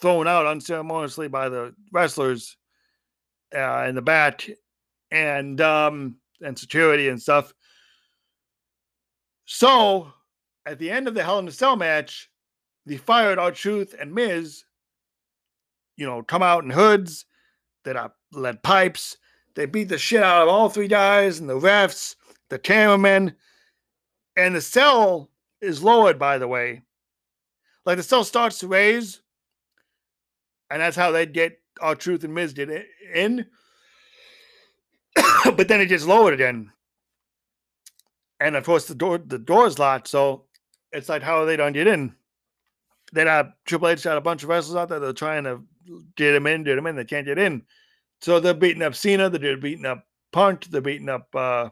[0.00, 2.56] thrown out unceremoniously by the wrestlers
[3.54, 4.48] uh, in the back
[5.10, 7.52] and um and security and stuff.
[9.46, 10.12] So
[10.66, 12.30] at the end of the Hell in a Cell match,
[12.86, 14.64] the fired R-Truth and Miz,
[15.96, 17.24] you know, come out in hoods
[17.84, 19.16] that are lead pipes.
[19.56, 22.14] They beat the shit out of all three guys and the refs,
[22.50, 23.34] the cameramen,
[24.36, 25.30] and the cell
[25.60, 26.82] is lowered, by the way.
[27.84, 29.22] Like the cell starts to raise,
[30.70, 32.84] and that's how they'd get R-Truth and Miz did
[33.14, 33.46] in.
[35.44, 36.70] but then it just lowered again,
[38.40, 40.44] and of course the door the door's locked, so
[40.92, 42.14] it's like how are they don't get in?
[43.12, 45.00] Then uh, Triple H got a bunch of wrestlers out there.
[45.00, 45.62] They're trying to
[46.16, 46.96] get them in, get them in.
[46.96, 47.62] They can't get in,
[48.20, 49.30] so they're beating up Cena.
[49.30, 50.66] They're beating up Punk.
[50.66, 51.34] They're beating up.
[51.34, 51.70] uh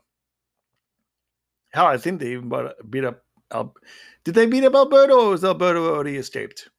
[1.72, 2.50] Hell, I think they even
[2.88, 3.22] beat up.
[3.52, 3.74] Al-
[4.24, 6.70] Did they beat up Alberto, or was Alberto already escaped?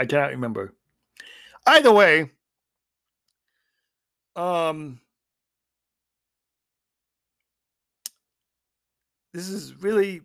[0.00, 0.72] I cannot remember.
[1.66, 2.30] Either way,
[4.34, 4.98] um,
[9.34, 10.22] this is really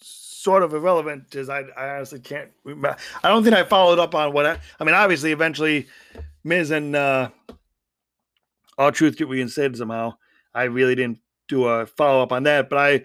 [0.00, 2.96] sort of irrelevant because I, I honestly can't remember.
[3.22, 5.86] I don't think I followed up on what I, I mean, obviously, eventually,
[6.42, 7.28] Miz and uh,
[8.78, 10.14] R-Truth get reinstated somehow.
[10.52, 13.04] I really didn't do a follow up on that, but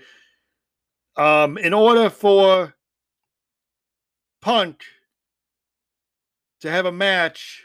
[1.18, 2.74] I, um, in order for
[4.42, 4.84] Punk
[6.62, 7.64] to have a match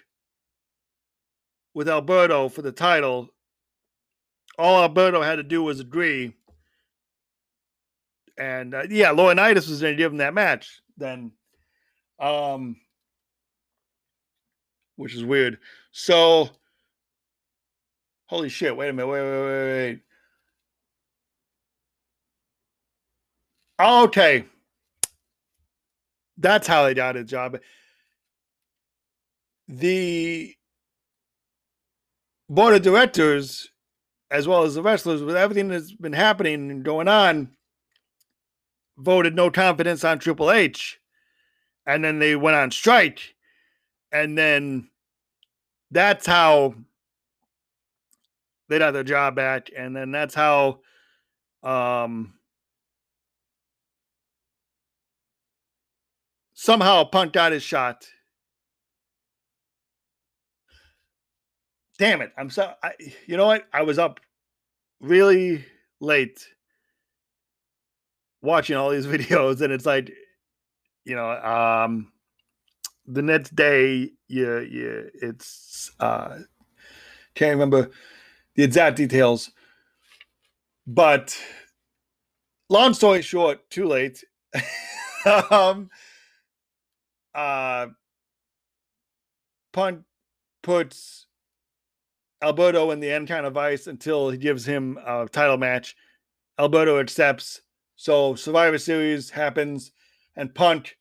[1.75, 3.29] with Alberto for the title,
[4.59, 6.35] all Alberto had to do was agree.
[8.39, 11.33] And uh, yeah, Laurinaitis was going to give him that match then.
[12.19, 12.77] Um,
[14.97, 15.59] which is weird.
[15.93, 16.49] So,
[18.27, 18.77] holy shit!
[18.77, 19.09] Wait a minute.
[19.09, 20.01] Wait, wait, wait, wait.
[23.79, 24.45] Okay,
[26.39, 27.59] that's how they got his job.
[29.69, 30.55] The
[32.49, 33.71] board of directors,
[34.31, 37.51] as well as the wrestlers, with everything that's been happening and going on,
[38.97, 41.01] voted no confidence on Triple H.
[41.87, 43.35] And then they went on strike.
[44.13, 44.89] And then
[45.91, 46.75] that's how
[48.69, 49.71] they got their job back.
[49.77, 50.81] And then that's how
[51.63, 52.36] um
[56.57, 58.09] somehow Punk got his shot.
[61.99, 62.33] Damn it.
[62.37, 62.93] I'm so I,
[63.27, 63.67] you know what?
[63.73, 64.21] I was up
[65.01, 65.65] really
[66.01, 66.47] late
[68.43, 70.11] watching all these videos and it's like
[71.05, 72.11] you know um
[73.07, 76.39] the next day yeah yeah it's uh
[77.35, 77.91] can't remember
[78.55, 79.51] the exact details
[80.87, 81.39] but
[82.69, 84.25] long story short too late
[85.51, 85.91] um
[87.37, 87.87] uh
[89.73, 90.05] Punk
[90.63, 91.27] puts
[92.43, 95.95] Alberto in the Anaconda Vise until he gives him a title match.
[96.59, 97.61] Alberto accepts.
[97.97, 99.93] So Survivor Series happens,
[100.35, 100.97] and Punk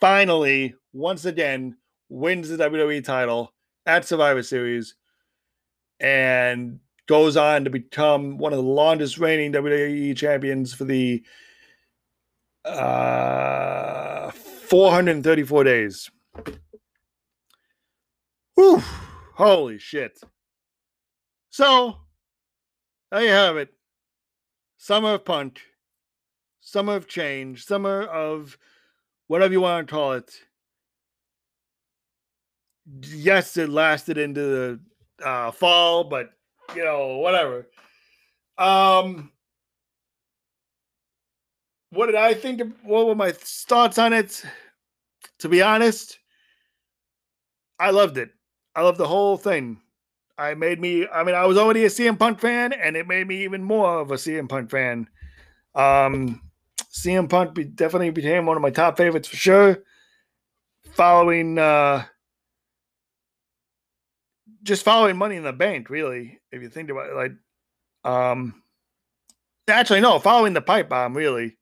[0.00, 1.76] finally, once again,
[2.08, 3.52] wins the WWE title
[3.86, 4.96] at Survivor Series
[6.00, 11.22] and goes on to become one of the longest reigning WWE champions for the
[12.64, 14.30] uh,
[14.70, 16.10] 434 days.
[18.54, 18.80] Whew,
[19.34, 20.20] holy shit.
[21.50, 21.96] So,
[23.10, 23.70] there you have it.
[24.76, 25.60] Summer of Punk,
[26.60, 28.56] summer of change, summer of
[29.26, 30.32] whatever you want to call it.
[33.02, 34.80] Yes, it lasted into the
[35.26, 36.30] uh, fall, but
[36.76, 37.66] you know, whatever.
[38.56, 39.32] Um,
[41.90, 42.62] what did I think?
[42.82, 44.42] What were my thoughts on it?
[45.40, 46.18] To be honest,
[47.78, 48.30] I loved it.
[48.74, 49.80] I loved the whole thing.
[50.38, 51.06] I made me.
[51.08, 54.00] I mean, I was already a CM Punk fan, and it made me even more
[54.00, 55.08] of a CM Punk fan.
[55.74, 56.40] Um,
[56.92, 59.82] CM Punk be, definitely became one of my top favorites for sure.
[60.92, 62.04] Following, uh,
[64.62, 67.32] just following Money in the Bank, really, if you think about it, like,
[68.04, 68.62] um,
[69.68, 71.56] actually no, following the pipe bomb, really.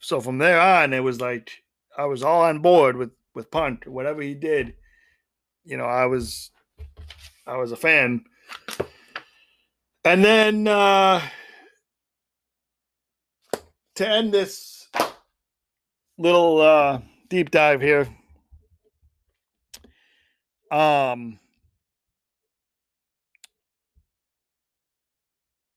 [0.00, 1.50] So from there on, it was like
[1.96, 4.74] I was all on board with with Punk, whatever he did.
[5.64, 6.50] You know, I was
[7.46, 8.24] I was a fan.
[10.04, 11.20] And then uh
[13.96, 14.88] to end this
[16.18, 18.08] little uh, deep dive here,
[20.70, 21.38] um,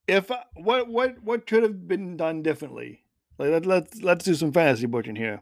[0.07, 3.01] if what what what could have been done differently?
[3.39, 5.41] Like let, let's let's do some fantasy booking here,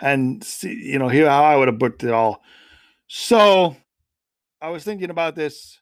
[0.00, 2.42] and see you know here how I would have booked it all.
[3.08, 3.76] So,
[4.60, 5.78] I was thinking about this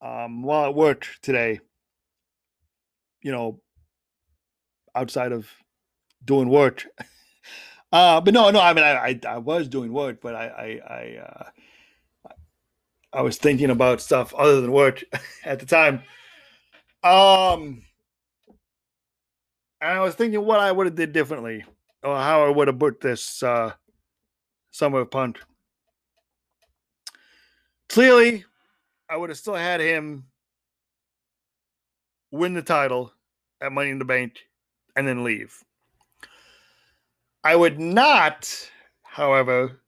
[0.00, 1.60] um, while at work today.
[3.20, 3.60] You know,
[4.94, 5.48] outside of
[6.24, 6.86] doing work.
[7.92, 8.60] Uh, but no, no.
[8.60, 11.16] I mean, I, I, I was doing work, but I, I, I,
[12.28, 12.30] uh,
[13.12, 15.02] I was thinking about stuff other than work
[15.44, 16.04] at the time.
[17.02, 17.82] Um,
[19.80, 21.64] and I was thinking what I would have did differently,
[22.02, 23.72] or how I would have booked this uh,
[24.70, 25.38] summer of Punk.
[27.88, 28.44] Clearly,
[29.08, 30.24] I would have still had him
[32.30, 33.12] win the title
[33.60, 34.38] at Money in the Bank
[34.94, 35.64] and then leave.
[37.42, 38.70] I would not,
[39.02, 39.80] however,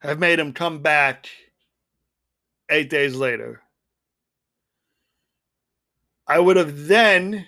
[0.00, 1.28] have made him come back
[2.70, 3.62] eight days later.
[6.26, 7.46] I would have then,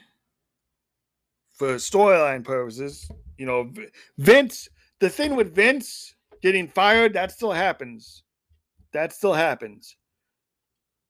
[1.56, 3.72] for storyline purposes, you know,
[4.18, 4.68] Vince,
[5.00, 8.22] the thing with Vince getting fired, that still happens.
[8.92, 9.96] That still happens.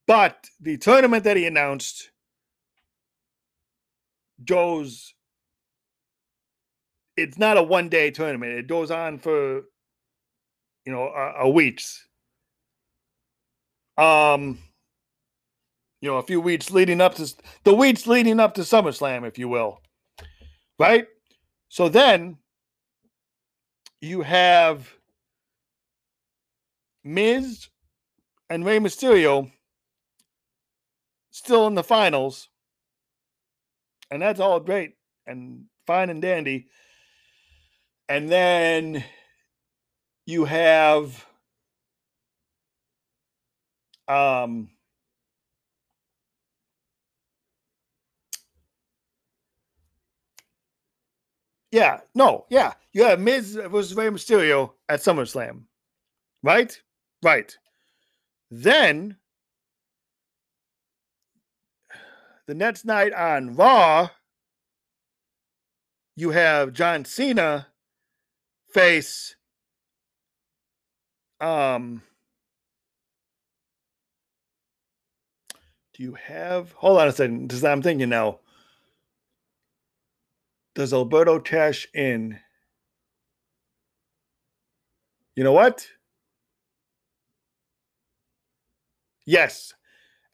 [0.07, 2.11] But the tournament that he announced
[4.45, 5.15] goes
[7.17, 8.53] it's not a one day tournament.
[8.53, 9.63] It goes on for
[10.85, 12.07] you know a, a weeks.
[13.97, 14.59] Um,
[16.03, 19.39] you know, a few weeks leading up to the weeks leading up to SummerSlam, if
[19.39, 19.81] you will,
[20.79, 21.07] right?
[21.69, 22.39] So then
[24.01, 24.93] you have
[27.05, 27.69] Miz
[28.51, 29.51] and Rey Mysterio
[31.31, 32.49] still in the finals.
[34.11, 34.95] And that's all great
[35.27, 36.69] and fine and dandy.
[38.09, 39.05] And then
[40.27, 41.25] you have
[44.09, 44.69] um
[51.77, 52.73] Yeah, no, yeah.
[52.95, 55.65] You have Miz versus Rey Mysterio at SummerSlam.
[56.43, 56.81] Right?
[57.23, 57.55] Right.
[58.51, 59.19] Then
[62.47, 64.09] the next night on Raw,
[66.17, 67.67] you have John Cena
[68.73, 69.37] face
[71.43, 72.01] um
[75.93, 78.39] do you have hold on a second because i'm thinking now
[80.77, 82.39] does Alberto cash in?
[85.35, 85.89] You know what?
[89.25, 89.73] Yes,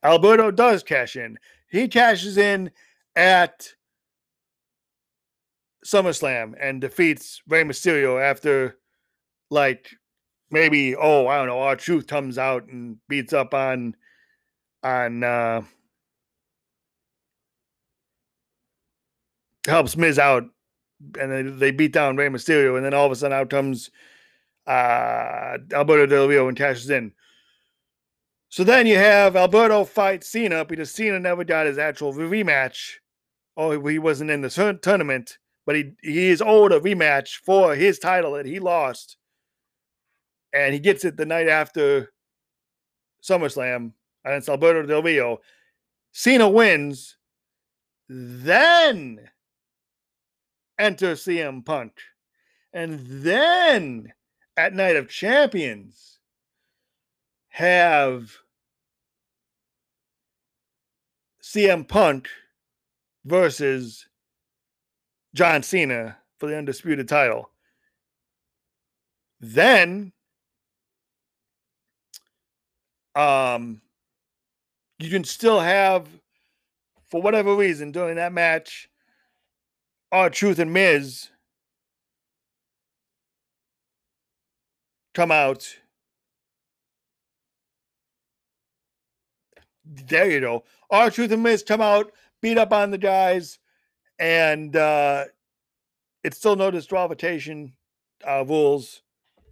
[0.03, 1.39] Alberto does cash in.
[1.71, 2.69] He cashes in
[3.15, 3.73] at
[5.85, 8.77] SummerSlam and defeats Rey Mysterio after,
[9.49, 9.89] like,
[10.51, 13.95] maybe oh I don't know, R-Truth comes out and beats up on
[14.83, 15.61] on uh,
[19.67, 20.43] helps Miz out,
[21.19, 23.89] and then they beat down Rey Mysterio, and then all of a sudden out comes
[24.67, 27.13] uh, Alberto Del Rio and cashes in.
[28.49, 32.93] So then you have Alberto fight Cena because Cena never got his actual rematch.
[33.57, 37.99] Oh, he wasn't in the tournament, but he he is owed a rematch for his
[37.99, 39.17] title that he lost,
[40.53, 42.11] and he gets it the night after
[43.23, 45.39] SummerSlam, and it's Alberto Del Rio.
[46.11, 47.17] Cena wins.
[48.07, 49.29] Then
[50.77, 51.93] enter CM Punk.
[52.73, 54.13] And then
[54.57, 56.19] at Night of Champions,
[57.49, 58.37] have
[61.41, 62.27] CM Punk
[63.25, 64.07] versus
[65.35, 67.51] John Cena for the undisputed title.
[69.39, 70.13] Then
[73.15, 73.81] um
[74.97, 76.07] you can still have
[77.11, 78.89] for whatever reason during that match
[80.13, 81.31] R-Truth and Miz
[85.15, 85.75] come out.
[89.83, 90.65] There you go.
[90.91, 92.11] R-Truth and Miz come out,
[92.41, 93.57] beat up on the guys,
[94.19, 95.25] and uh,
[96.23, 97.73] it's still no disqualification
[98.23, 99.01] uh, rules.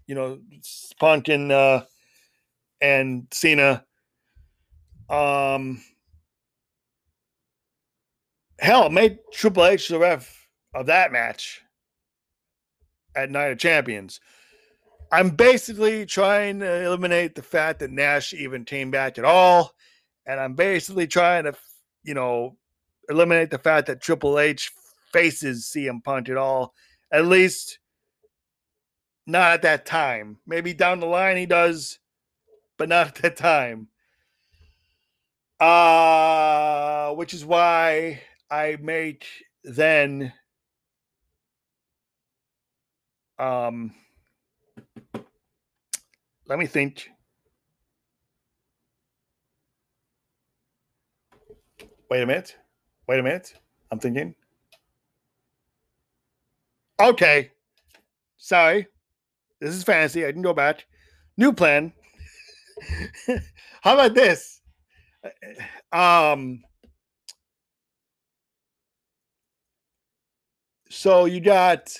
[0.05, 0.39] You know,
[0.99, 1.85] Punk and uh,
[2.81, 3.83] and Cena.
[5.09, 5.81] Um,
[8.59, 10.40] hell, made Triple H the ref
[10.73, 11.61] of that match
[13.15, 14.19] at Night of Champions.
[15.11, 19.73] I'm basically trying to eliminate the fact that Nash even came back at all.
[20.25, 21.53] And I'm basically trying to,
[22.03, 22.55] you know,
[23.09, 24.71] eliminate the fact that Triple H
[25.11, 26.73] faces CM Punk at all.
[27.11, 27.79] At least
[29.27, 30.37] not at that time.
[30.47, 31.99] Maybe down the line he does,
[32.77, 33.89] but not at that time.
[35.59, 39.25] Uh, which is why I make
[39.63, 40.33] then
[43.41, 43.91] um,
[46.47, 47.09] let me think.
[52.09, 52.57] Wait a minute.
[53.07, 53.53] Wait a minute.
[53.89, 54.35] I'm thinking.
[57.01, 57.51] Okay.
[58.37, 58.87] Sorry.
[59.59, 60.25] This is fantasy.
[60.25, 60.85] I can go back.
[61.37, 61.93] New plan.
[63.81, 64.61] How about this?
[65.91, 66.63] Um
[70.89, 71.95] so you got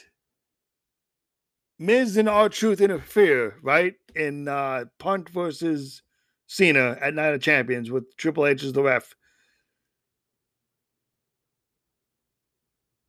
[1.82, 3.96] Miz and R-Truth interfere, right?
[4.16, 6.04] In uh Punk versus
[6.46, 9.16] Cena at Night of Champions with Triple H as the ref.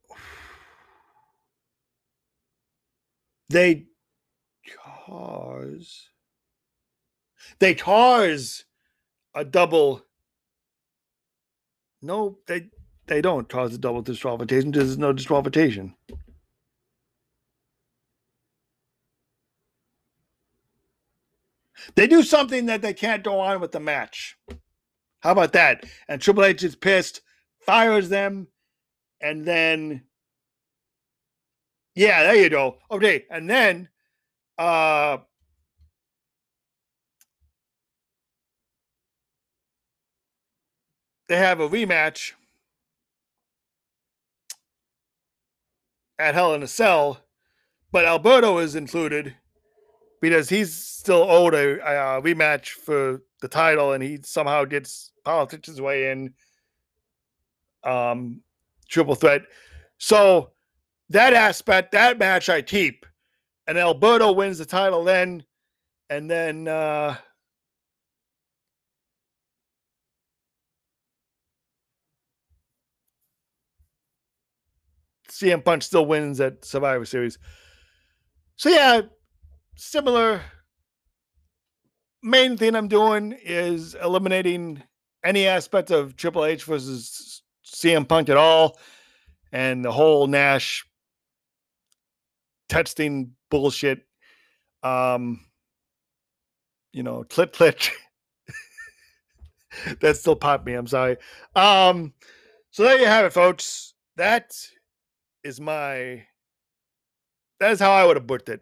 [3.50, 3.84] They
[5.06, 6.08] cause
[7.58, 8.64] They cause
[9.34, 10.02] a double.
[12.00, 12.70] No, they
[13.06, 14.70] they don't cause a double disqualification.
[14.70, 15.94] because There's no disqualification.
[21.94, 24.36] They do something that they can't go on with the match.
[25.20, 25.84] How about that?
[26.08, 27.20] And Triple H is pissed,
[27.60, 28.48] fires them,
[29.20, 30.02] and then
[31.94, 32.78] yeah, there you go.
[32.90, 33.88] Okay, and then
[34.58, 35.18] uh
[41.28, 42.32] they have a rematch
[46.18, 47.20] at Hell in a Cell,
[47.90, 49.36] but Alberto is included
[50.22, 55.80] because he's still owed a, a, rematch for the title, and he somehow gets politicians
[55.80, 56.32] way in.
[57.84, 58.40] Um,
[58.88, 59.42] triple threat.
[59.98, 60.52] So
[61.08, 63.04] that aspect, that match I keep.
[63.66, 65.44] And Alberto wins the title then.
[66.08, 67.16] And then uh
[75.30, 77.38] CM Punk still wins at Survivor Series.
[78.56, 79.00] So yeah,
[79.76, 80.42] similar.
[82.22, 84.82] Main thing I'm doing is eliminating
[85.24, 88.78] any aspect of Triple H versus CM Punk at all,
[89.50, 90.84] and the whole Nash
[92.68, 94.02] texting bullshit.
[94.82, 95.46] Um,
[96.92, 97.78] you know, clip clip.
[100.00, 100.74] that still popped me.
[100.74, 101.16] I'm sorry.
[101.54, 102.12] Um,
[102.70, 103.94] so there you have it, folks.
[104.16, 104.56] That
[105.42, 106.24] is my
[107.60, 108.60] that is how I would have booked it.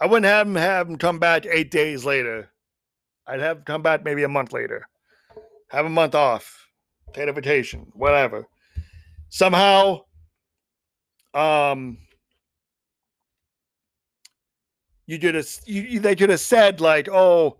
[0.00, 2.50] I wouldn't have him have him come back eight days later.
[3.26, 4.88] I'd have him come back maybe a month later.
[5.68, 6.68] Have a month off,
[7.12, 8.46] take a vacation, whatever.
[9.30, 10.02] Somehow,
[11.34, 11.98] um,
[15.06, 17.58] you could have you, they could have said like, oh,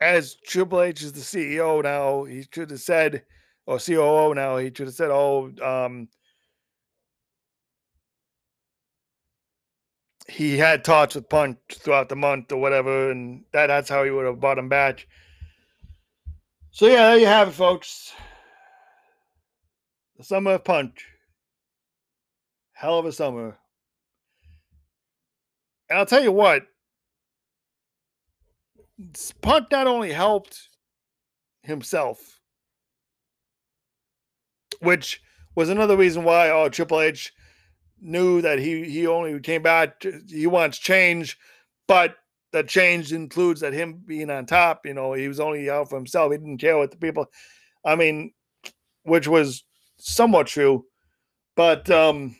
[0.00, 3.24] as Triple H is the CEO now, he should have said,
[3.66, 6.08] or COO now, he should have said, oh, um,
[10.28, 14.10] he had talks with Punk throughout the month or whatever, and that, that's how he
[14.10, 15.06] would have bought him back.
[16.70, 18.12] So yeah, there you have it, folks.
[20.18, 21.00] The summer of Punk.
[22.72, 23.58] Hell of a summer.
[25.88, 26.66] And I'll tell you what,
[29.40, 30.68] Punk not only helped
[31.62, 32.40] himself,
[34.80, 35.22] which
[35.54, 37.32] was another reason why oh Triple H
[38.00, 41.38] knew that he he only came back to, he wants change,
[41.86, 42.16] but
[42.52, 44.86] the change includes that him being on top.
[44.86, 46.32] You know, he was only out for himself.
[46.32, 47.26] He didn't care what the people.
[47.84, 48.32] I mean,
[49.02, 49.64] which was
[49.98, 50.84] somewhat true,
[51.56, 52.36] but um,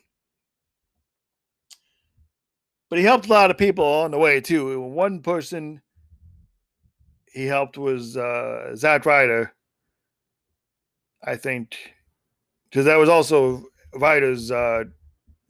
[2.88, 4.80] but he helped a lot of people on the way too.
[4.80, 5.82] One person
[7.32, 9.52] he helped was uh, Zack Ryder,
[11.22, 11.76] I think,
[12.64, 13.64] because that was also
[13.94, 14.84] Ryder's uh,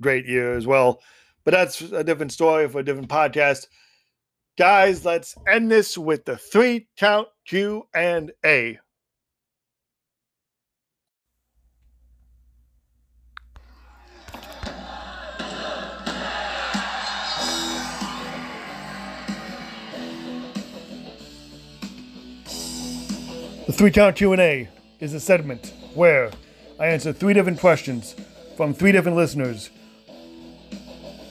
[0.01, 1.01] great year as well.
[1.45, 3.67] But that's a different story for a different podcast.
[4.59, 8.79] Guys, let's end this with the three count Q and A.
[23.69, 24.67] The three count Q&A
[24.99, 26.31] is a segment where
[26.81, 28.17] I answer three different questions
[28.57, 29.69] from three different listeners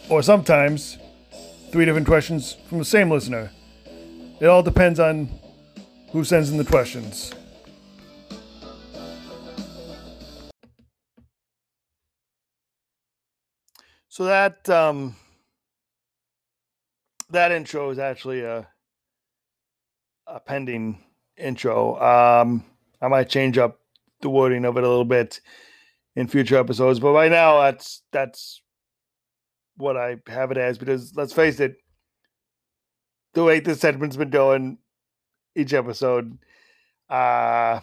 [0.09, 0.97] or sometimes
[1.71, 3.51] three different questions from the same listener.
[4.39, 5.29] It all depends on
[6.11, 7.33] who sends in the questions.
[14.09, 15.15] So that um,
[17.29, 18.67] that intro is actually a
[20.25, 21.03] a pending
[21.37, 21.99] intro.
[22.01, 22.65] Um,
[23.01, 23.79] I might change up
[24.21, 25.39] the wording of it a little bit
[26.15, 28.61] in future episodes, but right now that's that's
[29.77, 31.77] what I have it as because let's face it,
[33.33, 34.79] the way this segment's been going
[35.55, 36.37] each episode,
[37.09, 37.79] uh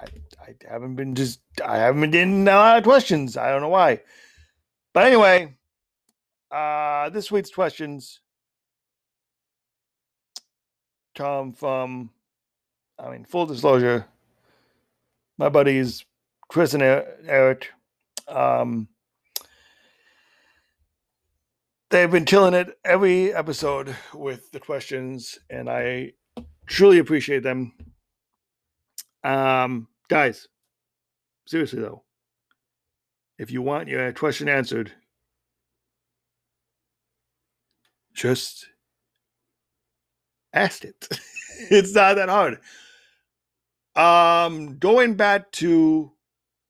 [0.00, 0.06] I
[0.40, 3.36] I haven't been just I haven't been getting a lot of questions.
[3.36, 4.02] I don't know why.
[4.94, 5.56] But anyway,
[6.50, 8.20] uh this week's questions
[11.16, 12.10] come from
[12.98, 14.06] I mean full disclosure,
[15.38, 16.04] my buddies
[16.48, 17.70] Chris and Eric.
[18.28, 18.88] Um
[21.90, 26.12] they've been killing it every episode with the questions, and I
[26.66, 27.72] truly appreciate them.
[29.24, 30.48] Um, guys,
[31.46, 32.04] seriously though,
[33.38, 34.92] if you want your question answered,
[38.14, 38.66] just
[40.52, 41.08] ask it.
[41.70, 42.58] it's not that hard.
[43.96, 46.12] Um, going back to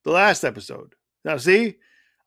[0.05, 0.95] the last episode.
[1.25, 1.77] Now, see,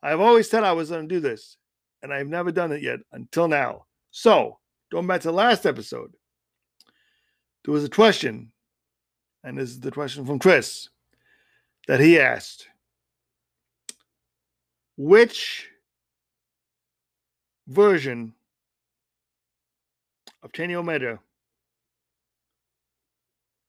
[0.02, 1.56] I've always said I was going to do this
[2.02, 3.86] and I've never done it yet until now.
[4.10, 4.58] So,
[4.90, 6.12] going back to the last episode,
[7.64, 8.52] there was a question,
[9.44, 10.88] and this is the question from Chris
[11.86, 12.68] that he asked
[14.96, 15.68] Which
[17.68, 18.34] version
[20.42, 21.20] of Kenny Omega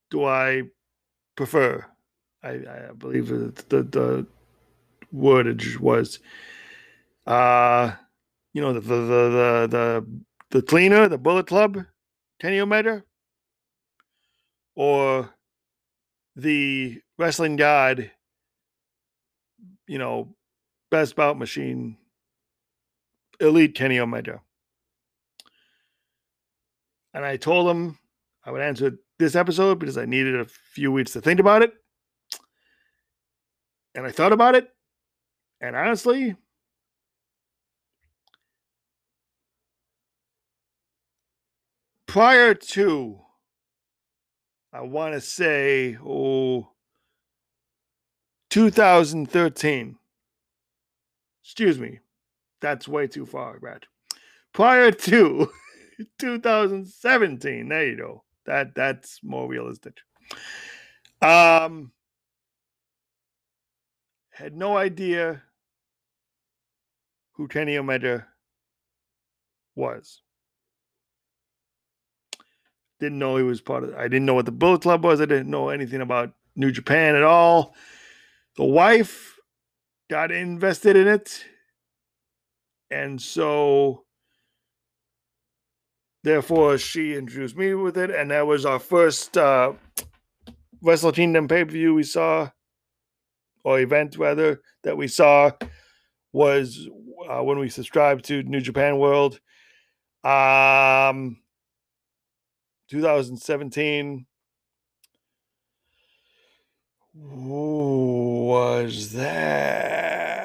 [0.10, 0.64] do I
[1.36, 1.84] prefer?
[2.44, 4.28] I, I believe the, the, the
[5.14, 6.20] wordage was
[7.26, 7.94] uh
[8.54, 10.08] you know the the the the,
[10.52, 11.84] the cleaner, the Bullet Club,
[12.62, 13.04] Omega,
[14.76, 15.30] or
[16.36, 18.12] the wrestling god,
[19.88, 20.36] you know,
[20.90, 21.98] best bout machine,
[23.40, 24.42] elite Omega.
[27.14, 27.98] And I told him
[28.44, 31.74] I would answer this episode because I needed a few weeks to think about it.
[33.96, 34.70] And I thought about it.
[35.62, 36.36] And honestly,
[42.14, 43.20] prior to,
[44.72, 46.70] I want to say, oh,
[48.52, 49.96] 2013.
[51.44, 52.02] Excuse me.
[52.62, 53.86] That's way too far, Brad.
[54.54, 55.50] Prior to
[56.20, 57.70] 2017.
[57.70, 58.24] There you go.
[58.46, 59.98] That that's more realistic.
[61.20, 61.94] Um
[64.30, 65.42] had no idea
[67.32, 68.28] who Kenny Omega
[69.76, 70.23] was.
[73.04, 75.20] Didn't know he was part of I didn't know what the Bullet Club was.
[75.20, 77.76] I didn't know anything about New Japan at all.
[78.56, 79.38] The wife
[80.10, 81.44] got invested in it.
[82.90, 84.06] And so
[86.24, 89.74] therefore she introduced me with it, and that was our first uh
[90.82, 92.52] Wrestle Kingdom pay-per-view we saw,
[93.66, 95.52] or event rather, that we saw
[96.32, 96.88] was
[97.30, 99.42] uh, when we subscribed to New Japan World.
[100.24, 101.43] Um
[102.94, 104.26] 2017
[107.16, 110.44] was that?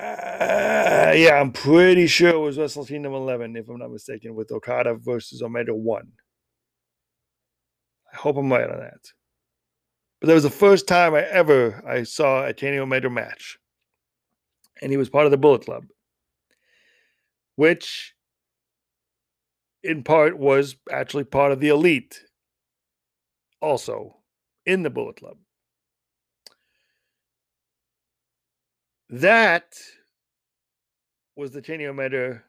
[1.19, 4.95] yeah, I'm pretty sure it was Wrestle Kingdom 11, if I'm not mistaken, with Okada
[4.95, 6.11] versus Omega 1.
[8.15, 9.13] I hope I'm right on that.
[10.19, 13.59] But that was the first time I ever I saw a Kenny Omega match.
[14.81, 15.85] And he was part of the Bullet Club.
[17.57, 18.15] Which
[19.83, 22.23] in part was actually part of the elite
[23.61, 24.17] also
[24.67, 25.37] in the Bullet Club.
[29.11, 29.75] That
[31.37, 32.43] was the Kenny Omega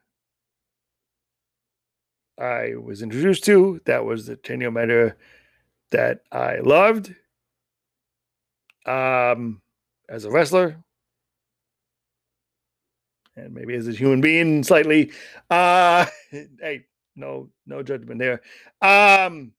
[2.38, 3.80] I was introduced to.
[3.84, 5.16] That was the Kenny Omega
[5.90, 7.14] that I loved
[8.86, 9.60] um,
[10.08, 10.82] as a wrestler
[13.36, 15.12] and maybe as a human being slightly.
[15.48, 18.40] Uh, hey, no, no judgment there.
[18.82, 19.52] Um,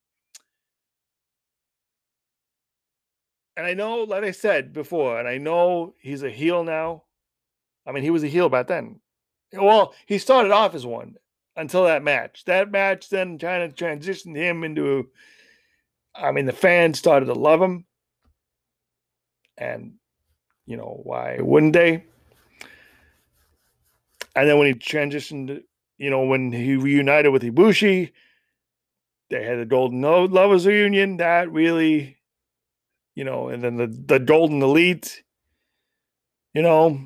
[3.57, 7.03] and I know, like I said before, and I know he's a heel now.
[7.86, 8.99] I mean, he was a heel back then.
[9.53, 11.15] Well, he started off as one
[11.56, 12.45] until that match.
[12.45, 15.10] That match then kind of transitioned him into.
[16.15, 17.86] I mean, the fans started to love him,
[19.57, 19.94] and
[20.65, 22.06] you know why wouldn't they?
[24.36, 25.64] And then when he transitioned,
[25.98, 28.11] you know, when he reunited with Ibushi,
[29.30, 31.18] they had the Golden Lovers reunion.
[31.18, 32.18] That really
[33.22, 35.22] you know, and then the the Golden Elite,
[36.56, 37.06] you know.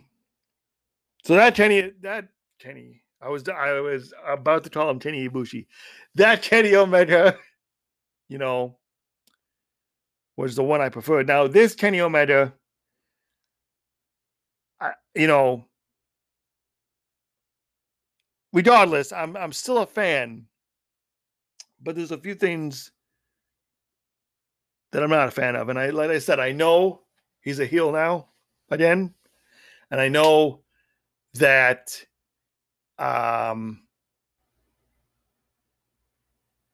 [1.25, 5.65] So that Kenny, that Kenny, I was I was about to call him Kenny Ibushi.
[6.13, 7.37] That Kenny Omega,
[8.29, 8.77] you know,
[10.37, 11.27] was the one I preferred.
[11.27, 12.53] Now this Kenny Omega,
[14.79, 15.67] I, you know,
[18.53, 20.45] regardless, I'm I'm still a fan,
[21.83, 22.93] but there's a few things
[24.91, 25.69] that I'm not a fan of.
[25.69, 27.01] And I, like I said, I know
[27.41, 28.27] he's a heel now
[28.69, 29.13] again,
[29.91, 30.61] and I know
[31.35, 32.03] that,
[32.97, 33.83] um,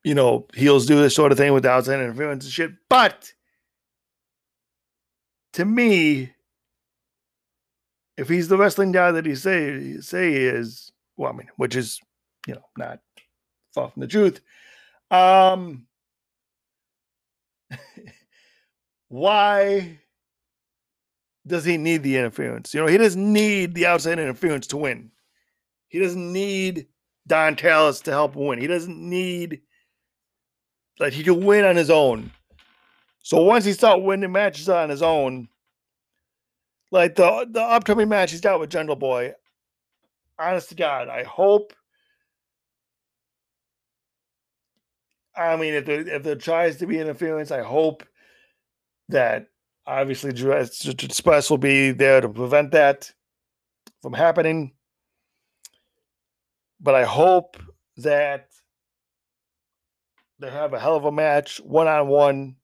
[0.04, 2.72] you know, heels do this sort of thing with outside interference and shit.
[2.90, 3.34] But
[5.54, 6.34] to me,
[8.18, 11.76] if he's the wrestling guy that he say say he is, well, I mean, which
[11.76, 12.00] is,
[12.48, 13.00] you know, not
[13.74, 14.42] far from the truth.
[15.10, 15.88] Um,
[19.10, 20.00] why
[21.46, 22.74] does he need the interference?
[22.74, 25.12] You know, he doesn't need the outside interference to win.
[25.90, 26.88] He doesn't need
[27.28, 28.60] Don Callis to help win.
[28.60, 29.62] He doesn't need
[31.00, 32.32] like he can win on his own.
[33.24, 35.48] So once he start winning matches on his own,
[36.92, 39.34] like the the upcoming match he's got with Jungle Boy,
[40.40, 41.74] honest to God, I hope
[45.36, 48.04] I mean, if there if there tries to be interference, I hope
[49.10, 49.48] that
[49.86, 53.12] obviously Express will be there to prevent that
[54.02, 54.74] from happening.
[56.80, 57.58] But I hope
[57.98, 58.50] that
[60.40, 62.56] they have a hell of a match, one on one.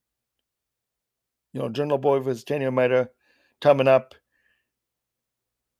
[1.52, 3.08] You know, Jungle Boy versus Kenny Omega
[3.60, 4.14] coming up,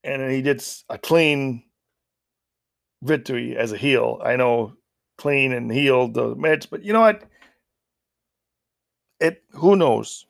[0.03, 1.65] and he gets a clean
[3.03, 4.21] victory as a heel.
[4.25, 4.78] I know
[5.19, 6.71] clean and healed the match.
[6.71, 7.25] But you know what?
[9.21, 10.27] it who knows?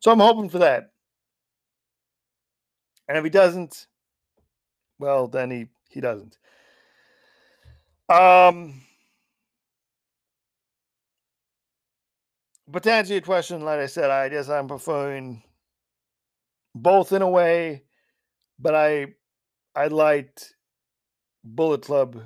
[0.00, 0.92] So I'm hoping for that.
[3.08, 3.86] And if he doesn't,
[4.98, 6.38] well, then he he doesn't.
[8.08, 8.82] Um,
[12.66, 15.42] but to answer your question, like I said, I guess I'm preferring
[16.74, 17.84] both in a way,
[18.58, 19.14] but I
[19.74, 20.54] I liked
[21.44, 22.22] Bullet Club,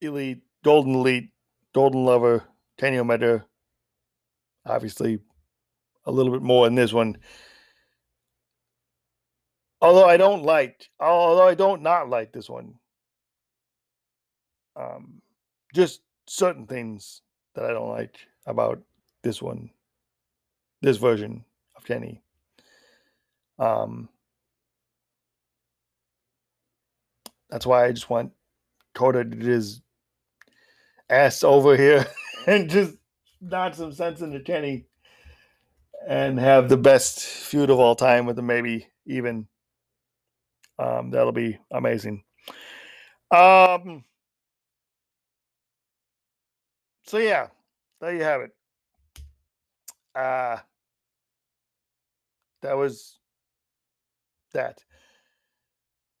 [0.00, 1.30] Elite, Golden Elite,
[1.72, 2.44] Golden Lover,
[2.82, 3.44] Omega.
[4.64, 5.20] Obviously,
[6.04, 7.16] a little bit more in this one.
[9.80, 12.74] Although I don't like, although I don't not like this one.
[14.74, 15.20] Um,
[15.74, 17.22] just certain things
[17.54, 18.16] that I don't like
[18.46, 18.80] about
[19.22, 19.70] this one,
[20.82, 21.44] this version
[21.76, 22.22] of Kenny.
[23.58, 24.08] Um,
[27.48, 28.32] that's why I just want
[28.94, 29.82] Kota to just
[31.08, 32.06] ass over here
[32.46, 32.94] and just
[33.40, 34.86] knock some sense into Kenny
[36.06, 39.48] and have the best feud of all time with him, maybe even.
[40.78, 42.22] Um, that'll be amazing.
[43.30, 44.04] Um,
[47.06, 47.48] so yeah,
[48.00, 48.50] there you have it.
[50.14, 50.58] Uh,
[52.62, 53.18] that was
[54.52, 54.82] that.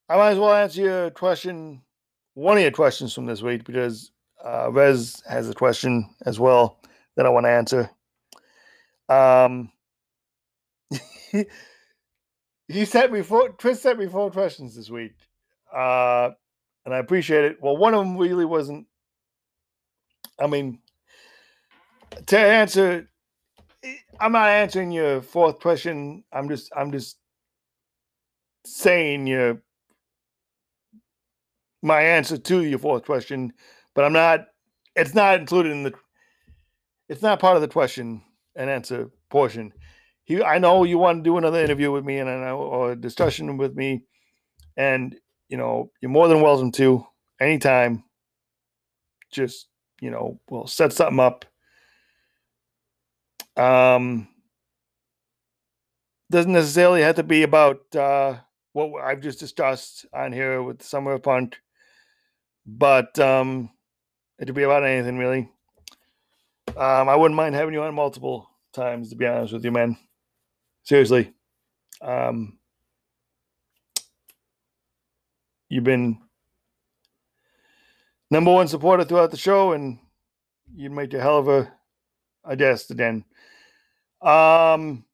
[0.08, 1.82] I might as well answer your question,
[2.34, 4.12] one of your questions from this week, because
[4.44, 6.78] uh, Rez has a question as well
[7.16, 7.90] that I want to answer.
[9.08, 9.72] Um,
[12.68, 13.50] he sent me four.
[13.52, 15.14] Chris sent me four questions this week,
[15.74, 16.30] uh,
[16.84, 17.58] and I appreciate it.
[17.62, 18.86] Well, one of them really wasn't.
[20.38, 20.80] I mean,
[22.26, 23.08] to answer,
[24.20, 26.24] I'm not answering your fourth question.
[26.32, 27.16] I'm just, I'm just
[28.64, 29.60] saying your
[31.82, 33.52] my answer to your fourth question,
[33.96, 34.46] but I'm not.
[34.94, 35.94] It's not included in the.
[37.08, 38.22] It's not part of the question
[38.54, 39.72] and answer portion.
[40.24, 42.92] He, I know you want to do another interview with me and I know or
[42.92, 44.02] a discussion with me,
[44.76, 45.16] and
[45.48, 47.06] you know you're more than welcome to
[47.40, 48.04] anytime.
[49.32, 49.66] Just
[50.00, 51.46] you know, we'll set something up.
[53.56, 54.28] Um,
[56.30, 58.36] doesn't necessarily have to be about uh,
[58.74, 61.56] what I've just discussed on here with Summer of Punk
[62.66, 63.70] but um,
[64.38, 65.50] it could be about anything really.
[66.76, 69.96] Um, I wouldn't mind having you on multiple times, to be honest with you, man.
[70.82, 71.32] Seriously.
[72.02, 72.58] Um,
[75.68, 76.18] you've been
[78.30, 79.98] number one supporter throughout the show, and
[80.74, 81.72] you make a hell of a,
[82.44, 83.24] a guest again.
[84.20, 85.04] Um,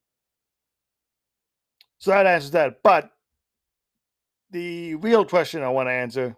[1.99, 2.83] so that answers that.
[2.83, 3.11] But
[4.51, 6.37] the real question I want to answer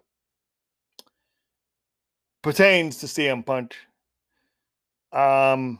[2.45, 3.73] pertains to CM Punk.
[5.11, 5.79] Um,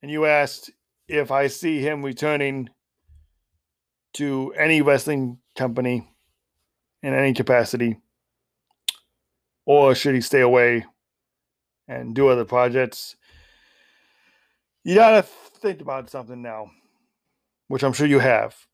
[0.00, 0.70] and you asked
[1.08, 2.68] if I see him returning
[4.14, 6.08] to any wrestling company
[7.02, 7.96] in any capacity,
[9.66, 10.86] or should he stay away
[11.88, 13.16] and do other projects?
[14.84, 16.70] You gotta think about something now,
[17.66, 18.67] which I'm sure you have.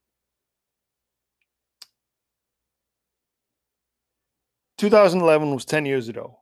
[4.79, 6.39] 2011 was 10 years ago,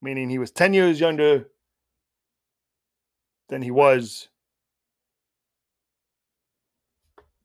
[0.00, 1.48] meaning he was 10 years younger
[3.48, 4.28] than he was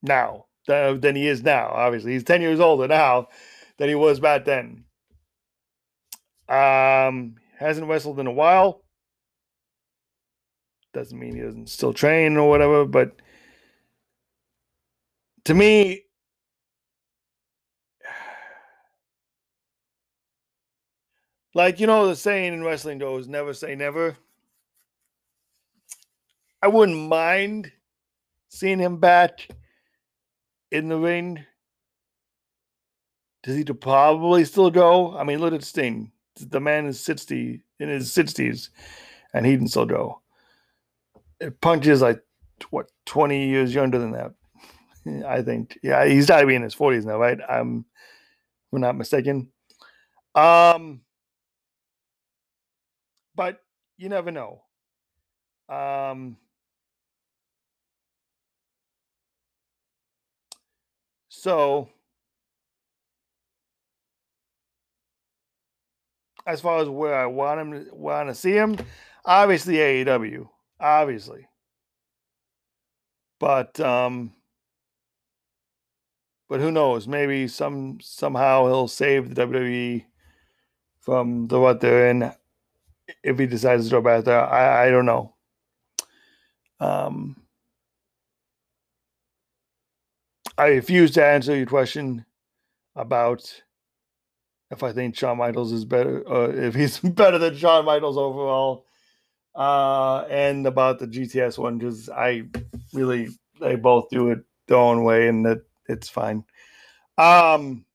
[0.01, 1.67] now, than he is now.
[1.67, 3.27] Obviously, he's 10 years older now
[3.77, 4.85] than he was back then.
[6.47, 8.83] Um, hasn't wrestled in a while.
[10.93, 13.21] Doesn't mean he doesn't still train or whatever, but
[15.45, 16.03] to me,
[21.53, 24.15] Like, you know, the saying in wrestling goes, never say never.
[26.61, 27.71] I wouldn't mind
[28.49, 29.47] seeing him back
[30.71, 31.43] in the ring.
[33.43, 35.17] Does he probably still go?
[35.17, 36.11] I mean, look at Sting.
[36.35, 38.69] The man is 60 in his 60s,
[39.33, 40.21] and he can still go.
[41.61, 42.21] Punk is like,
[42.69, 44.33] what, 20 years younger than that.
[45.25, 45.79] I think.
[45.81, 47.39] Yeah, he's got to be in his 40s now, right?
[47.49, 47.85] I'm,
[48.73, 49.49] I'm not mistaken.
[50.35, 51.01] Um,
[53.39, 53.63] but
[53.95, 54.63] you never know.
[55.69, 56.35] Um,
[61.29, 61.87] so,
[66.45, 68.77] as far as where I want him to want to see him,
[69.23, 71.47] obviously AEW, obviously.
[73.39, 74.33] But um,
[76.49, 77.07] but who knows?
[77.07, 80.03] Maybe some somehow he'll save the WWE
[80.99, 82.33] from the what they're in
[83.23, 84.41] if he decides to go back there.
[84.45, 85.35] I, I don't know.
[86.79, 87.35] Um,
[90.57, 92.25] I refuse to answer your question
[92.95, 93.61] about
[94.71, 98.85] if I think Shawn Michaels is better, uh, if he's better than Shawn Michaels overall,
[99.55, 102.43] uh, and about the GTS one because I
[102.93, 103.29] really
[103.59, 106.43] they both do it their own way and that it's fine.
[107.17, 107.85] Um,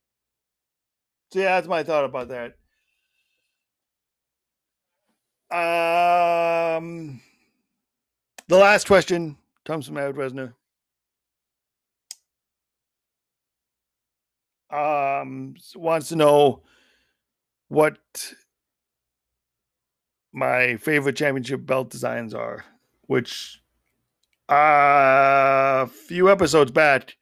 [1.33, 2.55] so yeah, that's my thought about that.
[5.51, 7.21] Um,
[8.49, 10.55] the last question comes from Edward Resner.
[14.71, 16.63] Um, wants to know
[17.69, 17.99] what
[20.33, 22.65] my favorite championship belt designs are,
[23.03, 23.63] which
[24.51, 27.17] uh, a few episodes back,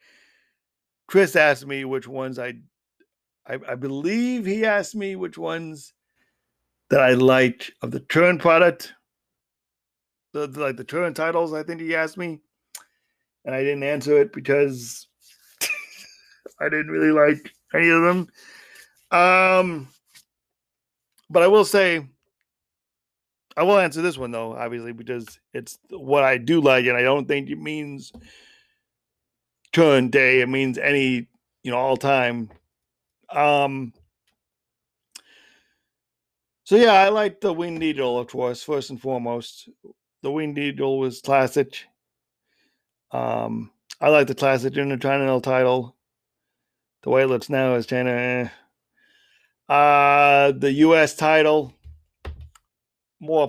[1.07, 2.55] Chris asked me which ones I,
[3.47, 5.93] I, I believe he asked me which ones
[6.93, 8.93] that I liked of the turn product,
[10.35, 11.55] the, the like the turn titles.
[11.55, 12.39] I think he asked me,
[13.47, 15.07] and I didn't answer it because
[16.61, 18.29] I didn't really like any of them.
[19.11, 19.89] Um,
[21.31, 22.07] but I will say,
[23.57, 27.03] I will answer this one though, obviously, because it's what I do like, and I
[27.03, 28.13] don't think it means
[29.73, 30.43] turn day.
[30.43, 31.27] It means any,
[31.63, 32.51] you know, all time.
[33.31, 33.95] Um.
[36.65, 39.69] So yeah, I like the Winged Needle, of course, first and foremost.
[40.23, 41.85] The Winged Needle was classic.
[43.11, 45.97] Um, I like the classic Intercontinental title.
[47.03, 48.15] The way it looks now is kind of.
[48.15, 48.49] Eh.
[49.69, 51.17] Uh, the U.S.
[51.17, 51.75] title,
[53.21, 53.49] more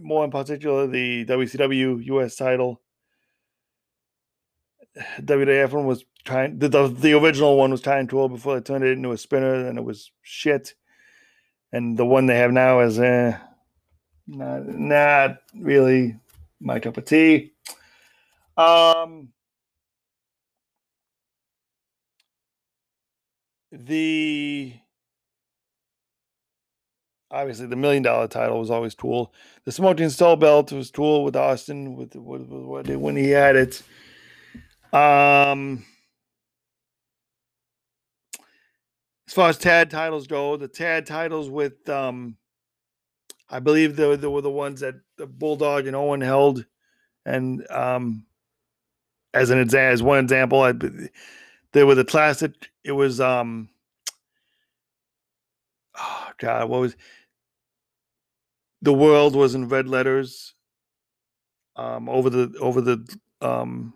[0.00, 2.36] more in particular the WCW U.S.
[2.36, 2.80] title.
[5.20, 8.84] WWF one was trying the, the, the original one was trying to before they turned
[8.84, 10.74] it into a spinner, and it was shit.
[11.74, 13.36] And the one they have now is eh,
[14.28, 16.16] not not really
[16.60, 17.52] my cup of tea.
[18.56, 19.30] Um,
[23.72, 24.72] the
[27.28, 29.34] obviously the million dollar title was always Tool.
[29.64, 33.56] The Smoking Skull belt was Tool with Austin with, with, with, with when he had
[33.56, 33.82] it.
[34.92, 35.84] Um,
[39.34, 42.36] as far as tag titles go, the tag titles with um,
[43.50, 46.64] I believe they, they were the ones that the Bulldog and Owen held,
[47.26, 48.26] and um,
[49.34, 50.72] as an example, as one example, I,
[51.72, 52.52] they were the classic.
[52.84, 53.70] It was um,
[55.98, 56.96] oh god, what was
[58.82, 60.54] the world was in red letters
[61.74, 63.94] um, over the over the um,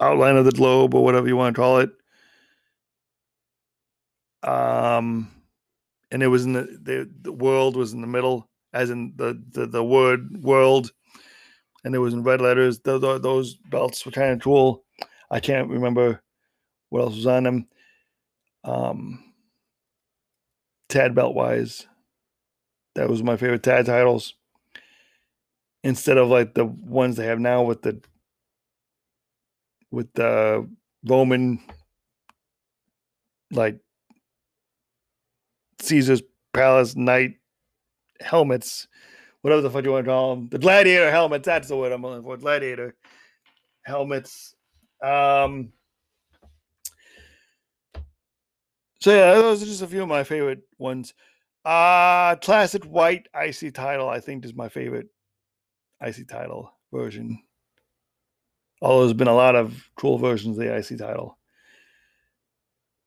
[0.00, 1.90] outline of the globe or whatever you want to call it.
[4.42, 5.30] Um,
[6.10, 9.40] and it was in the, the the world was in the middle, as in the
[9.52, 10.92] the, the word world,
[11.84, 12.80] and it was in red letters.
[12.80, 14.84] Those, those belts were kind of cool.
[15.30, 16.22] I can't remember
[16.90, 17.68] what else was on them.
[18.64, 19.32] Um,
[20.88, 21.86] tag belt wise.
[22.94, 24.34] That was my favorite tag titles.
[25.82, 28.00] Instead of like the ones they have now with the
[29.90, 30.68] with the
[31.04, 31.60] Roman
[33.50, 33.80] like
[35.82, 36.22] Caesar's
[36.52, 37.34] Palace Knight
[38.20, 38.88] helmets,
[39.40, 40.48] whatever the fuck you want to call them.
[40.48, 42.36] The gladiator helmets, that's the word I'm looking for.
[42.36, 42.94] Gladiator
[43.82, 44.54] helmets.
[45.02, 45.72] Um
[49.00, 51.14] so yeah, those are just a few of my favorite ones.
[51.64, 55.08] Uh classic white IC title, I think, is my favorite
[56.00, 57.42] IC title version.
[58.80, 61.38] Although there's been a lot of cool versions of the IC title.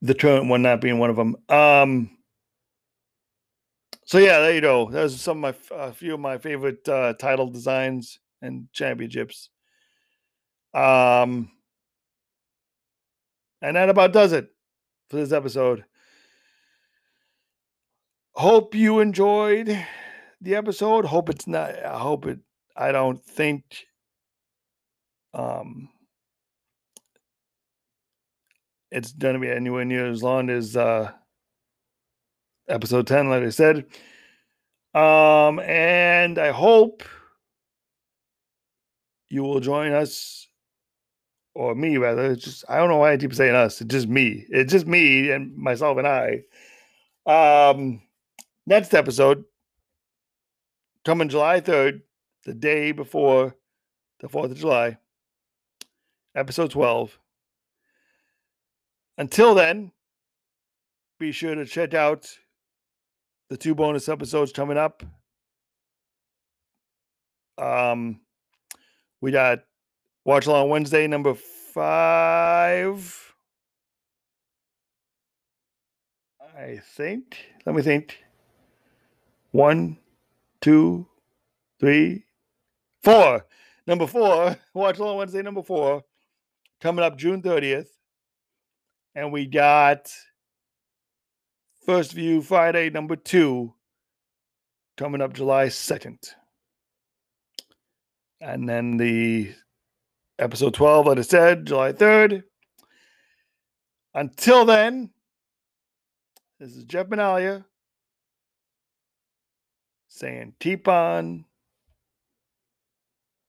[0.01, 1.37] The current one not being one of them.
[1.47, 2.14] Um
[4.05, 4.89] so yeah, there you go.
[4.89, 9.49] Those are some of my a few of my favorite uh, title designs and championships.
[10.73, 11.51] Um
[13.61, 14.49] and that about does it
[15.09, 15.85] for this episode
[18.35, 19.85] hope you enjoyed
[20.41, 21.05] the episode.
[21.05, 21.83] Hope it's not.
[21.83, 22.39] I hope it.
[22.75, 23.85] I don't think.
[25.33, 25.89] Um,
[28.91, 31.11] it's gonna be anywhere near as long as uh,
[32.67, 33.85] episode ten, like I said.
[34.93, 37.03] Um, and I hope
[39.29, 40.47] you will join us
[41.53, 42.31] or me rather.
[42.31, 43.81] It's just I don't know why I keep saying us.
[43.81, 44.45] It's just me.
[44.49, 46.43] It's just me and myself and I.
[47.25, 48.01] Um,
[48.65, 49.43] next episode
[51.03, 52.01] coming July 3rd,
[52.43, 53.55] the day before
[54.19, 54.97] the 4th of July,
[56.35, 57.17] episode 12.
[59.17, 59.91] Until then,
[61.19, 62.27] be sure to check out
[63.49, 65.03] the two bonus episodes coming up
[67.57, 68.19] Um,
[69.21, 69.59] we got
[70.25, 73.21] Watch Along Wednesday, number five.
[76.57, 77.37] I think.
[77.65, 78.23] Let me think.
[79.51, 79.97] One,
[80.61, 81.07] two,
[81.79, 82.25] three,
[83.03, 83.45] four.
[83.87, 84.57] Number four.
[84.73, 86.03] Watch Along Wednesday, number four.
[86.81, 87.87] Coming up June 30th.
[89.15, 90.11] And we got
[91.85, 93.75] First View Friday, number two.
[94.97, 96.17] Coming up July 2nd.
[98.41, 99.53] And then the
[100.39, 102.43] episode 12, like I said, July 3rd.
[104.15, 105.11] Until then,
[106.59, 107.65] this is Jeff Benalia
[110.07, 111.45] saying keep on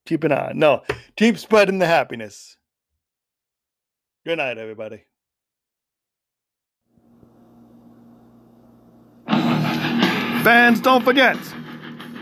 [0.04, 0.58] keeping on.
[0.58, 0.82] No,
[1.16, 2.56] keep spreading the happiness.
[4.26, 5.04] Good night, everybody.
[10.46, 11.36] Fans, don't forget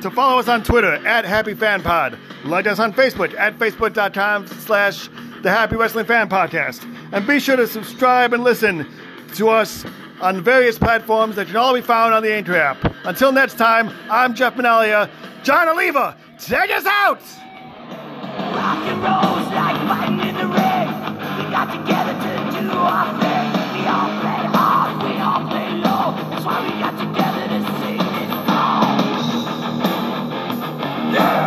[0.01, 2.19] to follow us on Twitter at Happy Fan Pod.
[2.47, 5.11] Like us on Facebook at facebook.com slash
[5.43, 6.91] the Happy Wrestling Fan Podcast.
[7.13, 8.91] And be sure to subscribe and listen
[9.35, 9.85] to us
[10.23, 12.83] on various platforms that can all be found on the Linktree app.
[13.05, 15.11] Until next time, I'm Jeff Manalia.
[15.43, 17.21] John Oliva, take us out!
[17.21, 20.89] Rock and roll's like fighting in the ring.
[21.45, 23.53] We got together to do our thing.
[23.77, 26.31] We all play hard, we all play low.
[26.31, 26.74] That's why we
[31.15, 31.44] Yeah.